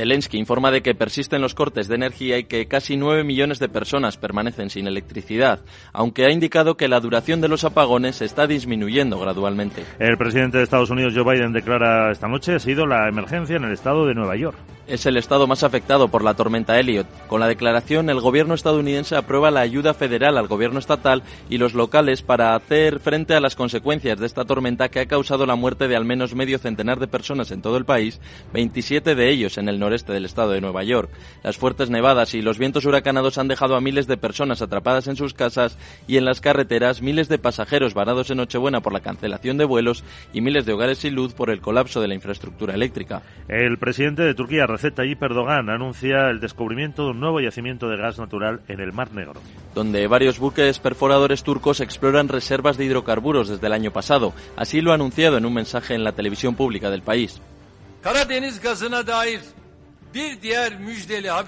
Zelensky 0.00 0.38
informa 0.38 0.70
de 0.70 0.80
que 0.80 0.94
persisten 0.94 1.42
los 1.42 1.54
cortes 1.54 1.86
de 1.86 1.94
energía 1.94 2.38
y 2.38 2.44
que 2.44 2.66
casi 2.66 2.96
9 2.96 3.22
millones 3.22 3.58
de 3.58 3.68
personas 3.68 4.16
permanecen 4.16 4.70
sin 4.70 4.86
electricidad, 4.86 5.60
aunque 5.92 6.24
ha 6.24 6.30
indicado 6.30 6.78
que 6.78 6.88
la 6.88 7.00
duración 7.00 7.42
de 7.42 7.48
los 7.48 7.64
apagones 7.64 8.22
está 8.22 8.46
disminuyendo 8.46 9.20
gradualmente. 9.20 9.84
El 9.98 10.16
presidente 10.16 10.56
de 10.56 10.64
Estados 10.64 10.88
Unidos, 10.88 11.12
Joe 11.14 11.30
Biden, 11.34 11.52
declara 11.52 12.10
esta 12.12 12.28
noche 12.28 12.54
ha 12.54 12.58
sido 12.58 12.86
la 12.86 13.10
emergencia 13.10 13.56
en 13.56 13.64
el 13.64 13.72
estado 13.72 14.06
de 14.06 14.14
Nueva 14.14 14.36
York 14.36 14.56
es 14.90 15.06
el 15.06 15.16
estado 15.16 15.46
más 15.46 15.62
afectado 15.62 16.08
por 16.08 16.24
la 16.24 16.34
tormenta 16.34 16.78
Elliot. 16.78 17.06
Con 17.28 17.38
la 17.38 17.46
declaración, 17.46 18.10
el 18.10 18.20
gobierno 18.20 18.54
estadounidense 18.54 19.14
aprueba 19.14 19.52
la 19.52 19.60
ayuda 19.60 19.94
federal 19.94 20.36
al 20.36 20.48
gobierno 20.48 20.80
estatal 20.80 21.22
y 21.48 21.58
los 21.58 21.74
locales 21.74 22.22
para 22.22 22.56
hacer 22.56 22.98
frente 22.98 23.34
a 23.34 23.40
las 23.40 23.54
consecuencias 23.54 24.18
de 24.18 24.26
esta 24.26 24.44
tormenta 24.44 24.88
que 24.88 25.00
ha 25.00 25.06
causado 25.06 25.46
la 25.46 25.54
muerte 25.54 25.86
de 25.86 25.94
al 25.94 26.04
menos 26.04 26.34
medio 26.34 26.58
centenar 26.58 26.98
de 26.98 27.06
personas 27.06 27.52
en 27.52 27.62
todo 27.62 27.76
el 27.76 27.84
país, 27.84 28.20
27 28.52 29.14
de 29.14 29.30
ellos 29.30 29.58
en 29.58 29.68
el 29.68 29.78
noreste 29.78 29.89
del 29.90 30.24
estado 30.24 30.52
de 30.52 30.60
Nueva 30.60 30.84
York. 30.84 31.10
Las 31.42 31.56
fuertes 31.56 31.90
nevadas 31.90 32.34
y 32.34 32.42
los 32.42 32.58
vientos 32.58 32.84
huracanados 32.84 33.38
han 33.38 33.48
dejado 33.48 33.76
a 33.76 33.80
miles 33.80 34.06
de 34.06 34.16
personas 34.16 34.62
atrapadas 34.62 35.08
en 35.08 35.16
sus 35.16 35.34
casas 35.34 35.76
y 36.06 36.16
en 36.16 36.24
las 36.24 36.40
carreteras, 36.40 37.02
miles 37.02 37.28
de 37.28 37.38
pasajeros 37.38 37.94
varados 37.94 38.30
en 38.30 38.38
Nochebuena 38.38 38.80
por 38.80 38.92
la 38.92 39.00
cancelación 39.00 39.58
de 39.58 39.64
vuelos 39.64 40.04
y 40.32 40.40
miles 40.40 40.66
de 40.66 40.72
hogares 40.72 40.98
sin 40.98 41.14
luz 41.14 41.34
por 41.34 41.50
el 41.50 41.60
colapso 41.60 42.00
de 42.00 42.08
la 42.08 42.14
infraestructura 42.14 42.74
eléctrica. 42.74 43.22
El 43.48 43.78
presidente 43.78 44.22
de 44.22 44.34
Turquía 44.34 44.66
Recep 44.66 44.94
Tayyip 44.94 45.22
Erdogan 45.22 45.70
anuncia 45.70 46.30
el 46.30 46.40
descubrimiento 46.40 47.04
de 47.04 47.10
un 47.10 47.20
nuevo 47.20 47.40
yacimiento 47.40 47.88
de 47.88 47.96
gas 47.96 48.18
natural 48.18 48.60
en 48.68 48.80
el 48.80 48.92
Mar 48.92 49.12
Negro. 49.12 49.40
Donde 49.74 50.06
varios 50.06 50.38
buques 50.38 50.78
perforadores 50.78 51.42
turcos 51.42 51.80
exploran 51.80 52.28
reservas 52.28 52.76
de 52.76 52.84
hidrocarburos 52.84 53.48
desde 53.48 53.66
el 53.66 53.72
año 53.72 53.92
pasado. 53.92 54.32
Así 54.56 54.80
lo 54.80 54.92
ha 54.92 54.94
anunciado 54.94 55.36
en 55.36 55.46
un 55.46 55.54
mensaje 55.54 55.94
en 55.94 56.04
la 56.04 56.12
televisión 56.12 56.54
pública 56.54 56.90
del 56.90 57.02
país. 57.02 57.40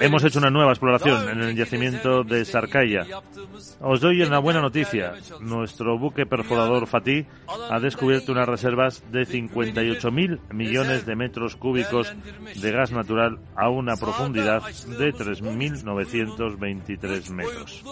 Hemos 0.00 0.24
hecho 0.24 0.38
una 0.38 0.50
nueva 0.50 0.72
exploración 0.72 1.28
en 1.28 1.42
el 1.42 1.54
yacimiento 1.56 2.22
de 2.22 2.44
Sarkaya. 2.44 3.04
Os 3.80 4.00
doy 4.00 4.22
una 4.22 4.38
buena 4.38 4.60
noticia. 4.60 5.14
Nuestro 5.40 5.98
buque 5.98 6.26
perforador 6.26 6.86
Fatih 6.86 7.26
ha 7.70 7.80
descubierto 7.80 8.30
unas 8.32 8.48
reservas 8.48 9.02
de 9.10 9.22
58.000 9.22 10.52
millones 10.52 11.04
de 11.06 11.16
metros 11.16 11.56
cúbicos 11.56 12.12
de 12.54 12.70
gas 12.70 12.92
natural 12.92 13.40
a 13.56 13.68
una 13.68 13.96
profundidad 13.96 14.62
de 14.62 15.12
3.923 15.12 17.30
metros. 17.30 17.82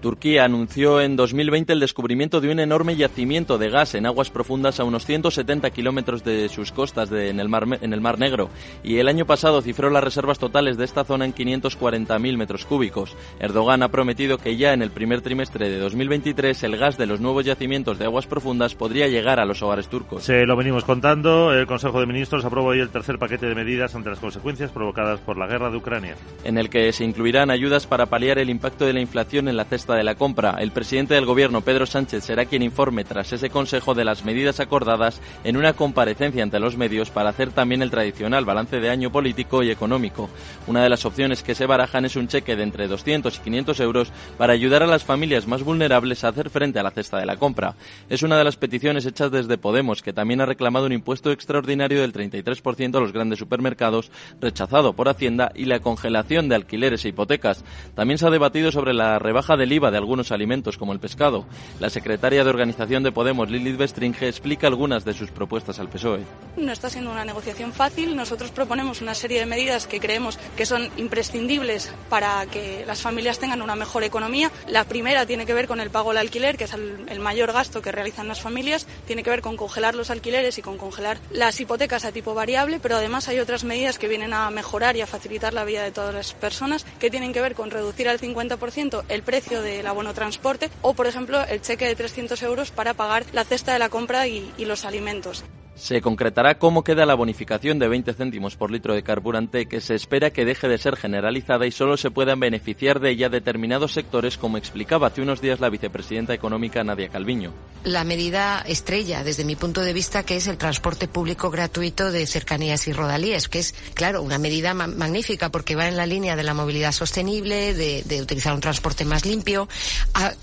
Turquía 0.00 0.44
anunció 0.44 1.00
en 1.00 1.16
2020 1.16 1.72
el 1.72 1.80
descubrimiento 1.80 2.40
de 2.40 2.52
un 2.52 2.60
enorme 2.60 2.94
yacimiento 2.94 3.58
de 3.58 3.68
gas 3.68 3.96
en 3.96 4.06
aguas 4.06 4.30
profundas 4.30 4.78
a 4.78 4.84
unos 4.84 5.04
170 5.04 5.70
kilómetros 5.70 6.22
de 6.22 6.48
sus 6.48 6.70
costas 6.70 7.10
en, 7.10 7.40
el 7.40 7.48
mar, 7.48 7.66
en 7.80 7.92
el 7.92 8.00
Mar 8.00 8.16
Negro 8.16 8.48
y 8.84 8.98
el 8.98 9.08
año 9.08 9.26
pasado 9.26 9.60
cifró 9.60 9.90
las 9.90 10.04
reservas 10.04 10.38
totales 10.38 10.76
de 10.76 10.84
esta 10.84 11.02
zona 11.02 11.24
en 11.24 11.34
540.000 11.34 12.36
metros 12.36 12.64
cúbicos. 12.64 13.16
Erdogan 13.40 13.82
ha 13.82 13.88
prometido 13.88 14.38
que 14.38 14.56
ya 14.56 14.72
en 14.72 14.82
el 14.82 14.92
primer 14.92 15.20
trimestre 15.20 15.68
de 15.68 15.78
2023 15.78 16.62
el 16.62 16.76
gas 16.76 16.96
de 16.96 17.06
los 17.06 17.20
nuevos 17.20 17.44
yacimientos 17.44 17.98
de 17.98 18.04
aguas 18.04 18.28
profundas 18.28 18.76
podría 18.76 19.08
llegar 19.08 19.40
a 19.40 19.46
los 19.46 19.62
hogares 19.62 19.88
turcos. 19.88 20.22
Se 20.22 20.46
lo 20.46 20.56
venimos 20.56 20.84
contando. 20.84 21.52
El 21.52 21.66
Consejo 21.66 21.98
de 21.98 22.06
Ministros 22.06 22.44
aprobó 22.44 22.68
hoy 22.68 22.78
el 22.78 22.90
tercer 22.90 23.18
paquete 23.18 23.46
de 23.46 23.56
medidas 23.56 23.96
ante 23.96 24.10
las 24.10 24.20
consecuencias 24.20 24.70
provocadas 24.70 25.18
por 25.20 25.36
la 25.36 25.48
guerra 25.48 25.70
de 25.70 25.76
Ucrania. 25.76 26.14
En 26.44 26.56
el 26.56 26.70
que 26.70 26.92
se 26.92 27.04
incluirán 27.04 27.50
ayudas 27.50 27.88
para 27.88 28.06
paliar 28.06 28.38
el 28.38 28.48
impacto 28.48 28.86
de 28.86 28.92
la 28.92 29.00
inflación 29.00 29.48
en 29.48 29.56
la 29.56 29.64
cesta 29.64 29.87
de 29.94 30.04
la 30.04 30.14
compra. 30.14 30.56
El 30.58 30.72
presidente 30.72 31.14
del 31.14 31.26
Gobierno, 31.26 31.62
Pedro 31.62 31.86
Sánchez, 31.86 32.24
será 32.24 32.46
quien 32.46 32.62
informe 32.62 33.04
tras 33.04 33.32
ese 33.32 33.50
Consejo 33.50 33.94
de 33.94 34.04
las 34.04 34.24
medidas 34.24 34.60
acordadas 34.60 35.20
en 35.44 35.56
una 35.56 35.72
comparecencia 35.72 36.42
ante 36.42 36.60
los 36.60 36.76
medios 36.76 37.10
para 37.10 37.30
hacer 37.30 37.50
también 37.50 37.82
el 37.82 37.90
tradicional 37.90 38.44
balance 38.44 38.80
de 38.80 38.90
año 38.90 39.10
político 39.10 39.62
y 39.62 39.70
económico. 39.70 40.28
Una 40.66 40.82
de 40.82 40.88
las 40.88 41.04
opciones 41.04 41.42
que 41.42 41.54
se 41.54 41.66
barajan 41.66 42.04
es 42.04 42.16
un 42.16 42.28
cheque 42.28 42.56
de 42.56 42.62
entre 42.62 42.88
200 42.88 43.36
y 43.36 43.40
500 43.40 43.80
euros 43.80 44.12
para 44.36 44.52
ayudar 44.52 44.82
a 44.82 44.86
las 44.86 45.04
familias 45.04 45.46
más 45.46 45.62
vulnerables 45.62 46.24
a 46.24 46.28
hacer 46.28 46.50
frente 46.50 46.78
a 46.78 46.82
la 46.82 46.90
cesta 46.90 47.18
de 47.18 47.26
la 47.26 47.36
compra. 47.36 47.74
Es 48.08 48.22
una 48.22 48.36
de 48.36 48.44
las 48.44 48.56
peticiones 48.56 49.06
hechas 49.06 49.30
desde 49.30 49.58
Podemos, 49.58 50.02
que 50.02 50.12
también 50.12 50.40
ha 50.40 50.46
reclamado 50.46 50.86
un 50.86 50.92
impuesto 50.92 51.32
extraordinario 51.32 52.00
del 52.00 52.12
33% 52.12 52.96
a 52.96 53.00
los 53.00 53.12
grandes 53.12 53.38
supermercados, 53.38 54.10
rechazado 54.40 54.92
por 54.92 55.08
Hacienda, 55.08 55.52
y 55.54 55.64
la 55.64 55.80
congelación 55.80 56.48
de 56.48 56.54
alquileres 56.54 57.04
e 57.04 57.08
hipotecas. 57.08 57.64
También 57.94 58.18
se 58.18 58.26
ha 58.26 58.30
debatido 58.30 58.72
sobre 58.72 58.94
la 58.94 59.18
rebaja 59.18 59.56
del 59.56 59.72
IVA 59.78 59.90
de 59.90 59.96
algunos 59.96 60.30
alimentos 60.30 60.76
como 60.76 60.92
el 60.92 61.00
pescado. 61.00 61.46
La 61.80 61.90
secretaria 61.90 62.44
de 62.44 62.50
organización 62.50 63.02
de 63.02 63.12
Podemos, 63.12 63.50
Lilith 63.50 63.76
Bestringe, 63.76 64.28
explica 64.28 64.66
algunas 64.66 65.04
de 65.04 65.14
sus 65.14 65.30
propuestas 65.30 65.78
al 65.78 65.88
PSOE. 65.88 66.20
No 66.56 66.72
está 66.72 66.90
siendo 66.90 67.10
una 67.10 67.24
negociación 67.24 67.72
fácil. 67.72 68.16
Nosotros 68.16 68.50
proponemos 68.50 69.00
una 69.00 69.14
serie 69.14 69.40
de 69.40 69.46
medidas 69.46 69.86
que 69.86 70.00
creemos 70.00 70.38
que 70.56 70.66
son 70.66 70.88
imprescindibles 70.96 71.92
para 72.08 72.46
que 72.46 72.84
las 72.86 73.00
familias 73.00 73.38
tengan 73.38 73.62
una 73.62 73.76
mejor 73.76 74.02
economía. 74.04 74.50
La 74.66 74.84
primera 74.84 75.26
tiene 75.26 75.46
que 75.46 75.54
ver 75.54 75.68
con 75.68 75.80
el 75.80 75.90
pago 75.90 76.10
del 76.10 76.18
alquiler, 76.18 76.56
que 76.56 76.64
es 76.64 76.74
el, 76.74 77.20
mayor 77.20 77.52
gasto 77.52 77.82
que 77.82 77.92
realizan 77.92 78.28
las 78.28 78.40
familias. 78.40 78.86
Tiene 79.06 79.22
que 79.22 79.30
ver 79.30 79.40
con 79.40 79.56
congelar 79.56 79.94
los 79.94 80.10
alquileres 80.10 80.58
y 80.58 80.62
con 80.62 80.78
congelar 80.78 81.18
las 81.30 81.60
hipotecas 81.60 82.04
a 82.04 82.12
tipo 82.12 82.34
variable, 82.34 82.80
pero 82.80 82.96
además 82.96 83.28
hay 83.28 83.38
otras 83.38 83.64
medidas 83.64 83.98
que 83.98 84.08
vienen 84.08 84.32
a 84.32 84.50
mejorar 84.50 84.96
y 84.96 85.00
a 85.00 85.06
facilitar 85.06 85.54
la 85.54 85.64
vida 85.64 85.82
de 85.82 85.92
todas 85.92 86.14
las 86.14 86.34
personas 86.34 86.84
que 86.98 87.10
tienen 87.10 87.32
que 87.32 87.40
ver 87.40 87.54
con 87.54 87.70
reducir 87.70 88.08
al 88.08 88.20
50% 88.20 89.04
el 89.08 89.22
precio 89.22 89.62
del 89.76 89.86
abono 89.86 90.14
transporte 90.14 90.70
o, 90.82 90.94
por 90.94 91.06
ejemplo, 91.06 91.42
el 91.44 91.62
cheque 91.62 91.86
de 91.86 91.96
300 91.96 92.42
euros 92.42 92.70
para 92.70 92.94
pagar 92.94 93.24
la 93.32 93.44
cesta 93.44 93.72
de 93.72 93.78
la 93.78 93.88
compra 93.88 94.26
y, 94.26 94.52
y 94.56 94.64
los 94.64 94.84
alimentos. 94.84 95.44
Se 95.78 96.00
concretará 96.02 96.58
cómo 96.58 96.82
queda 96.82 97.06
la 97.06 97.14
bonificación 97.14 97.78
de 97.78 97.86
20 97.86 98.12
céntimos 98.12 98.56
por 98.56 98.72
litro 98.72 98.94
de 98.94 99.04
carburante 99.04 99.66
que 99.66 99.80
se 99.80 99.94
espera 99.94 100.32
que 100.32 100.44
deje 100.44 100.66
de 100.66 100.76
ser 100.76 100.96
generalizada 100.96 101.66
y 101.66 101.70
solo 101.70 101.96
se 101.96 102.10
puedan 102.10 102.40
beneficiar 102.40 102.98
de 102.98 103.10
ella 103.10 103.28
determinados 103.28 103.92
sectores, 103.92 104.38
como 104.38 104.58
explicaba 104.58 105.06
hace 105.06 105.22
unos 105.22 105.40
días 105.40 105.60
la 105.60 105.70
vicepresidenta 105.70 106.34
económica 106.34 106.82
Nadia 106.82 107.08
Calviño. 107.08 107.52
La 107.84 108.02
medida 108.02 108.60
estrella, 108.66 109.22
desde 109.22 109.44
mi 109.44 109.54
punto 109.54 109.80
de 109.82 109.92
vista, 109.92 110.24
que 110.24 110.36
es 110.36 110.48
el 110.48 110.58
transporte 110.58 111.06
público 111.06 111.48
gratuito 111.48 112.10
de 112.10 112.26
cercanías 112.26 112.88
y 112.88 112.92
rodalíes, 112.92 113.48
que 113.48 113.60
es, 113.60 113.72
claro, 113.94 114.22
una 114.22 114.38
medida 114.38 114.74
magnífica 114.74 115.48
porque 115.50 115.76
va 115.76 115.86
en 115.86 115.96
la 115.96 116.06
línea 116.06 116.34
de 116.34 116.42
la 116.42 116.54
movilidad 116.54 116.90
sostenible, 116.90 117.72
de, 117.74 118.20
utilizar 118.20 118.52
un 118.52 118.60
transporte 118.60 119.04
más 119.04 119.24
limpio, 119.24 119.68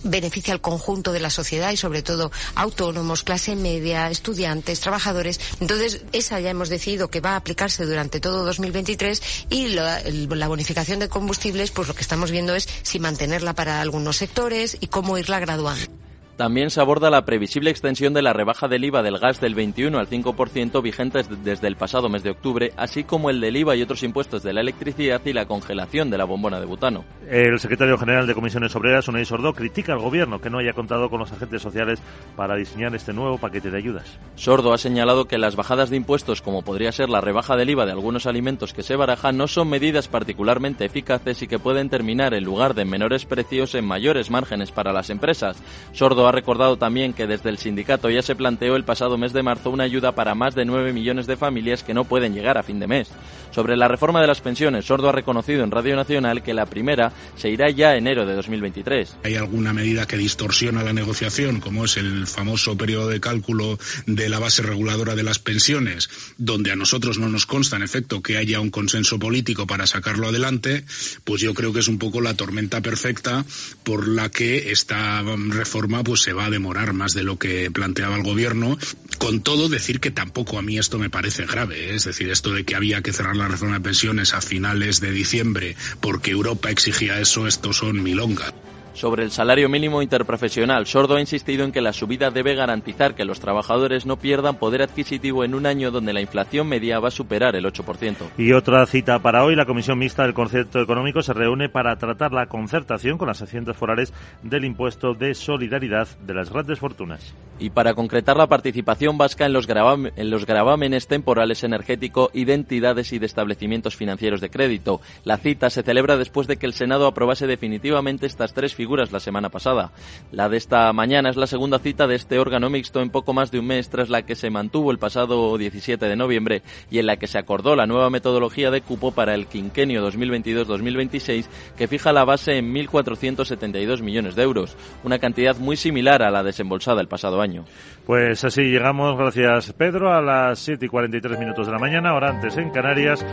beneficia 0.04 0.54
al 0.54 0.62
conjunto 0.62 1.12
de 1.12 1.20
la 1.20 1.30
sociedad 1.30 1.72
y, 1.72 1.78
sobre 1.78 2.04
todo, 2.04 2.32
autónomos, 2.56 3.24
clase 3.24 3.58
media, 3.58 4.10
estudiantes, 4.10 4.80
trabajadores 4.80 5.25
entonces, 5.60 6.02
esa 6.12 6.40
ya 6.40 6.50
hemos 6.50 6.70
decidido 6.70 7.10
que 7.10 7.22
va 7.22 7.32
a 7.32 7.36
aplicarse 7.38 7.86
durante 7.86 8.20
todo 8.20 8.46
2023 8.46 9.22
y 9.50 9.70
la, 9.70 10.48
bonificación 10.48 11.00
de 11.00 11.10
combustibles, 11.10 11.72
pues 11.72 11.88
lo 11.88 11.96
que 11.96 12.02
estamos 12.02 12.32
viendo 12.32 12.56
es 12.56 12.68
si 12.84 13.00
mantenerla 13.00 13.54
para 13.54 13.82
algunos 13.82 14.18
sectores 14.18 14.78
y 14.80 14.88
cómo 14.88 15.18
irla 15.18 15.40
graduando. 15.40 16.05
También 16.38 16.70
se 16.70 16.82
aborda 16.82 17.10
la 17.10 17.24
previsible 17.24 17.70
extensión 17.70 18.14
de 18.14 18.22
la 18.22 18.34
rebaja 18.34 18.68
del 18.68 18.84
IVA 18.84 19.02
del 19.02 19.20
gas 19.20 19.40
del 19.40 19.56
21 19.56 19.98
al 19.98 20.10
5% 20.10 20.82
vigentes 20.84 21.30
desde 21.46 21.68
el 21.68 21.78
pasado 21.78 22.10
mes 22.10 22.24
de 22.24 22.32
octubre, 22.32 22.74
así 22.76 23.06
como 23.06 23.30
el 23.30 23.40
del 23.40 23.56
IVA 23.56 23.78
y 23.78 23.82
otros 23.82 24.04
impuestos 24.04 24.44
de 24.44 24.52
la 24.52 24.60
electricidad 24.60 25.22
y 25.24 25.32
la 25.32 25.46
congelación 25.46 26.10
de 26.10 26.18
la 26.18 26.26
bombona 26.26 26.60
de 26.60 26.66
butano. 26.66 27.06
El 27.30 27.58
secretario 27.62 27.98
general 27.98 28.28
de 28.28 28.34
Comisiones 28.34 28.76
Obreras, 28.76 29.08
Unai 29.08 29.24
Sordó, 29.24 29.54
critica 29.54 29.94
al 29.94 30.00
gobierno 30.00 30.42
que 30.42 30.50
no 30.50 30.58
haya 30.58 30.74
contado 30.74 31.10
con 31.10 31.20
los 31.20 31.32
agentes 31.32 31.62
sociales 31.62 32.02
para 32.36 32.58
diseñar 32.58 32.94
este 32.96 33.14
nuevo 33.14 33.38
paquete 33.38 33.72
de 33.72 33.78
ayudas. 33.78 34.20
Sordo 34.36 34.74
ha 34.74 34.78
señalado 34.78 35.30
que 35.30 35.38
las 35.38 35.56
bajadas 35.56 35.90
de 35.90 35.96
impuestos, 35.96 36.42
como 36.42 36.64
podría 36.64 36.92
ser 36.92 37.08
la 37.08 37.22
rebaja 37.22 37.56
del 37.56 37.70
IVA 37.70 37.86
de 37.86 37.94
algunos 37.94 38.26
alimentos 38.26 38.74
que 38.74 38.84
se 38.84 38.98
barajan, 38.98 39.38
no 39.38 39.48
son 39.48 39.70
medidas 39.70 40.10
particularmente 40.10 40.84
eficaces 40.84 41.42
y 41.42 41.48
que 41.48 41.60
pueden 41.60 41.90
terminar 41.90 42.34
en 42.34 42.44
lugar 42.44 42.74
de 42.74 42.84
menores 42.84 43.26
precios 43.26 43.74
en 43.74 43.86
mayores 43.86 44.30
márgenes 44.30 44.74
para 44.74 44.92
las 44.92 45.10
empresas. 45.10 45.64
Sordo 45.94 46.25
ha 46.28 46.32
recordado 46.32 46.78
también 46.78 47.14
que 47.14 47.28
desde 47.28 47.50
el 47.50 47.58
sindicato 47.58 48.10
ya 48.10 48.22
se 48.22 48.36
planteó 48.36 48.76
el 48.76 48.84
pasado 48.84 49.18
mes 49.18 49.34
de 49.34 49.44
marzo 49.44 49.70
una 49.70 49.84
ayuda 49.84 50.14
para 50.14 50.36
más 50.36 50.56
de 50.56 50.66
9 50.66 50.94
millones 50.94 51.28
de 51.28 51.38
familias 51.38 51.84
que 51.84 51.94
no 51.94 52.06
pueden 52.06 52.34
llegar 52.34 52.58
a 52.58 52.64
fin 52.64 52.80
de 52.80 52.88
mes. 52.88 53.10
Sobre 53.56 53.78
la 53.78 53.88
reforma 53.88 54.20
de 54.20 54.28
las 54.28 54.42
pensiones, 54.42 54.84
Sordo 54.86 55.08
ha 55.08 55.14
reconocido 55.14 55.64
en 55.64 55.72
Radio 55.72 55.96
Nacional 55.96 56.44
que 56.44 56.54
la 56.54 56.66
primera 56.66 57.14
se 57.38 57.50
irá 57.50 57.70
ya 57.70 57.96
enero 57.96 58.26
de 58.26 58.36
2023. 58.36 59.16
Hay 59.24 59.36
alguna 59.36 59.72
medida 59.72 60.06
que 60.06 60.18
distorsiona 60.18 60.84
la 60.84 60.92
negociación, 60.92 61.62
como 61.62 61.86
es 61.86 61.96
el 61.96 62.28
famoso 62.28 62.76
periodo 62.76 63.08
de 63.08 63.22
cálculo 63.22 63.80
de 64.08 64.28
la 64.28 64.40
base 64.40 64.62
reguladora 64.62 65.16
de 65.16 65.24
las 65.24 65.40
pensiones, 65.40 66.10
donde 66.38 66.74
a 66.74 66.76
nosotros 66.76 67.18
no 67.18 67.30
nos 67.30 67.46
consta, 67.46 67.78
en 67.78 67.84
efecto, 67.84 68.22
que 68.22 68.38
haya 68.38 68.60
un 68.60 68.72
consenso 68.72 69.20
político 69.20 69.66
para 69.66 69.88
sacarlo 69.88 70.28
adelante, 70.28 70.84
pues 71.24 71.42
yo 71.42 71.54
creo 71.54 71.72
que 71.72 71.80
es 71.80 71.88
un 71.88 71.98
poco 71.98 72.20
la 72.20 72.34
tormenta 72.34 72.82
perfecta 72.82 73.46
por 73.84 74.08
la 74.08 74.30
que 74.30 74.72
esta 74.72 75.24
reforma 75.48 76.04
pues 76.04 76.15
se 76.18 76.34
va 76.34 76.46
a 76.46 76.50
demorar 76.50 76.94
más 76.94 77.14
de 77.14 77.24
lo 77.24 77.38
que 77.38 77.72
planteaba 77.72 78.16
el 78.16 78.24
gobierno. 78.24 78.78
Con 79.18 79.42
todo, 79.42 79.70
decir 79.70 80.00
que 80.00 80.12
tampoco 80.12 80.58
a 80.58 80.62
mí 80.62 80.78
esto 80.78 81.00
me 81.00 81.10
parece 81.10 81.46
grave. 81.46 81.92
¿eh? 81.92 81.96
Es 81.96 82.06
decir, 82.06 82.30
esto 82.30 82.52
de 82.54 82.64
que 82.64 82.76
había 82.76 83.02
que 83.02 83.14
cerrar 83.14 83.36
la 83.36 83.48
reforma 83.48 83.76
de 83.76 83.84
pensiones 83.84 84.34
a 84.34 84.42
finales 84.42 85.00
de 85.00 85.12
diciembre 85.12 85.76
porque 86.02 86.32
Europa 86.32 86.70
exigía 86.70 87.20
eso, 87.20 87.48
esto 87.48 87.74
son 87.74 88.04
milongas. 88.04 88.54
Sobre 88.96 89.24
el 89.24 89.32
salario 89.32 89.68
mínimo 89.68 90.02
interprofesional, 90.02 90.86
Sordo 90.86 91.18
ha 91.18 91.20
insistido 91.20 91.66
en 91.66 91.74
que 91.74 91.82
la 91.82 91.92
subida 91.92 92.32
debe 92.32 92.56
garantizar 92.56 93.14
que 93.14 93.26
los 93.26 93.42
trabajadores 93.42 94.06
no 94.06 94.16
pierdan 94.16 94.56
poder 94.56 94.82
adquisitivo 94.82 95.44
en 95.44 95.54
un 95.54 95.66
año 95.66 95.92
donde 95.92 96.14
la 96.14 96.22
inflación 96.22 96.70
media 96.70 97.02
va 97.02 97.10
a 97.10 97.12
superar 97.12 97.58
el 97.58 97.66
8%. 97.66 98.16
Y 98.38 98.54
otra 98.54 98.86
cita 98.86 99.20
para 99.20 99.44
hoy, 99.44 99.58
la 99.58 99.66
Comisión 99.66 100.00
Mixta 100.00 100.24
del 100.24 100.34
Concepto 100.34 100.80
Económico 100.80 101.22
se 101.22 101.34
reúne 101.34 101.68
para 101.68 101.98
tratar 101.98 102.32
la 102.32 102.46
concertación 102.46 103.18
con 103.18 103.28
las 103.28 103.42
haciendas 103.42 103.76
forales 103.76 104.14
del 104.44 104.64
impuesto 104.64 105.14
de 105.14 105.34
solidaridad 105.34 106.08
de 106.26 106.34
las 106.34 106.50
grandes 106.50 106.80
fortunas. 106.80 107.36
Y 107.60 107.72
para 107.72 107.96
concretar 107.96 108.38
la 108.38 108.48
participación 108.48 109.18
vasca 109.18 109.46
en 109.46 109.52
los, 109.52 109.68
en 109.68 110.30
los 110.30 110.46
gravámenes 110.46 111.08
temporales 111.08 111.66
energético, 111.66 112.32
identidades 112.34 113.12
y 113.12 113.20
de 113.20 113.26
establecimientos 113.26 113.98
financieros 113.98 114.40
de 114.40 114.50
crédito. 114.50 115.02
La 115.26 115.38
cita 115.38 115.70
se 115.70 115.84
celebra 115.84 116.16
después 116.16 116.48
de 116.48 116.56
que 116.56 116.66
el 116.66 116.74
Senado 116.74 117.08
aprobase 117.08 117.46
definitivamente 117.46 118.26
estas 118.26 118.54
tres 118.54 118.74
figuras 118.74 118.85
figuras 118.86 119.12
la 119.12 119.20
semana 119.20 119.50
pasada. 119.50 119.90
La 120.32 120.48
de 120.48 120.58
esta 120.58 120.94
mañana 120.94 121.32
es 121.32 121.38
la 121.38 121.48
segunda 121.48 121.80
cita 121.80 122.06
de 122.06 122.14
este 122.14 122.38
órgano 122.38 122.70
mixto 122.70 123.02
en 123.02 123.10
poco 123.10 123.34
más 123.34 123.50
de 123.50 123.58
un 123.58 123.66
mes 123.66 123.90
tras 123.90 124.10
la 124.10 124.22
que 124.28 124.36
se 124.36 124.52
mantuvo 124.52 124.92
el 124.92 125.00
pasado 125.00 125.58
17 125.58 126.06
de 126.06 126.16
noviembre 126.16 126.62
y 126.92 127.00
en 127.00 127.08
la 127.08 127.18
que 127.18 127.26
se 127.26 127.40
acordó 127.40 127.76
la 127.76 127.88
nueva 127.88 128.12
metodología 128.12 128.70
de 128.70 128.82
cupo 128.82 129.12
para 129.12 129.34
el 129.34 129.48
quinquenio 129.48 130.08
2022-2026 130.08 131.48
que 131.76 131.88
fija 131.88 132.14
la 132.14 132.26
base 132.26 132.60
en 132.60 132.76
1.472 132.76 134.04
millones 134.04 134.36
de 134.36 134.44
euros, 134.44 134.78
una 135.04 135.18
cantidad 135.18 135.58
muy 135.58 135.78
similar 135.78 136.22
a 136.22 136.30
la 136.30 136.44
desembolsada 136.44 137.02
el 137.02 137.08
pasado 137.08 137.42
año. 137.42 137.66
Pues 138.06 138.44
así 138.44 138.66
llegamos, 138.66 139.18
gracias 139.18 139.74
Pedro, 139.74 140.14
a 140.14 140.22
las 140.22 140.60
7 140.60 140.86
y 140.86 140.90
43 140.90 141.40
minutos 141.40 141.66
de 141.66 141.74
la 141.74 141.80
mañana, 141.80 142.12
ahora 142.12 142.30
antes 142.30 142.56
en 142.58 142.70
Canarias 142.70 143.26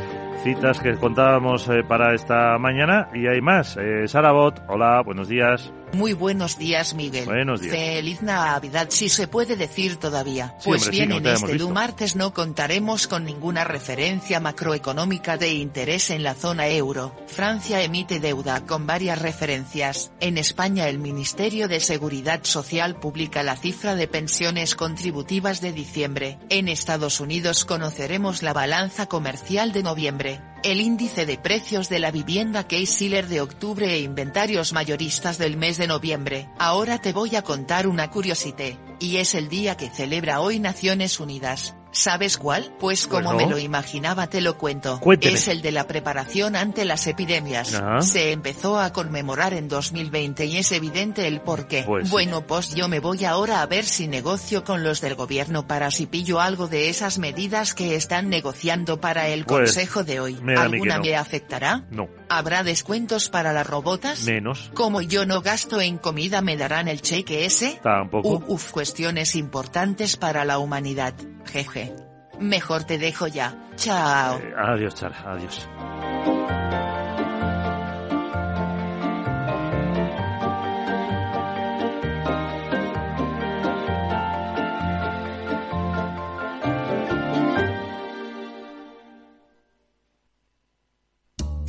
citas 0.42 0.80
que 0.80 0.96
contábamos 0.96 1.68
eh, 1.68 1.84
para 1.86 2.14
esta 2.14 2.58
mañana 2.58 3.08
y 3.14 3.26
hay 3.26 3.40
más. 3.40 3.76
Eh, 3.76 4.08
Sara 4.08 4.32
Bot, 4.32 4.60
hola, 4.68 5.00
buenos 5.04 5.28
días. 5.28 5.72
Muy 5.92 6.14
buenos 6.14 6.56
días, 6.56 6.94
Miguel. 6.94 7.26
Buenos 7.26 7.60
días. 7.60 7.76
Feliz 7.76 8.22
Navidad, 8.22 8.86
si 8.90 9.10
se 9.10 9.28
puede 9.28 9.56
decir 9.56 9.96
todavía. 9.96 10.54
pues 10.64 10.88
bien, 10.88 11.12
en 11.12 11.26
este 11.26 11.58
du 11.58 11.68
martes 11.68 12.16
no 12.16 12.32
contaremos 12.32 13.06
con 13.06 13.26
ninguna 13.26 13.64
referencia 13.64 14.40
macroeconómica 14.40 15.36
de 15.36 15.52
interés 15.52 16.08
en 16.08 16.22
la 16.22 16.34
zona 16.34 16.68
euro. 16.68 17.14
Francia 17.26 17.82
emite 17.82 18.20
deuda 18.20 18.64
con 18.64 18.86
varias 18.86 19.20
referencias. 19.20 20.12
En 20.20 20.38
España 20.38 20.88
el 20.88 20.98
Ministerio 20.98 21.68
de 21.68 21.80
Seguridad 21.80 22.40
Social 22.44 22.96
publica 22.96 23.42
la 23.42 23.56
cifra 23.56 23.94
de 23.94 24.08
pensiones 24.08 24.74
contributivas 24.74 25.60
de 25.60 25.72
diciembre. 25.72 26.38
En 26.48 26.68
Estados 26.68 27.20
Unidos 27.20 27.66
conoceremos 27.66 28.42
la 28.42 28.54
balanza 28.54 29.06
comercial 29.06 29.72
de 29.72 29.82
noviembre. 29.82 30.31
El 30.62 30.80
índice 30.80 31.26
de 31.26 31.38
precios 31.38 31.88
de 31.88 31.98
la 31.98 32.10
vivienda 32.10 32.68
Case-Shiller 32.68 33.26
de 33.26 33.40
octubre 33.40 33.92
e 33.92 34.00
inventarios 34.00 34.72
mayoristas 34.72 35.38
del 35.38 35.56
mes 35.56 35.76
de 35.76 35.88
noviembre. 35.88 36.48
Ahora 36.58 36.98
te 36.98 37.12
voy 37.12 37.34
a 37.34 37.42
contar 37.42 37.86
una 37.86 38.10
curiosidad, 38.10 38.78
y 39.00 39.16
es 39.16 39.34
el 39.34 39.48
día 39.48 39.76
que 39.76 39.90
celebra 39.90 40.40
hoy 40.40 40.60
Naciones 40.60 41.18
Unidas. 41.18 41.74
¿Sabes 41.92 42.38
cuál? 42.38 42.72
Pues 42.80 43.06
como 43.06 43.32
Bueno. 43.32 43.46
me 43.46 43.52
lo 43.52 43.58
imaginaba 43.58 44.26
te 44.26 44.40
lo 44.40 44.56
cuento. 44.58 44.98
Cuénteme. 45.00 45.34
Es 45.34 45.46
el 45.48 45.60
de 45.62 45.72
la 45.72 45.86
preparación 45.86 46.56
ante 46.56 46.84
las 46.84 47.06
epidemias. 47.06 47.80
Se 48.00 48.32
empezó 48.32 48.80
a 48.80 48.92
conmemorar 48.92 49.52
en 49.54 49.68
2020 49.68 50.46
y 50.46 50.56
es 50.58 50.72
evidente 50.72 51.26
el 51.28 51.40
por 51.42 51.66
qué. 51.68 51.82
Pues 51.84 52.08
bueno, 52.10 52.46
pues 52.46 52.74
yo 52.74 52.88
me 52.88 52.98
voy 53.00 53.24
ahora 53.24 53.60
a 53.62 53.66
ver 53.66 53.84
si 53.84 54.08
negocio 54.08 54.64
con 54.64 54.82
los 54.82 55.00
del 55.00 55.14
gobierno 55.14 55.66
para 55.66 55.90
si 55.90 56.06
pillo 56.06 56.40
algo 56.40 56.66
de 56.66 56.88
esas 56.88 57.18
medidas 57.18 57.74
que 57.74 57.94
están 57.94 58.30
negociando 58.30 59.00
para 59.00 59.28
el 59.28 59.44
Pues, 59.44 59.70
consejo 59.74 60.02
de 60.02 60.20
hoy. 60.20 60.38
me 60.42 60.54
¿Alguna 60.56 60.96
no. 60.96 61.02
me 61.02 61.16
afectará? 61.16 61.84
No, 61.90 62.08
¿Habrá 62.38 62.62
descuentos 62.62 63.28
para 63.28 63.52
las 63.52 63.66
robotas? 63.66 64.24
menos. 64.24 64.70
Como 64.74 65.02
yo 65.02 65.26
no 65.26 65.42
gasto 65.42 65.80
en 65.80 65.98
comida, 65.98 66.40
¿me 66.40 66.56
darán 66.56 66.88
el 66.88 67.02
cheque 67.02 67.44
ese? 67.44 67.78
Tampoco. 67.82 68.42
Uf, 68.46 68.70
cuestiones 68.70 69.36
importantes 69.36 70.16
para 70.16 70.44
la 70.44 70.58
humanidad. 70.58 71.14
Jeje. 71.44 71.94
Mejor 72.40 72.84
te 72.84 72.96
dejo 72.96 73.26
ya. 73.26 73.68
Chao. 73.76 74.38
Eh, 74.38 74.54
adiós, 74.56 74.94
Chara, 74.94 75.22
adiós. 75.26 76.61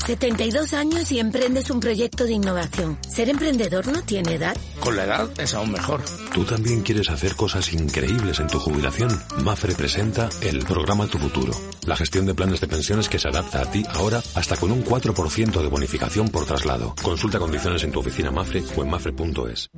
...72 0.06 0.74
años 0.74 1.12
y 1.14 1.20
emprendes 1.20 1.70
un 1.70 1.80
proyecto 1.80 2.26
de 2.26 2.34
innovación. 2.34 2.98
¿Ser 3.08 3.30
emprendedor 3.30 3.88
no 3.88 4.02
tiene 4.02 4.36
edad? 4.36 4.58
Con 4.82 4.98
la 4.98 5.06
edad 5.06 5.30
es 5.40 5.54
aún 5.54 5.72
mejor. 5.72 6.02
¿Tú 6.34 6.44
también 6.44 6.82
quieres 6.82 7.10
hacer 7.10 7.36
cosas 7.36 7.72
increíbles 7.72 8.40
en 8.42 8.48
tu 8.48 8.60
jubilación? 8.60 9.10
Mafre 9.44 9.74
presenta 9.76 10.30
el 10.42 10.66
programa 10.66 11.08
Tu 11.08 11.18
Futuro. 11.18 11.54
La 11.86 11.96
gestión 11.96 12.26
de 12.26 12.36
planes 12.36 12.60
de 12.60 12.68
pensiones 12.68 13.08
que 13.08 13.18
se 13.18 13.30
adapta 13.30 13.62
a 13.62 13.72
ti 13.72 13.84
ahora 13.94 14.22
hasta 14.36 14.58
con 14.58 14.72
un 14.72 14.84
4% 14.84 15.62
de 15.62 15.68
bonificación 15.68 16.28
por 16.28 16.46
traslado. 16.46 16.96
Consulta 17.02 17.40
condiciones 17.40 17.84
en 17.84 17.92
tu 17.92 18.00
oficina 18.00 18.30
Mafre 18.30 18.62
o 18.76 18.84
en 18.84 18.90
mafre.es. 18.90 19.70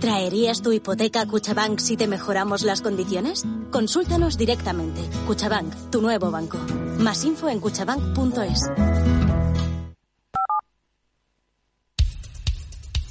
¿Traerías 0.00 0.62
tu 0.62 0.72
hipoteca 0.72 1.22
a 1.22 1.26
Cuchabank 1.26 1.78
si 1.80 1.96
te 1.96 2.06
mejoramos 2.06 2.62
las 2.62 2.82
condiciones? 2.82 3.44
Consúltanos 3.70 4.36
directamente. 4.36 5.00
Cuchabank, 5.26 5.90
tu 5.90 6.02
nuevo 6.02 6.30
banco. 6.30 6.58
Más 6.98 7.24
info 7.24 7.48
en 7.48 7.60
cuchabank.es. 7.60 9.15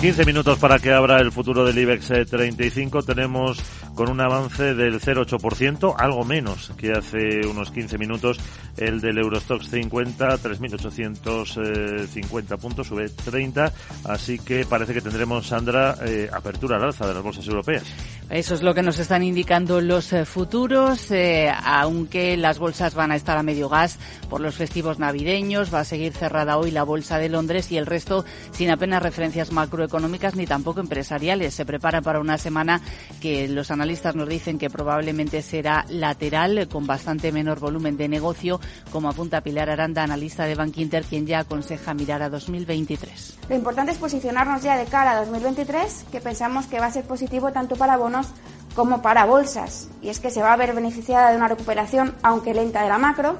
15 0.00 0.24
minutos 0.26 0.58
para 0.58 0.78
que 0.78 0.92
abra 0.92 1.20
el 1.20 1.32
futuro 1.32 1.64
del 1.64 1.78
IBEX 1.78 2.10
eh, 2.10 2.26
35. 2.26 3.02
Tenemos 3.02 3.58
con 3.94 4.10
un 4.10 4.20
avance 4.20 4.74
del 4.74 5.00
0,8%, 5.00 5.94
algo 5.96 6.22
menos 6.22 6.70
que 6.76 6.92
hace 6.92 7.46
unos 7.46 7.70
15 7.70 7.96
minutos 7.96 8.36
el 8.76 9.00
del 9.00 9.16
Eurostox 9.16 9.70
50, 9.70 10.36
3.850 10.36 12.58
puntos, 12.58 12.88
sube 12.88 13.08
30. 13.08 13.72
Así 14.04 14.38
que 14.38 14.66
parece 14.66 14.92
que 14.92 15.00
tendremos, 15.00 15.46
Sandra, 15.46 15.96
eh, 16.04 16.28
apertura 16.30 16.76
al 16.76 16.84
alza 16.84 17.06
de 17.06 17.14
las 17.14 17.22
bolsas 17.22 17.46
europeas. 17.46 17.84
Eso 18.28 18.54
es 18.54 18.62
lo 18.62 18.74
que 18.74 18.82
nos 18.82 18.98
están 18.98 19.22
indicando 19.22 19.80
los 19.80 20.12
eh, 20.12 20.26
futuros, 20.26 21.10
eh, 21.10 21.50
aunque 21.64 22.36
las 22.36 22.58
bolsas 22.58 22.94
van 22.94 23.12
a 23.12 23.16
estar 23.16 23.38
a 23.38 23.42
medio 23.42 23.70
gas 23.70 23.98
por 24.28 24.42
los 24.42 24.56
festivos 24.56 24.98
navideños, 24.98 25.72
va 25.72 25.80
a 25.80 25.84
seguir 25.84 26.12
cerrada 26.12 26.58
hoy 26.58 26.70
la 26.70 26.82
bolsa 26.82 27.16
de 27.18 27.30
Londres 27.30 27.72
y 27.72 27.78
el 27.78 27.86
resto 27.86 28.26
sin 28.50 28.70
apenas 28.70 29.02
referencias 29.02 29.52
macroeconómicas 29.52 29.85
ni 30.34 30.46
tampoco 30.46 30.80
empresariales. 30.80 31.54
Se 31.54 31.64
prepara 31.64 32.00
para 32.02 32.20
una 32.20 32.38
semana 32.38 32.80
que 33.20 33.48
los 33.48 33.70
analistas 33.70 34.14
nos 34.14 34.28
dicen 34.28 34.58
que 34.58 34.70
probablemente 34.70 35.42
será 35.42 35.84
lateral, 35.88 36.68
con 36.68 36.86
bastante 36.86 37.32
menor 37.32 37.60
volumen 37.60 37.96
de 37.96 38.08
negocio, 38.08 38.60
como 38.92 39.08
apunta 39.08 39.40
Pilar 39.40 39.70
Aranda, 39.70 40.02
analista 40.02 40.44
de 40.44 40.54
Bank 40.54 40.76
Inter, 40.78 41.04
quien 41.04 41.26
ya 41.26 41.40
aconseja 41.40 41.94
mirar 41.94 42.22
a 42.22 42.28
2023. 42.28 43.38
Lo 43.48 43.56
importante 43.56 43.92
es 43.92 43.98
posicionarnos 43.98 44.62
ya 44.62 44.76
de 44.76 44.84
cara 44.84 45.12
a 45.12 45.20
2023, 45.20 46.06
que 46.10 46.20
pensamos 46.20 46.66
que 46.66 46.80
va 46.80 46.86
a 46.86 46.90
ser 46.90 47.04
positivo 47.04 47.52
tanto 47.52 47.76
para 47.76 47.96
bonos 47.96 48.28
como 48.74 49.02
para 49.02 49.24
bolsas. 49.24 49.88
Y 50.02 50.10
es 50.10 50.20
que 50.20 50.30
se 50.30 50.42
va 50.42 50.52
a 50.52 50.56
ver 50.56 50.74
beneficiada 50.74 51.30
de 51.30 51.36
una 51.36 51.48
recuperación, 51.48 52.14
aunque 52.22 52.54
lenta, 52.54 52.82
de 52.82 52.88
la 52.88 52.98
macro, 52.98 53.36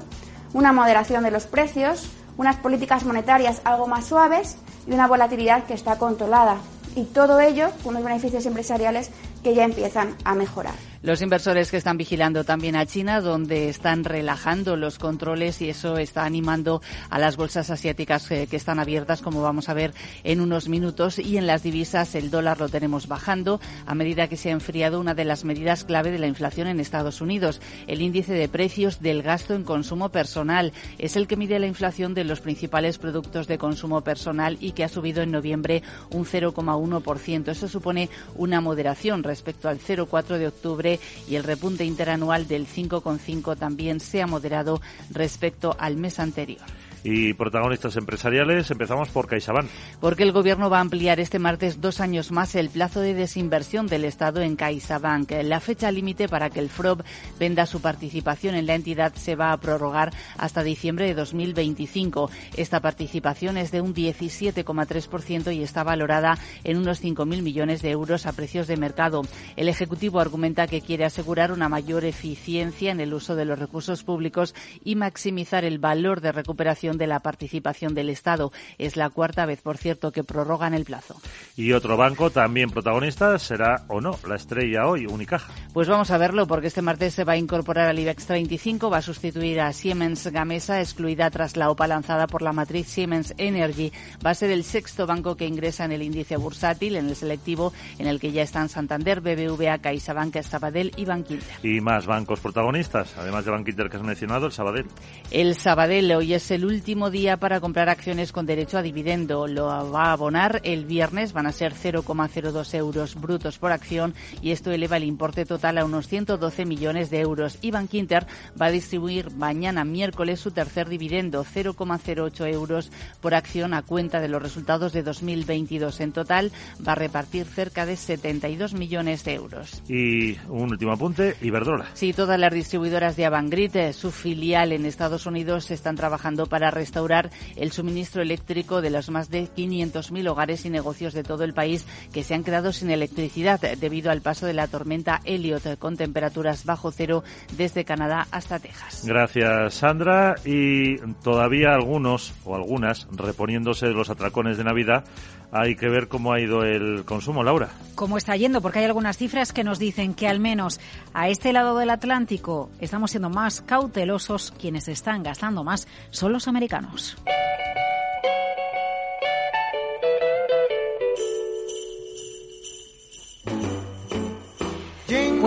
una 0.53 0.73
moderación 0.73 1.23
de 1.23 1.31
los 1.31 1.45
precios, 1.45 2.09
unas 2.37 2.55
políticas 2.57 3.03
monetarias 3.03 3.61
algo 3.63 3.87
más 3.87 4.05
suaves 4.05 4.57
y 4.87 4.93
una 4.93 5.07
volatilidad 5.07 5.65
que 5.65 5.73
está 5.73 5.97
controlada. 5.97 6.57
Y 6.95 7.03
todo 7.03 7.39
ello 7.39 7.69
con 7.83 7.95
unos 7.95 8.03
beneficios 8.03 8.45
empresariales 8.45 9.11
que 9.43 9.53
ya 9.53 9.63
empiezan 9.63 10.15
a 10.23 10.33
mejorar. 10.33 10.73
Los 11.07 11.21
inversores 11.21 11.71
que 11.71 11.77
están 11.77 11.95
vigilando 11.95 12.43
también 12.43 12.75
a 12.75 12.85
China, 12.85 13.21
donde 13.21 13.69
están 13.69 14.03
relajando 14.03 14.75
los 14.75 14.99
controles 14.99 15.61
y 15.61 15.69
eso 15.69 15.97
está 15.97 16.25
animando 16.25 16.81
a 17.09 17.17
las 17.17 17.37
bolsas 17.37 17.69
asiáticas 17.69 18.29
eh, 18.29 18.45
que 18.51 18.57
están 18.57 18.77
abiertas, 18.77 19.21
como 19.21 19.41
vamos 19.41 19.69
a 19.69 19.73
ver 19.73 19.93
en 20.25 20.41
unos 20.41 20.67
minutos. 20.67 21.17
Y 21.17 21.37
en 21.37 21.47
las 21.47 21.63
divisas 21.63 22.13
el 22.13 22.29
dólar 22.29 22.59
lo 22.59 22.67
tenemos 22.67 23.07
bajando 23.07 23.61
a 23.85 23.95
medida 23.95 24.27
que 24.27 24.35
se 24.35 24.49
ha 24.49 24.51
enfriado 24.51 24.99
una 24.99 25.13
de 25.13 25.23
las 25.23 25.45
medidas 25.45 25.85
clave 25.85 26.11
de 26.11 26.19
la 26.19 26.27
inflación 26.27 26.67
en 26.67 26.81
Estados 26.81 27.21
Unidos. 27.21 27.61
El 27.87 28.01
índice 28.01 28.33
de 28.33 28.49
precios 28.49 28.99
del 28.99 29.23
gasto 29.23 29.53
en 29.53 29.63
consumo 29.63 30.09
personal 30.09 30.73
es 30.97 31.15
el 31.15 31.27
que 31.27 31.37
mide 31.37 31.57
la 31.59 31.67
inflación 31.67 32.15
de 32.15 32.25
los 32.25 32.41
principales 32.41 32.97
productos 32.97 33.47
de 33.47 33.57
consumo 33.57 34.01
personal 34.01 34.57
y 34.59 34.73
que 34.73 34.83
ha 34.83 34.89
subido 34.89 35.21
en 35.21 35.31
noviembre 35.31 35.83
un 36.11 36.25
0,1%. 36.25 37.47
Eso 37.47 37.69
supone 37.69 38.09
una 38.35 38.59
moderación 38.59 39.23
respecto 39.23 39.69
al 39.69 39.79
0,4 39.79 40.37
de 40.37 40.47
octubre 40.47 40.96
y 41.27 41.35
el 41.35 41.43
repunte 41.43 41.85
interanual 41.85 42.47
del 42.47 42.67
5,5 42.67 43.57
también 43.57 43.99
se 43.99 44.21
ha 44.21 44.27
moderado 44.27 44.81
respecto 45.11 45.75
al 45.79 45.97
mes 45.97 46.19
anterior. 46.19 46.61
Y 47.09 47.33
protagonistas 47.35 47.95
empresariales, 47.95 48.69
empezamos 48.69 49.07
por 49.07 49.27
CaixaBank. 49.27 49.69
Porque 50.01 50.23
el 50.23 50.33
Gobierno 50.33 50.69
va 50.69 50.79
a 50.79 50.81
ampliar 50.81 51.21
este 51.21 51.39
martes 51.39 51.79
dos 51.79 52.01
años 52.01 52.33
más 52.33 52.53
el 52.55 52.69
plazo 52.69 52.99
de 52.99 53.13
desinversión 53.13 53.87
del 53.87 54.03
Estado 54.03 54.41
en 54.41 54.57
CaixaBank. 54.57 55.31
La 55.43 55.61
fecha 55.61 55.89
límite 55.89 56.27
para 56.27 56.49
que 56.49 56.59
el 56.59 56.67
FROB 56.67 57.03
venda 57.39 57.65
su 57.65 57.79
participación 57.79 58.55
en 58.55 58.65
la 58.65 58.75
entidad 58.75 59.13
se 59.15 59.37
va 59.37 59.53
a 59.53 59.57
prorrogar 59.57 60.11
hasta 60.37 60.63
diciembre 60.63 61.05
de 61.05 61.13
2025. 61.13 62.29
Esta 62.57 62.81
participación 62.81 63.55
es 63.55 63.71
de 63.71 63.79
un 63.79 63.95
17,3% 63.95 65.55
y 65.55 65.63
está 65.63 65.85
valorada 65.85 66.37
en 66.65 66.75
unos 66.75 67.01
5.000 67.01 67.41
millones 67.41 67.81
de 67.81 67.91
euros 67.91 68.25
a 68.25 68.33
precios 68.33 68.67
de 68.67 68.75
mercado. 68.75 69.21
El 69.55 69.69
Ejecutivo 69.69 70.19
argumenta 70.19 70.67
que 70.67 70.81
quiere 70.81 71.05
asegurar 71.05 71.53
una 71.53 71.69
mayor 71.69 72.03
eficiencia 72.03 72.91
en 72.91 72.99
el 72.99 73.13
uso 73.13 73.37
de 73.37 73.45
los 73.45 73.57
recursos 73.57 74.03
públicos 74.03 74.53
y 74.83 74.95
maximizar 74.95 75.63
el 75.63 75.79
valor 75.79 76.19
de 76.19 76.33
recuperación 76.33 76.96
de 76.97 77.07
la 77.07 77.19
participación 77.19 77.93
del 77.93 78.09
Estado. 78.09 78.51
Es 78.77 78.95
la 78.95 79.09
cuarta 79.09 79.45
vez, 79.45 79.61
por 79.61 79.77
cierto, 79.77 80.11
que 80.11 80.23
prorrogan 80.23 80.73
el 80.73 80.85
plazo. 80.85 81.15
Y 81.55 81.73
otro 81.73 81.97
banco 81.97 82.29
también 82.29 82.69
protagonista 82.69 83.37
será 83.39 83.83
o 83.87 84.01
no 84.01 84.17
la 84.27 84.35
estrella 84.35 84.87
hoy, 84.87 85.05
Unicaja. 85.05 85.53
Pues 85.73 85.87
vamos 85.87 86.11
a 86.11 86.17
verlo 86.17 86.47
porque 86.47 86.67
este 86.67 86.81
martes 86.81 87.13
se 87.13 87.23
va 87.23 87.33
a 87.33 87.37
incorporar 87.37 87.87
al 87.87 87.99
IBEX 87.99 88.25
35, 88.25 88.89
va 88.89 88.97
a 88.97 89.01
sustituir 89.01 89.59
a 89.61 89.73
Siemens 89.73 90.27
Gamesa, 90.27 90.79
excluida 90.79 91.29
tras 91.29 91.57
la 91.57 91.69
OPA 91.69 91.87
lanzada 91.87 92.27
por 92.27 92.41
la 92.41 92.53
matriz 92.53 92.87
Siemens 92.87 93.33
Energy. 93.37 93.91
Va 94.25 94.31
a 94.31 94.35
ser 94.35 94.51
el 94.51 94.63
sexto 94.63 95.05
banco 95.05 95.35
que 95.35 95.45
ingresa 95.45 95.85
en 95.85 95.91
el 95.91 96.01
índice 96.01 96.37
bursátil, 96.37 96.95
en 96.95 97.09
el 97.09 97.15
selectivo, 97.15 97.73
en 97.99 98.07
el 98.07 98.19
que 98.19 98.31
ya 98.31 98.43
están 98.43 98.69
Santander, 98.69 99.21
BBVA, 99.21 99.79
CaixaBank, 99.79 100.41
Sabadell 100.41 100.91
y 100.95 101.05
Bankinter. 101.05 101.57
Y 101.63 101.81
más 101.81 102.05
bancos 102.05 102.39
protagonistas, 102.39 103.15
además 103.17 103.45
de 103.45 103.51
Bankinter 103.51 103.89
que 103.89 103.97
has 103.97 104.03
mencionado, 104.03 104.47
el 104.47 104.51
Sabadell. 104.51 104.87
El 105.31 105.55
Sabadell 105.55 106.11
hoy 106.13 106.33
es 106.33 106.51
el 106.51 106.65
último 106.65 106.76
día 106.83 107.37
para 107.37 107.59
comprar 107.59 107.89
acciones 107.89 108.31
con 108.31 108.45
derecho 108.45 108.77
a 108.77 108.81
dividendo. 108.81 109.47
Lo 109.47 109.65
va 109.65 110.05
a 110.05 110.11
abonar 110.11 110.61
el 110.63 110.85
viernes, 110.85 111.33
van 111.33 111.45
a 111.45 111.51
ser 111.51 111.73
0,02 111.73 112.73
euros 112.73 113.15
brutos 113.15 113.57
por 113.57 113.71
acción 113.71 114.13
y 114.41 114.51
esto 114.51 114.71
eleva 114.71 114.97
el 114.97 115.03
importe 115.03 115.45
total 115.45 115.77
a 115.77 115.85
unos 115.85 116.07
112 116.07 116.65
millones 116.65 117.09
de 117.09 117.19
euros. 117.19 117.57
Y 117.61 117.71
Bankinter 117.71 118.25
va 118.59 118.67
a 118.67 118.71
distribuir 118.71 119.31
mañana 119.31 119.85
miércoles 119.85 120.39
su 120.39 120.51
tercer 120.51 120.89
dividendo, 120.89 121.43
0,08 121.43 122.53
euros 122.53 122.91
por 123.21 123.33
acción 123.33 123.73
a 123.73 123.81
cuenta 123.81 124.19
de 124.19 124.27
los 124.27 124.41
resultados 124.41 124.93
de 124.93 125.03
2022. 125.03 125.99
En 126.01 126.11
total 126.11 126.51
va 126.85 126.93
a 126.93 126.95
repartir 126.95 127.45
cerca 127.45 127.85
de 127.85 127.95
72 127.95 128.73
millones 128.73 129.23
de 129.23 129.33
euros. 129.33 129.81
Y 129.87 130.37
un 130.47 130.71
último 130.71 130.91
apunte, 130.91 131.35
Iberdrola. 131.41 131.87
Sí, 131.93 132.13
todas 132.13 132.39
las 132.39 132.53
distribuidoras 132.53 133.15
de 133.15 133.25
Avangrid, 133.25 133.75
eh, 133.75 133.93
su 133.93 134.11
filial 134.11 134.71
en 134.71 134.85
Estados 134.85 135.25
Unidos, 135.25 135.71
están 135.71 135.95
trabajando 135.95 136.45
para 136.45 136.66
para 136.67 136.79
restaurar 136.79 137.29
el 137.55 137.71
suministro 137.71 138.21
eléctrico 138.21 138.81
de 138.81 138.89
los 138.89 139.09
más 139.09 139.29
de 139.29 139.43
500.000 139.43 140.29
hogares 140.29 140.65
y 140.65 140.69
negocios 140.69 141.13
de 141.13 141.23
todo 141.23 141.45
el 141.45 141.53
país 141.53 141.85
que 142.11 142.23
se 142.23 142.33
han 142.33 142.43
quedado 142.43 142.73
sin 142.73 142.91
electricidad 142.91 143.61
debido 143.77 144.11
al 144.11 144.21
paso 144.21 144.45
de 144.45 144.53
la 144.53 144.67
tormenta 144.67 145.21
Elliot 145.23 145.77
con 145.79 145.95
temperaturas 145.95 146.65
bajo 146.65 146.91
cero 146.91 147.23
desde 147.55 147.85
Canadá 147.85 148.27
hasta 148.31 148.59
Texas. 148.59 149.05
Gracias, 149.05 149.75
Sandra. 149.75 150.35
Y 150.43 150.97
todavía 151.23 151.69
algunos 151.73 152.33
o 152.43 152.55
algunas 152.55 153.07
reponiéndose 153.11 153.85
de 153.85 153.93
los 153.93 154.09
atracones 154.09 154.57
de 154.57 154.65
Navidad 154.65 155.05
hay 155.51 155.75
que 155.75 155.89
ver 155.89 156.07
cómo 156.07 156.33
ha 156.33 156.39
ido 156.39 156.63
el 156.63 157.05
consumo, 157.05 157.43
Laura. 157.43 157.69
¿Cómo 157.95 158.17
está 158.17 158.35
yendo? 158.35 158.61
Porque 158.61 158.79
hay 158.79 158.85
algunas 158.85 159.17
cifras 159.17 159.53
que 159.53 159.63
nos 159.63 159.79
dicen 159.79 160.13
que 160.13 160.27
al 160.27 160.39
menos 160.39 160.79
a 161.13 161.29
este 161.29 161.53
lado 161.53 161.77
del 161.77 161.89
Atlántico 161.89 162.69
estamos 162.79 163.11
siendo 163.11 163.29
más 163.29 163.61
cautelosos. 163.61 164.53
Quienes 164.59 164.87
están 164.87 165.23
gastando 165.23 165.63
más 165.63 165.87
son 166.11 166.33
los 166.33 166.47
americanos. 166.47 167.17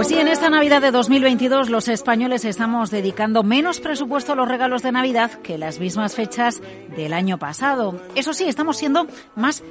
Pues 0.01 0.09
sí, 0.09 0.15
en 0.15 0.29
esta 0.29 0.49
Navidad 0.49 0.81
de 0.81 0.93
2022 0.93 1.69
los 1.69 1.87
españoles 1.89 2.47
estamos 2.47 2.91
dedicando 2.91 3.43
menos 3.43 3.81
presupuesto 3.81 4.33
a 4.33 4.35
los 4.35 4.49
regalos 4.49 4.83
de 4.83 4.93
Navidad 4.93 5.33
que 5.43 5.59
las 5.59 5.79
mismas 5.79 6.15
fechas 6.15 6.63
del 6.97 7.13
año 7.13 7.39
pasado. 7.39 8.01
Eso 8.15 8.33
sí, 8.33 8.45
estamos 8.45 8.79
siendo 8.79 9.07
más 9.37 9.63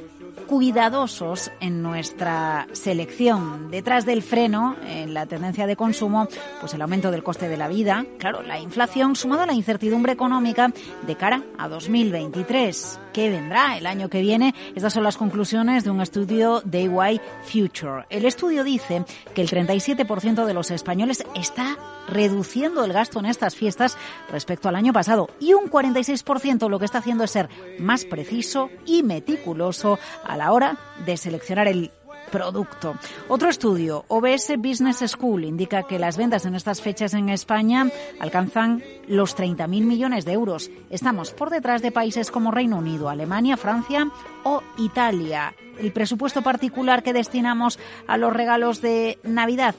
cuidadosos 0.50 1.52
en 1.60 1.84
nuestra 1.84 2.68
selección. 2.72 3.70
Detrás 3.70 4.08
del 4.08 4.24
freno, 4.24 4.76
en 4.84 5.14
la 5.14 5.28
tendencia 5.28 5.68
de 5.68 5.76
consumo, 5.76 6.28
pues 6.60 6.74
el 6.74 6.82
aumento 6.82 7.12
del 7.12 7.22
coste 7.22 7.48
de 7.48 7.56
la 7.56 7.68
vida, 7.68 8.04
claro, 8.18 8.42
la 8.42 8.60
inflación 8.60 9.16
sumada 9.16 9.44
a 9.44 9.46
la 9.46 9.54
incertidumbre 9.54 10.12
económica 10.12 10.74
de 11.06 11.16
cara 11.16 11.44
a 11.60 11.68
2023. 11.68 13.00
¿Qué 13.14 13.30
vendrá 13.30 13.78
el 13.78 13.86
año 13.86 14.10
que 14.10 14.22
viene? 14.22 14.56
Estas 14.76 14.94
son 14.94 15.04
las 15.04 15.18
conclusiones 15.18 15.84
de 15.84 15.92
un 15.92 16.02
estudio 16.02 16.62
de 16.66 16.86
EY 16.86 17.22
Future. 17.44 18.06
El 18.10 18.26
estudio 18.26 18.64
dice 18.64 19.06
que 19.36 19.42
el 19.44 19.50
37% 19.50 20.46
de 20.46 20.54
los 20.56 20.72
españoles 20.72 21.24
está 21.36 21.78
reduciendo 22.10 22.84
el 22.84 22.94
gasto 22.94 23.20
en 23.20 23.26
estas 23.26 23.56
fiestas 23.56 23.98
respecto 24.32 24.70
al 24.70 24.76
año 24.76 24.94
pasado 24.94 25.30
y 25.40 25.54
un 25.54 25.70
46% 25.70 26.70
lo 26.70 26.80
que 26.80 26.86
está 26.86 27.00
haciendo 27.00 27.24
es 27.24 27.32
ser 27.32 27.50
más 27.80 28.06
preciso 28.06 28.70
y 28.86 29.04
meticuloso 29.04 30.00
a 30.26 30.38
la 30.38 30.52
hora 30.52 30.78
de 31.06 31.18
seleccionar 31.18 31.68
el 31.68 31.92
producto. 32.30 32.96
Otro 33.28 33.50
estudio, 33.50 34.06
OBS 34.08 34.54
Business 34.58 35.04
School, 35.08 35.44
indica 35.44 35.84
que 35.84 36.00
las 36.00 36.18
ventas 36.18 36.46
en 36.46 36.56
estas 36.56 36.82
fechas 36.82 37.14
en 37.14 37.30
España 37.30 37.90
alcanzan 38.20 38.84
los 39.08 39.36
30.000 39.36 39.68
millones 39.68 40.26
de 40.26 40.34
euros. 40.34 40.70
Estamos 40.90 41.32
por 41.32 41.50
detrás 41.50 41.82
de 41.82 41.92
países 41.92 42.32
como 42.32 42.52
Reino 42.52 42.78
Unido, 42.78 43.10
Alemania, 43.10 43.58
Francia 43.58 44.10
o 44.44 44.62
Italia. 44.78 45.54
El 45.80 45.92
presupuesto 45.92 46.42
particular 46.42 47.04
que 47.04 47.14
destinamos 47.14 47.80
a 48.08 48.18
los 48.18 48.34
regalos 48.34 48.82
de 48.82 49.18
Navidad 49.24 49.76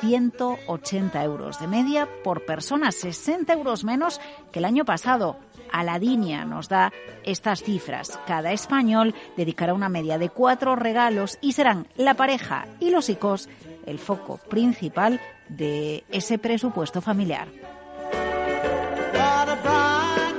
180 0.00 1.24
euros 1.24 1.58
de 1.60 1.66
media 1.66 2.08
por 2.22 2.44
persona, 2.44 2.92
60 2.92 3.52
euros 3.52 3.84
menos 3.84 4.20
que 4.52 4.58
el 4.58 4.64
año 4.64 4.84
pasado. 4.84 5.38
Aladinia 5.72 6.44
nos 6.44 6.68
da 6.68 6.92
estas 7.24 7.62
cifras. 7.62 8.18
Cada 8.26 8.52
español 8.52 9.14
dedicará 9.36 9.74
una 9.74 9.88
media 9.88 10.18
de 10.18 10.28
cuatro 10.28 10.76
regalos 10.76 11.38
y 11.40 11.52
serán 11.52 11.88
la 11.96 12.14
pareja 12.14 12.66
y 12.78 12.90
los 12.90 13.08
hijos 13.08 13.48
el 13.86 13.98
foco 13.98 14.38
principal 14.38 15.20
de 15.48 16.04
ese 16.10 16.38
presupuesto 16.38 17.00
familiar. 17.00 17.48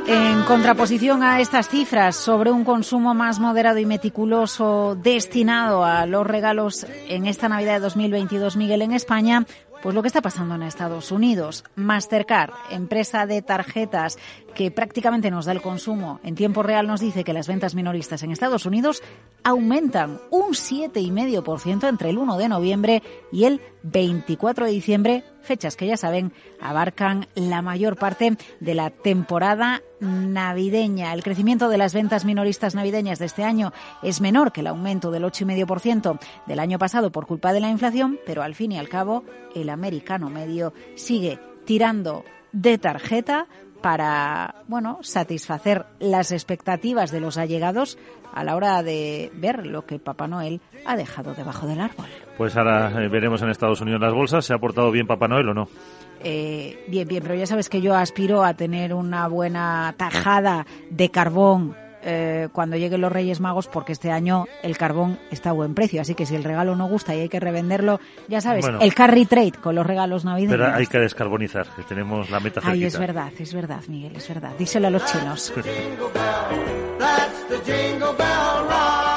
En 0.07 0.43
contraposición 0.43 1.23
a 1.23 1.39
estas 1.39 1.67
cifras 1.67 2.15
sobre 2.15 2.51
un 2.51 2.63
consumo 2.63 3.15
más 3.15 3.39
moderado 3.39 3.79
y 3.79 3.87
meticuloso 3.87 4.95
destinado 5.01 5.83
a 5.83 6.05
los 6.05 6.27
regalos 6.27 6.85
en 7.07 7.25
esta 7.25 7.49
Navidad 7.49 7.73
de 7.73 7.79
2022, 7.79 8.55
Miguel, 8.55 8.83
en 8.83 8.91
España, 8.91 9.47
pues 9.81 9.95
lo 9.95 10.03
que 10.03 10.07
está 10.07 10.21
pasando 10.21 10.53
en 10.53 10.61
Estados 10.61 11.11
Unidos. 11.11 11.63
Mastercard, 11.75 12.51
empresa 12.69 13.25
de 13.25 13.41
tarjetas 13.41 14.19
que 14.55 14.71
prácticamente 14.71 15.29
nos 15.29 15.45
da 15.45 15.51
el 15.51 15.61
consumo 15.61 16.19
en 16.23 16.33
tiempo 16.33 16.63
real, 16.63 16.87
nos 16.87 17.01
dice 17.01 17.23
que 17.23 17.33
las 17.33 17.47
ventas 17.47 17.75
minoristas 17.75 18.23
en 18.23 18.31
Estados 18.31 18.65
Unidos 18.65 19.03
aumentan 19.43 20.19
un 20.31 20.53
7,5% 20.53 21.87
entre 21.87 22.09
el 22.09 22.17
1 22.17 22.37
de 22.37 22.49
noviembre 22.49 23.03
y 23.31 23.43
el 23.43 23.61
24 23.83 24.65
de 24.65 24.71
diciembre, 24.71 25.23
fechas 25.41 25.75
que 25.75 25.85
ya 25.85 25.97
saben 25.97 26.33
abarcan 26.59 27.27
la 27.35 27.61
mayor 27.61 27.97
parte 27.97 28.37
de 28.59 28.73
la 28.73 28.89
temporada 28.89 29.83
navideña. 29.99 31.13
El 31.13 31.21
crecimiento 31.21 31.69
de 31.69 31.77
las 31.77 31.93
ventas 31.93 32.25
minoristas 32.25 32.73
navideñas 32.73 33.19
de 33.19 33.25
este 33.25 33.43
año 33.43 33.73
es 34.01 34.21
menor 34.21 34.51
que 34.51 34.61
el 34.61 34.67
aumento 34.67 35.11
del 35.11 35.25
8,5% 35.25 36.19
del 36.47 36.59
año 36.59 36.79
pasado 36.79 37.11
por 37.11 37.27
culpa 37.27 37.53
de 37.53 37.59
la 37.59 37.69
inflación, 37.69 38.19
pero 38.25 38.41
al 38.41 38.55
fin 38.55 38.71
y 38.71 38.79
al 38.79 38.89
cabo 38.89 39.23
el 39.53 39.69
americano 39.69 40.29
medio 40.29 40.73
sigue 40.95 41.39
tirando 41.65 42.23
de 42.55 42.77
tarjeta 42.77 43.47
para, 43.85 44.55
bueno, 44.67 44.97
satisfacer 45.03 45.85
las 45.99 46.31
expectativas 46.31 47.11
de 47.11 47.19
los 47.19 47.37
allegados 47.37 47.99
a 48.33 48.43
la 48.43 48.55
hora 48.55 48.81
de 48.81 49.31
ver 49.35 49.67
lo 49.67 49.85
que 49.85 49.99
Papá 49.99 50.27
Noel 50.27 50.59
ha 50.87 50.97
dejado 50.97 51.35
debajo 51.35 51.67
del 51.67 51.79
árbol. 51.79 52.07
Pues 52.35 52.57
ahora 52.57 52.91
eh, 52.99 53.07
veremos 53.09 53.43
en 53.43 53.51
Estados 53.51 53.81
Unidos 53.81 54.01
las 54.01 54.11
bolsas. 54.11 54.43
¿Se 54.43 54.55
ha 54.55 54.57
portado 54.57 54.89
bien 54.89 55.05
Papá 55.05 55.27
Noel 55.27 55.49
o 55.49 55.53
no? 55.53 55.67
Eh, 56.23 56.83
bien, 56.87 57.07
bien, 57.07 57.21
pero 57.21 57.35
ya 57.35 57.45
sabes 57.45 57.69
que 57.69 57.79
yo 57.79 57.93
aspiro 57.93 58.43
a 58.43 58.55
tener 58.55 58.91
una 58.91 59.27
buena 59.27 59.93
tajada 59.95 60.65
de 60.89 61.11
carbón 61.11 61.75
eh, 62.05 62.47
cuando 62.53 62.77
lleguen 62.77 63.01
los 63.01 63.11
Reyes 63.11 63.39
Magos 63.39 63.67
porque 63.67 63.91
este 63.91 64.11
año 64.11 64.45
el 64.63 64.77
carbón 64.77 65.19
está 65.31 65.49
a 65.49 65.53
buen 65.53 65.73
precio. 65.73 66.01
Así 66.01 66.15
que 66.15 66.25
si 66.25 66.35
el 66.35 66.43
regalo 66.43 66.75
no 66.75 66.87
gusta 66.87 67.15
y 67.15 67.21
hay 67.21 67.29
que 67.29 67.39
revenderlo, 67.39 67.99
ya 68.27 68.41
sabes, 68.41 68.65
el 68.79 68.93
carry 68.93 69.25
trade 69.25 69.53
con 69.53 69.75
los 69.75 69.85
regalos 69.85 70.23
navideños. 70.23 70.57
Pero 70.57 70.73
hay 70.73 70.87
que 70.87 70.99
descarbonizar, 70.99 71.67
que 71.75 71.83
tenemos 71.83 72.29
la 72.29 72.39
meta 72.39 72.61
cerquita. 72.61 72.73
Ay, 72.73 72.85
es 72.85 72.99
verdad, 72.99 73.31
es 73.37 73.53
verdad, 73.53 73.81
Miguel, 73.87 74.15
es 74.15 74.27
verdad. 74.29 74.51
Díselo 74.57 74.87
a 74.87 74.91
los 74.91 75.05
chinos. 75.05 75.53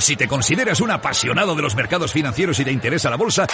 Si 0.00 0.16
te 0.16 0.26
consideras 0.26 0.80
un 0.80 0.90
apasionado 0.90 1.54
de 1.54 1.60
los 1.60 1.76
mercados 1.76 2.12
financieros 2.12 2.58
y 2.58 2.64
te 2.64 2.72
interesa 2.72 3.10
la 3.10 3.16
bolsa, 3.16 3.46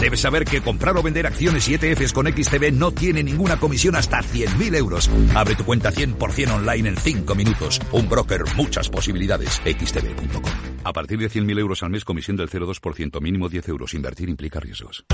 debes 0.00 0.20
saber 0.20 0.44
que 0.44 0.60
comprar 0.60 0.96
o 0.96 1.02
vender 1.02 1.26
acciones 1.26 1.68
y 1.68 1.74
ETFs 1.74 2.12
con 2.12 2.26
XTB 2.26 2.72
no 2.72 2.92
tiene 2.92 3.24
ninguna 3.24 3.58
comisión 3.58 3.96
hasta 3.96 4.18
100.000 4.20 4.76
euros. 4.76 5.10
Abre 5.34 5.56
tu 5.56 5.64
cuenta 5.64 5.90
100% 5.90 6.52
online 6.52 6.90
en 6.90 6.96
5 6.96 7.34
minutos. 7.34 7.80
Un 7.90 8.08
broker, 8.08 8.44
muchas 8.56 8.88
posibilidades. 8.88 9.60
XTB.com. 9.64 10.52
A 10.84 10.92
partir 10.92 11.18
de 11.18 11.28
100.000 11.28 11.58
euros 11.58 11.82
al 11.82 11.90
mes, 11.90 12.04
comisión 12.04 12.36
del 12.36 12.48
0,2%, 12.48 13.20
mínimo 13.20 13.48
10 13.48 13.68
euros. 13.68 13.92
Invertir 13.92 14.28
implica 14.28 14.60
riesgos. 14.60 15.04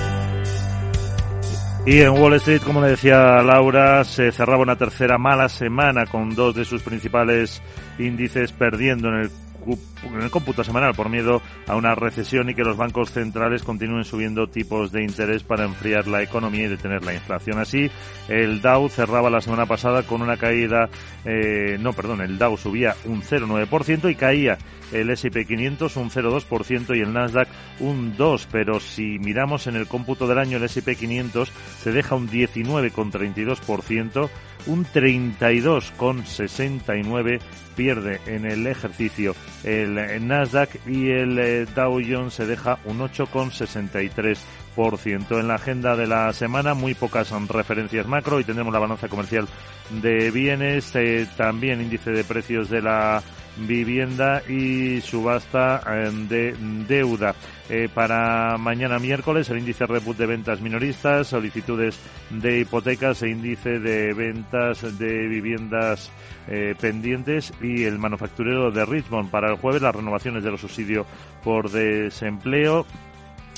Y 1.86 2.00
en 2.00 2.10
Wall 2.10 2.34
Street, 2.34 2.62
como 2.62 2.82
le 2.82 2.88
decía 2.88 3.42
Laura, 3.42 4.04
se 4.04 4.32
cerraba 4.32 4.62
una 4.62 4.76
tercera 4.76 5.16
mala 5.16 5.48
semana 5.48 6.06
con 6.06 6.34
dos 6.34 6.54
de 6.54 6.64
sus 6.64 6.82
principales 6.82 7.62
índices 7.98 8.52
perdiendo 8.52 9.08
en 9.08 9.14
el 9.16 9.30
en 9.66 10.22
el 10.22 10.30
cómputo 10.30 10.62
semanal 10.64 10.94
por 10.94 11.08
miedo 11.08 11.42
a 11.66 11.76
una 11.76 11.94
recesión 11.94 12.50
y 12.50 12.54
que 12.54 12.62
los 12.62 12.76
bancos 12.76 13.10
centrales 13.10 13.62
continúen 13.62 14.04
subiendo 14.04 14.46
tipos 14.46 14.92
de 14.92 15.02
interés 15.02 15.42
para 15.42 15.64
enfriar 15.64 16.06
la 16.06 16.22
economía 16.22 16.64
y 16.64 16.68
detener 16.68 17.04
la 17.04 17.14
inflación. 17.14 17.58
Así, 17.58 17.90
el 18.28 18.60
Dow 18.60 18.88
cerraba 18.88 19.30
la 19.30 19.40
semana 19.40 19.66
pasada 19.66 20.02
con 20.02 20.22
una 20.22 20.36
caída, 20.36 20.88
eh, 21.24 21.76
no, 21.80 21.92
perdón, 21.92 22.20
el 22.20 22.38
Dow 22.38 22.56
subía 22.56 22.94
un 23.04 23.22
0,9% 23.22 24.10
y 24.10 24.14
caía 24.14 24.58
el 24.92 25.10
S&P 25.10 25.46
500 25.46 25.96
un 25.96 26.10
0,2% 26.10 26.96
y 26.96 27.00
el 27.00 27.12
Nasdaq 27.12 27.48
un 27.80 28.16
2%, 28.16 28.46
pero 28.50 28.80
si 28.80 29.18
miramos 29.18 29.66
en 29.66 29.76
el 29.76 29.86
cómputo 29.86 30.26
del 30.26 30.38
año 30.38 30.56
el 30.56 30.64
S&P 30.64 30.96
500 30.96 31.52
se 31.82 31.92
deja 31.92 32.14
un 32.14 32.26
19,32%, 32.28 34.30
un 34.66 34.86
32,69% 34.86 37.40
pierde 37.74 38.20
en 38.26 38.44
el 38.46 38.66
ejercicio 38.66 39.34
el 39.64 40.26
Nasdaq 40.26 40.70
y 40.86 41.10
el 41.10 41.38
eh, 41.38 41.66
Dow 41.74 42.00
Jones 42.06 42.34
se 42.34 42.46
deja 42.46 42.78
un 42.84 43.00
8,63%. 43.00 45.38
En 45.38 45.48
la 45.48 45.54
agenda 45.54 45.96
de 45.96 46.06
la 46.06 46.30
semana 46.32 46.74
muy 46.74 46.94
pocas 46.94 47.32
referencias 47.48 48.06
macro 48.06 48.38
y 48.40 48.44
tendremos 48.44 48.72
la 48.72 48.78
balanza 48.78 49.08
comercial 49.08 49.48
de 50.02 50.30
bienes, 50.30 50.94
eh, 50.94 51.26
también 51.36 51.80
índice 51.80 52.10
de 52.10 52.24
precios 52.24 52.70
de 52.70 52.82
la 52.82 53.22
vivienda 53.58 54.42
y 54.48 55.00
subasta 55.00 55.82
eh, 55.86 56.10
de 56.28 56.56
deuda. 56.88 57.34
Eh, 57.68 57.88
para 57.92 58.58
mañana 58.58 58.98
miércoles 58.98 59.48
el 59.48 59.58
índice 59.58 59.86
Reput 59.86 60.16
de 60.16 60.26
ventas 60.26 60.60
minoristas, 60.60 61.28
solicitudes 61.28 61.98
de 62.30 62.60
hipotecas 62.60 63.22
e 63.22 63.30
índice 63.30 63.78
de 63.78 64.12
ventas 64.12 64.98
de 64.98 65.28
viviendas 65.28 66.10
eh, 66.48 66.74
pendientes 66.78 67.52
y 67.62 67.84
el 67.84 67.98
manufacturero 67.98 68.70
de 68.70 68.84
Richmond. 68.84 69.30
Para 69.30 69.50
el 69.50 69.56
jueves 69.56 69.82
las 69.82 69.94
renovaciones 69.94 70.44
de 70.44 70.50
los 70.50 70.60
subsidios 70.60 71.06
por 71.42 71.70
desempleo 71.70 72.86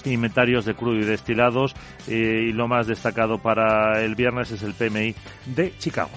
inventarios 0.05 0.65
de 0.65 0.75
crudo 0.75 1.01
y 1.01 1.05
destilados 1.05 1.75
y 2.07 2.53
lo 2.53 2.69
más 2.69 2.87
destacado 2.87 3.39
para 3.39 4.05
el 4.05 4.15
viernes 4.15 4.53
es 4.53 4.63
el 4.63 4.75
PMI 4.75 5.17
de 5.47 5.77
Chicago. 5.79 6.13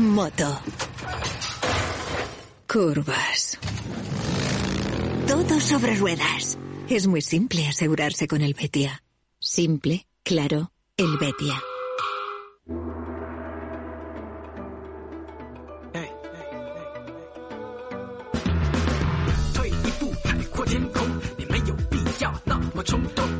Moto. 0.00 0.58
Curvas. 2.66 3.58
Todo 5.28 5.60
sobre 5.60 5.94
ruedas. 5.94 6.56
Es 6.88 7.06
muy 7.06 7.20
simple 7.20 7.66
asegurarse 7.66 8.26
con 8.26 8.40
el 8.40 8.54
Betia. 8.54 9.02
Simple, 9.38 10.06
claro, 10.24 10.72
el 10.96 11.18
Betia. 11.18 11.62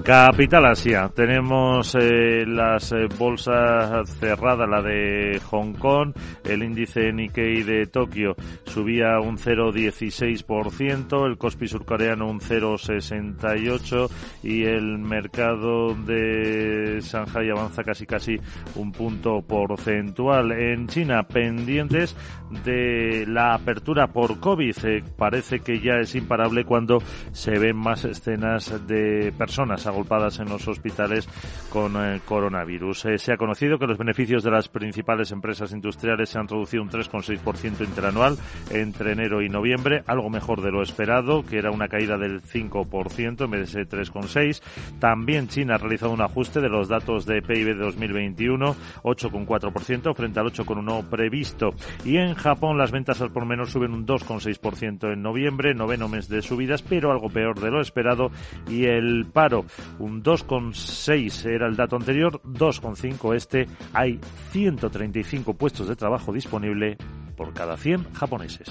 Capital 0.03 0.67
Asia. 0.67 1.11
Tenemos 1.15 1.95
eh, 1.95 2.45
las 2.47 2.93
eh, 2.93 3.07
bolsas 3.19 4.09
cerradas, 4.19 4.69
la 4.69 4.83
de 4.83 5.41
Hong 5.51 5.75
Kong, 5.75 6.13
el 6.45 6.63
índice 6.63 7.13
Nikkei 7.13 7.63
de 7.63 7.87
Tokio 7.87 8.35
subía 8.65 9.19
un 9.21 9.37
0,16%, 9.37 11.27
el 11.27 11.37
Kospi 11.37 11.69
surcoreano 11.69 12.29
un 12.29 12.41
0,68% 12.41 14.11
y 14.43 14.65
el 14.65 14.99
mercado 14.99 15.95
de 15.95 17.01
Shanghai 17.01 17.51
avanza 17.51 17.85
casi 17.85 18.07
casi 18.07 18.37
un 18.77 18.93
punto 18.93 19.43
porcentual. 19.43 20.53
En 20.53 20.87
China, 20.87 21.23
pendientes 21.25 22.17
de 22.65 23.25
la 23.27 23.55
apertura 23.55 24.09
por 24.09 24.41
COVID, 24.41 24.77
eh, 24.85 25.05
parece 25.17 25.61
que 25.61 25.81
ya 25.81 25.95
es 26.01 26.15
imparable 26.15 26.65
cuando 26.65 26.99
se 27.33 27.59
ven 27.59 27.77
más 27.77 28.05
escenas 28.05 28.87
de 28.87 29.33
personas 29.37 29.87
agolpadas 29.87 30.41
en 30.41 30.49
los 30.49 30.67
hospitales 30.67 31.29
con 31.71 31.95
eh, 31.97 32.21
coronavirus. 32.25 33.07
Eh, 33.07 33.19
se 33.19 33.33
ha 33.33 33.37
conocido 33.37 33.79
que 33.79 33.87
los 33.87 33.99
beneficios 33.99 34.43
de 34.43 34.51
las 34.51 34.69
principales 34.69 35.31
empresas 35.33 35.73
industriales 35.73 36.31
se 36.31 36.39
han 36.39 36.49
reducido 36.49 36.83
un 36.83 36.91
3,6% 36.91 37.85
interanual 37.85 38.37
entre 38.71 39.13
enero 39.13 39.43
y 39.43 39.49
noviembre, 39.49 40.03
algo 40.07 40.29
mejor 40.29 40.61
de 40.63 40.73
lo 40.73 40.83
esperado, 40.83 41.45
que 41.45 41.59
era 41.59 41.71
una 41.71 41.89
caída 41.89 42.19
del 42.19 42.43
5% 42.43 43.45
en 43.45 43.51
vez 43.51 43.73
de 43.73 43.83
ese 43.83 43.89
3,6%. 43.89 44.61
También 44.99 45.49
China 45.49 45.75
ha 45.77 45.79
realizado 45.79 46.13
un 46.13 46.23
ajuste 46.23 46.61
de 46.61 46.69
los 46.69 46.89
datos 46.89 47.27
de 47.27 47.43
PIB 47.43 47.67
de 47.67 47.85
2021, 47.85 48.77
8,4% 49.03 50.15
frente 50.15 50.41
al 50.41 50.47
8,1% 50.47 51.09
previsto. 51.09 51.71
Y 52.05 52.17
en 52.17 52.35
Japón 52.41 52.79
las 52.79 52.91
ventas 52.91 53.21
al 53.21 53.31
por 53.31 53.45
menos 53.45 53.71
suben 53.71 53.93
un 53.93 54.07
2,6% 54.07 55.13
en 55.13 55.23
noviembre, 55.23 55.75
noveno 55.75 56.09
mes 56.09 56.29
de 56.29 56.41
subidas, 56.41 56.83
pero 56.83 57.13
algo 57.13 57.29
peor 57.29 57.61
de 57.61 57.71
lo 57.71 57.81
esperado. 57.81 58.31
Y 58.69 58.87
el 58.87 59.27
paro 59.27 59.67
un 59.99 60.23
2,6 60.23 61.45
era 61.47 61.67
el 61.67 61.77
dato 61.77 61.97
anterior, 61.97 62.41
2,5 62.43 63.35
este. 63.35 63.67
Hay 63.93 64.19
135 64.53 65.55
puestos 65.55 65.87
de 65.87 65.97
trabajo 65.97 66.33
disponible 66.33 66.97
por 67.37 67.53
cada 67.53 67.77
100 67.77 68.15
japoneses. 68.15 68.71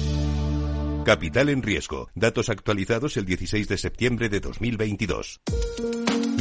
Capital 1.03 1.49
en 1.49 1.63
riesgo. 1.63 2.09
Datos 2.13 2.49
actualizados 2.49 3.17
el 3.17 3.25
16 3.25 3.67
de 3.67 3.77
septiembre 3.77 4.29
de 4.29 4.39
2022. 4.39 5.41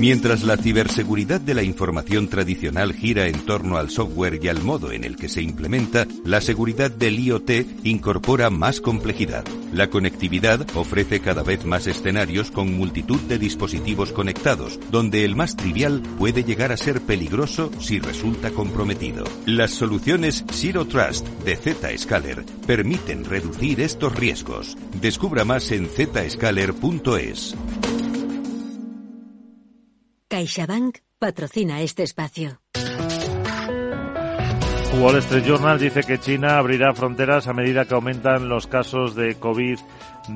Mientras 0.00 0.44
la 0.44 0.56
ciberseguridad 0.56 1.42
de 1.42 1.52
la 1.52 1.62
información 1.62 2.28
tradicional 2.28 2.94
gira 2.94 3.26
en 3.26 3.44
torno 3.44 3.76
al 3.76 3.90
software 3.90 4.42
y 4.42 4.48
al 4.48 4.62
modo 4.62 4.92
en 4.92 5.04
el 5.04 5.16
que 5.16 5.28
se 5.28 5.42
implementa, 5.42 6.06
la 6.24 6.40
seguridad 6.40 6.90
del 6.90 7.18
IoT 7.18 7.50
incorpora 7.84 8.48
más 8.48 8.80
complejidad. 8.80 9.44
La 9.74 9.90
conectividad 9.90 10.66
ofrece 10.74 11.20
cada 11.20 11.42
vez 11.42 11.66
más 11.66 11.86
escenarios 11.86 12.50
con 12.50 12.72
multitud 12.72 13.20
de 13.28 13.38
dispositivos 13.38 14.11
conectados, 14.11 14.80
donde 14.90 15.26
el 15.26 15.36
más 15.36 15.54
trivial 15.54 16.02
puede 16.18 16.44
llegar 16.44 16.72
a 16.72 16.78
ser 16.78 17.02
peligroso 17.02 17.70
si 17.78 18.00
resulta 18.00 18.52
comprometido. 18.52 19.24
Las 19.44 19.72
soluciones 19.72 20.46
Zero 20.50 20.86
Trust 20.86 21.28
de 21.44 21.56
Zscaler 21.56 22.42
permiten 22.66 23.26
reducir 23.26 23.82
estos 23.82 24.14
riesgos. 24.16 24.49
Descubra 25.01 25.44
más 25.44 25.70
en 25.72 25.88
zscaler.es. 25.88 27.57
CaixaBank 30.28 30.98
patrocina 31.18 31.80
este 31.82 32.03
espacio. 32.03 32.61
Wall 34.98 35.16
Street 35.18 35.44
Journal 35.44 35.78
dice 35.78 36.03
que 36.03 36.18
China 36.18 36.59
abrirá 36.59 36.92
fronteras 36.94 37.46
a 37.46 37.53
medida 37.53 37.84
que 37.84 37.94
aumentan 37.94 38.48
los 38.48 38.66
casos 38.66 39.14
de 39.14 39.36
COVID 39.36 39.78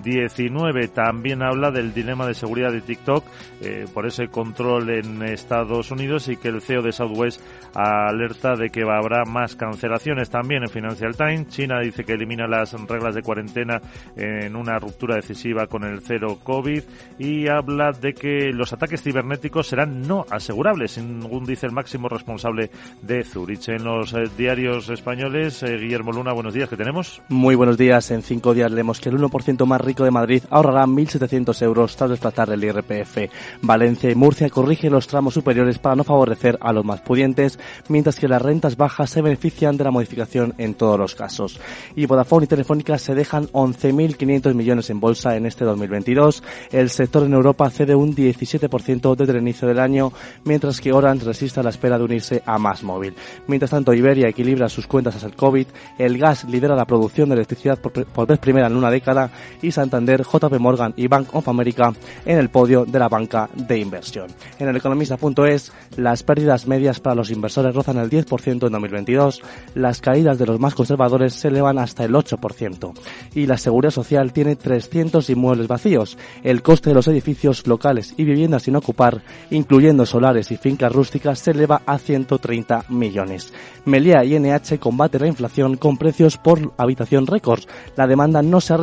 19. 0.02 0.88
También 0.88 1.42
habla 1.42 1.70
del 1.70 1.94
dilema 1.94 2.26
de 2.26 2.34
seguridad 2.34 2.72
de 2.72 2.80
TikTok 2.80 3.24
eh, 3.60 3.86
por 3.92 4.06
ese 4.06 4.28
control 4.28 4.90
en 4.90 5.22
Estados 5.22 5.90
Unidos 5.90 6.28
y 6.28 6.36
que 6.36 6.48
el 6.48 6.60
CEO 6.60 6.82
de 6.82 6.92
Southwest 6.92 7.40
alerta 7.74 8.54
de 8.54 8.70
que 8.70 8.82
habrá 8.82 9.24
más 9.24 9.56
cancelaciones. 9.56 10.30
También 10.30 10.62
en 10.62 10.68
Financial 10.68 11.16
Times, 11.16 11.48
China 11.48 11.80
dice 11.80 12.04
que 12.04 12.12
elimina 12.12 12.46
las 12.46 12.72
reglas 12.72 13.14
de 13.14 13.22
cuarentena 13.22 13.80
en 14.16 14.56
una 14.56 14.78
ruptura 14.78 15.16
decisiva 15.16 15.66
con 15.66 15.84
el 15.84 16.00
cero 16.00 16.38
COVID 16.42 16.82
y 17.18 17.48
habla 17.48 17.92
de 17.92 18.14
que 18.14 18.52
los 18.52 18.72
ataques 18.72 19.02
cibernéticos 19.02 19.66
serán 19.66 20.02
no 20.02 20.24
asegurables, 20.30 20.92
según 20.92 21.44
dice 21.44 21.66
el 21.66 21.72
máximo 21.72 22.08
responsable 22.08 22.70
de 23.02 23.24
Zurich. 23.24 23.68
En 23.68 23.84
los 23.84 24.12
eh, 24.14 24.24
diarios 24.36 24.88
españoles, 24.88 25.62
eh, 25.62 25.76
Guillermo 25.76 26.12
Luna, 26.12 26.32
buenos 26.32 26.54
días, 26.54 26.68
¿qué 26.68 26.76
tenemos? 26.76 27.22
Muy 27.28 27.54
buenos 27.54 27.76
días. 27.76 28.10
En 28.10 28.22
cinco 28.22 28.54
días 28.54 28.70
leemos 28.70 29.00
que 29.00 29.08
el 29.08 29.18
1% 29.18 29.66
más 29.66 29.80
rico 29.84 30.04
de 30.04 30.10
Madrid 30.10 30.42
ahorrará 30.50 30.86
1.700 30.86 31.62
euros 31.62 31.96
tras 31.96 32.10
desplazar 32.10 32.50
el 32.50 32.64
IRPF. 32.64 33.30
Valencia 33.62 34.10
y 34.10 34.14
Murcia 34.14 34.50
corrigen 34.50 34.92
los 34.92 35.06
tramos 35.06 35.34
superiores 35.34 35.78
para 35.78 35.96
no 35.96 36.04
favorecer 36.04 36.58
a 36.60 36.72
los 36.72 36.84
más 36.84 37.00
pudientes, 37.00 37.58
mientras 37.88 38.16
que 38.16 38.28
las 38.28 38.42
rentas 38.42 38.76
bajas 38.76 39.10
se 39.10 39.22
benefician 39.22 39.76
de 39.76 39.84
la 39.84 39.90
modificación 39.90 40.54
en 40.58 40.74
todos 40.74 40.98
los 40.98 41.14
casos. 41.14 41.60
Y 41.94 42.06
Vodafone 42.06 42.44
y 42.44 42.48
Telefónica 42.48 42.98
se 42.98 43.14
dejan 43.14 43.46
11.500 43.48 44.54
millones 44.54 44.90
en 44.90 45.00
bolsa 45.00 45.36
en 45.36 45.46
este 45.46 45.64
2022. 45.64 46.42
El 46.72 46.90
sector 46.90 47.24
en 47.24 47.34
Europa 47.34 47.70
cede 47.70 47.94
un 47.94 48.14
17% 48.14 49.16
desde 49.16 49.32
el 49.32 49.42
inicio 49.42 49.68
del 49.68 49.78
año, 49.78 50.12
mientras 50.44 50.80
que 50.80 50.92
Orange 50.92 51.24
resiste 51.24 51.60
a 51.60 51.62
la 51.62 51.70
espera 51.70 51.98
de 51.98 52.04
unirse 52.04 52.42
a 52.46 52.58
Más 52.58 52.82
Móvil. 52.82 53.14
Mientras 53.46 53.70
tanto, 53.70 53.92
Iberia 53.92 54.28
equilibra 54.28 54.68
sus 54.68 54.86
cuentas 54.86 55.16
hasta 55.16 55.28
el 55.28 55.36
COVID, 55.36 55.66
el 55.98 56.18
gas 56.18 56.44
lidera 56.44 56.74
la 56.74 56.86
producción 56.86 57.28
de 57.28 57.36
electricidad 57.36 57.78
por, 57.78 57.92
por 57.92 58.26
vez 58.26 58.38
primera 58.38 58.66
en 58.66 58.76
una 58.76 58.90
década 58.90 59.30
y 59.62 59.70
Santander, 59.74 60.22
JP 60.22 60.58
Morgan 60.58 60.94
y 60.96 61.08
Bank 61.08 61.34
of 61.34 61.48
America 61.48 61.92
en 62.24 62.38
el 62.38 62.48
podio 62.48 62.84
de 62.84 62.98
la 62.98 63.08
banca 63.08 63.48
de 63.54 63.78
inversión. 63.78 64.28
En 64.58 64.68
el 64.68 64.76
economista.es, 64.76 65.72
las 65.96 66.22
pérdidas 66.22 66.66
medias 66.66 67.00
para 67.00 67.16
los 67.16 67.30
inversores 67.30 67.74
rozan 67.74 67.98
el 67.98 68.10
10% 68.10 68.48
en 68.48 68.58
2022, 68.58 69.42
las 69.74 70.00
caídas 70.00 70.38
de 70.38 70.46
los 70.46 70.60
más 70.60 70.74
conservadores 70.74 71.34
se 71.34 71.48
elevan 71.48 71.78
hasta 71.78 72.04
el 72.04 72.12
8% 72.12 72.92
y 73.34 73.46
la 73.46 73.58
Seguridad 73.58 73.92
Social 73.92 74.32
tiene 74.32 74.56
300 74.56 75.28
inmuebles 75.30 75.68
vacíos. 75.68 76.16
El 76.42 76.62
coste 76.62 76.90
de 76.90 76.94
los 76.94 77.08
edificios 77.08 77.66
locales 77.66 78.14
y 78.16 78.24
viviendas 78.24 78.62
sin 78.62 78.76
ocupar, 78.76 79.22
incluyendo 79.50 80.06
solares 80.06 80.50
y 80.50 80.56
fincas 80.56 80.92
rústicas, 80.92 81.38
se 81.38 81.50
eleva 81.50 81.82
a 81.86 81.98
130 81.98 82.84
millones. 82.88 83.52
Melia 83.84 84.24
y 84.24 84.38
NH 84.38 84.78
combate 84.78 85.18
la 85.18 85.26
inflación 85.26 85.76
con 85.76 85.98
precios 85.98 86.38
por 86.38 86.72
habitación 86.76 87.26
récords. 87.26 87.68
La 87.96 88.06
demanda 88.06 88.42
no 88.42 88.60
se 88.60 88.72
ha 88.72 88.78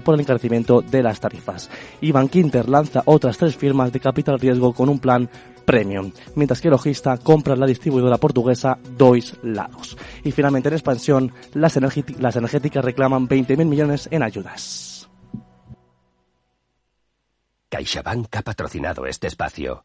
por 0.00 0.14
el 0.14 0.20
encarecimiento 0.20 0.82
de 0.82 1.02
las 1.02 1.20
tarifas. 1.20 1.70
Y 2.00 2.12
Bankinter 2.12 2.68
lanza 2.68 3.02
otras 3.06 3.38
tres 3.38 3.56
firmas 3.56 3.92
de 3.92 4.00
capital 4.00 4.38
riesgo 4.38 4.72
con 4.72 4.88
un 4.88 4.98
plan 4.98 5.28
Premium, 5.64 6.12
mientras 6.34 6.62
que 6.62 6.70
Logista 6.70 7.18
compra 7.18 7.54
la 7.54 7.66
distribuidora 7.66 8.16
portuguesa 8.16 8.78
Dois 8.96 9.34
Lados. 9.42 9.98
Y 10.24 10.32
finalmente 10.32 10.68
en 10.68 10.74
expansión, 10.74 11.32
las, 11.52 11.78
las 12.18 12.36
energéticas 12.36 12.84
reclaman 12.84 13.28
20.000 13.28 13.64
millones 13.66 14.08
en 14.10 14.22
ayudas. 14.22 15.10
CaixaBank 17.68 18.34
ha 18.34 18.42
patrocinado 18.42 19.04
este 19.04 19.26
espacio. 19.26 19.84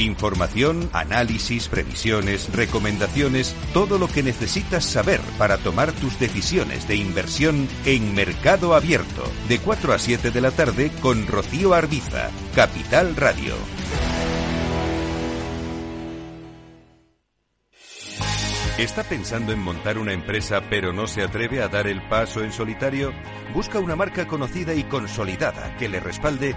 Información, 0.00 0.88
análisis, 0.94 1.68
previsiones, 1.68 2.50
recomendaciones, 2.54 3.54
todo 3.74 3.98
lo 3.98 4.08
que 4.08 4.22
necesitas 4.22 4.82
saber 4.82 5.20
para 5.36 5.58
tomar 5.58 5.92
tus 5.92 6.18
decisiones 6.18 6.88
de 6.88 6.96
inversión 6.96 7.68
en 7.84 8.14
Mercado 8.14 8.74
Abierto, 8.74 9.22
de 9.46 9.58
4 9.58 9.92
a 9.92 9.98
7 9.98 10.30
de 10.30 10.40
la 10.40 10.52
tarde 10.52 10.90
con 11.02 11.26
Rocío 11.26 11.74
Arbiza, 11.74 12.30
Capital 12.54 13.14
Radio. 13.14 13.54
¿Está 18.78 19.04
pensando 19.04 19.52
en 19.52 19.58
montar 19.58 19.98
una 19.98 20.14
empresa 20.14 20.62
pero 20.70 20.94
no 20.94 21.06
se 21.06 21.22
atreve 21.22 21.62
a 21.62 21.68
dar 21.68 21.86
el 21.86 22.00
paso 22.08 22.42
en 22.42 22.50
solitario? 22.50 23.12
Busca 23.52 23.78
una 23.78 23.96
marca 23.96 24.26
conocida 24.26 24.72
y 24.72 24.84
consolidada 24.84 25.76
que 25.76 25.90
le 25.90 26.00
respalde 26.00 26.56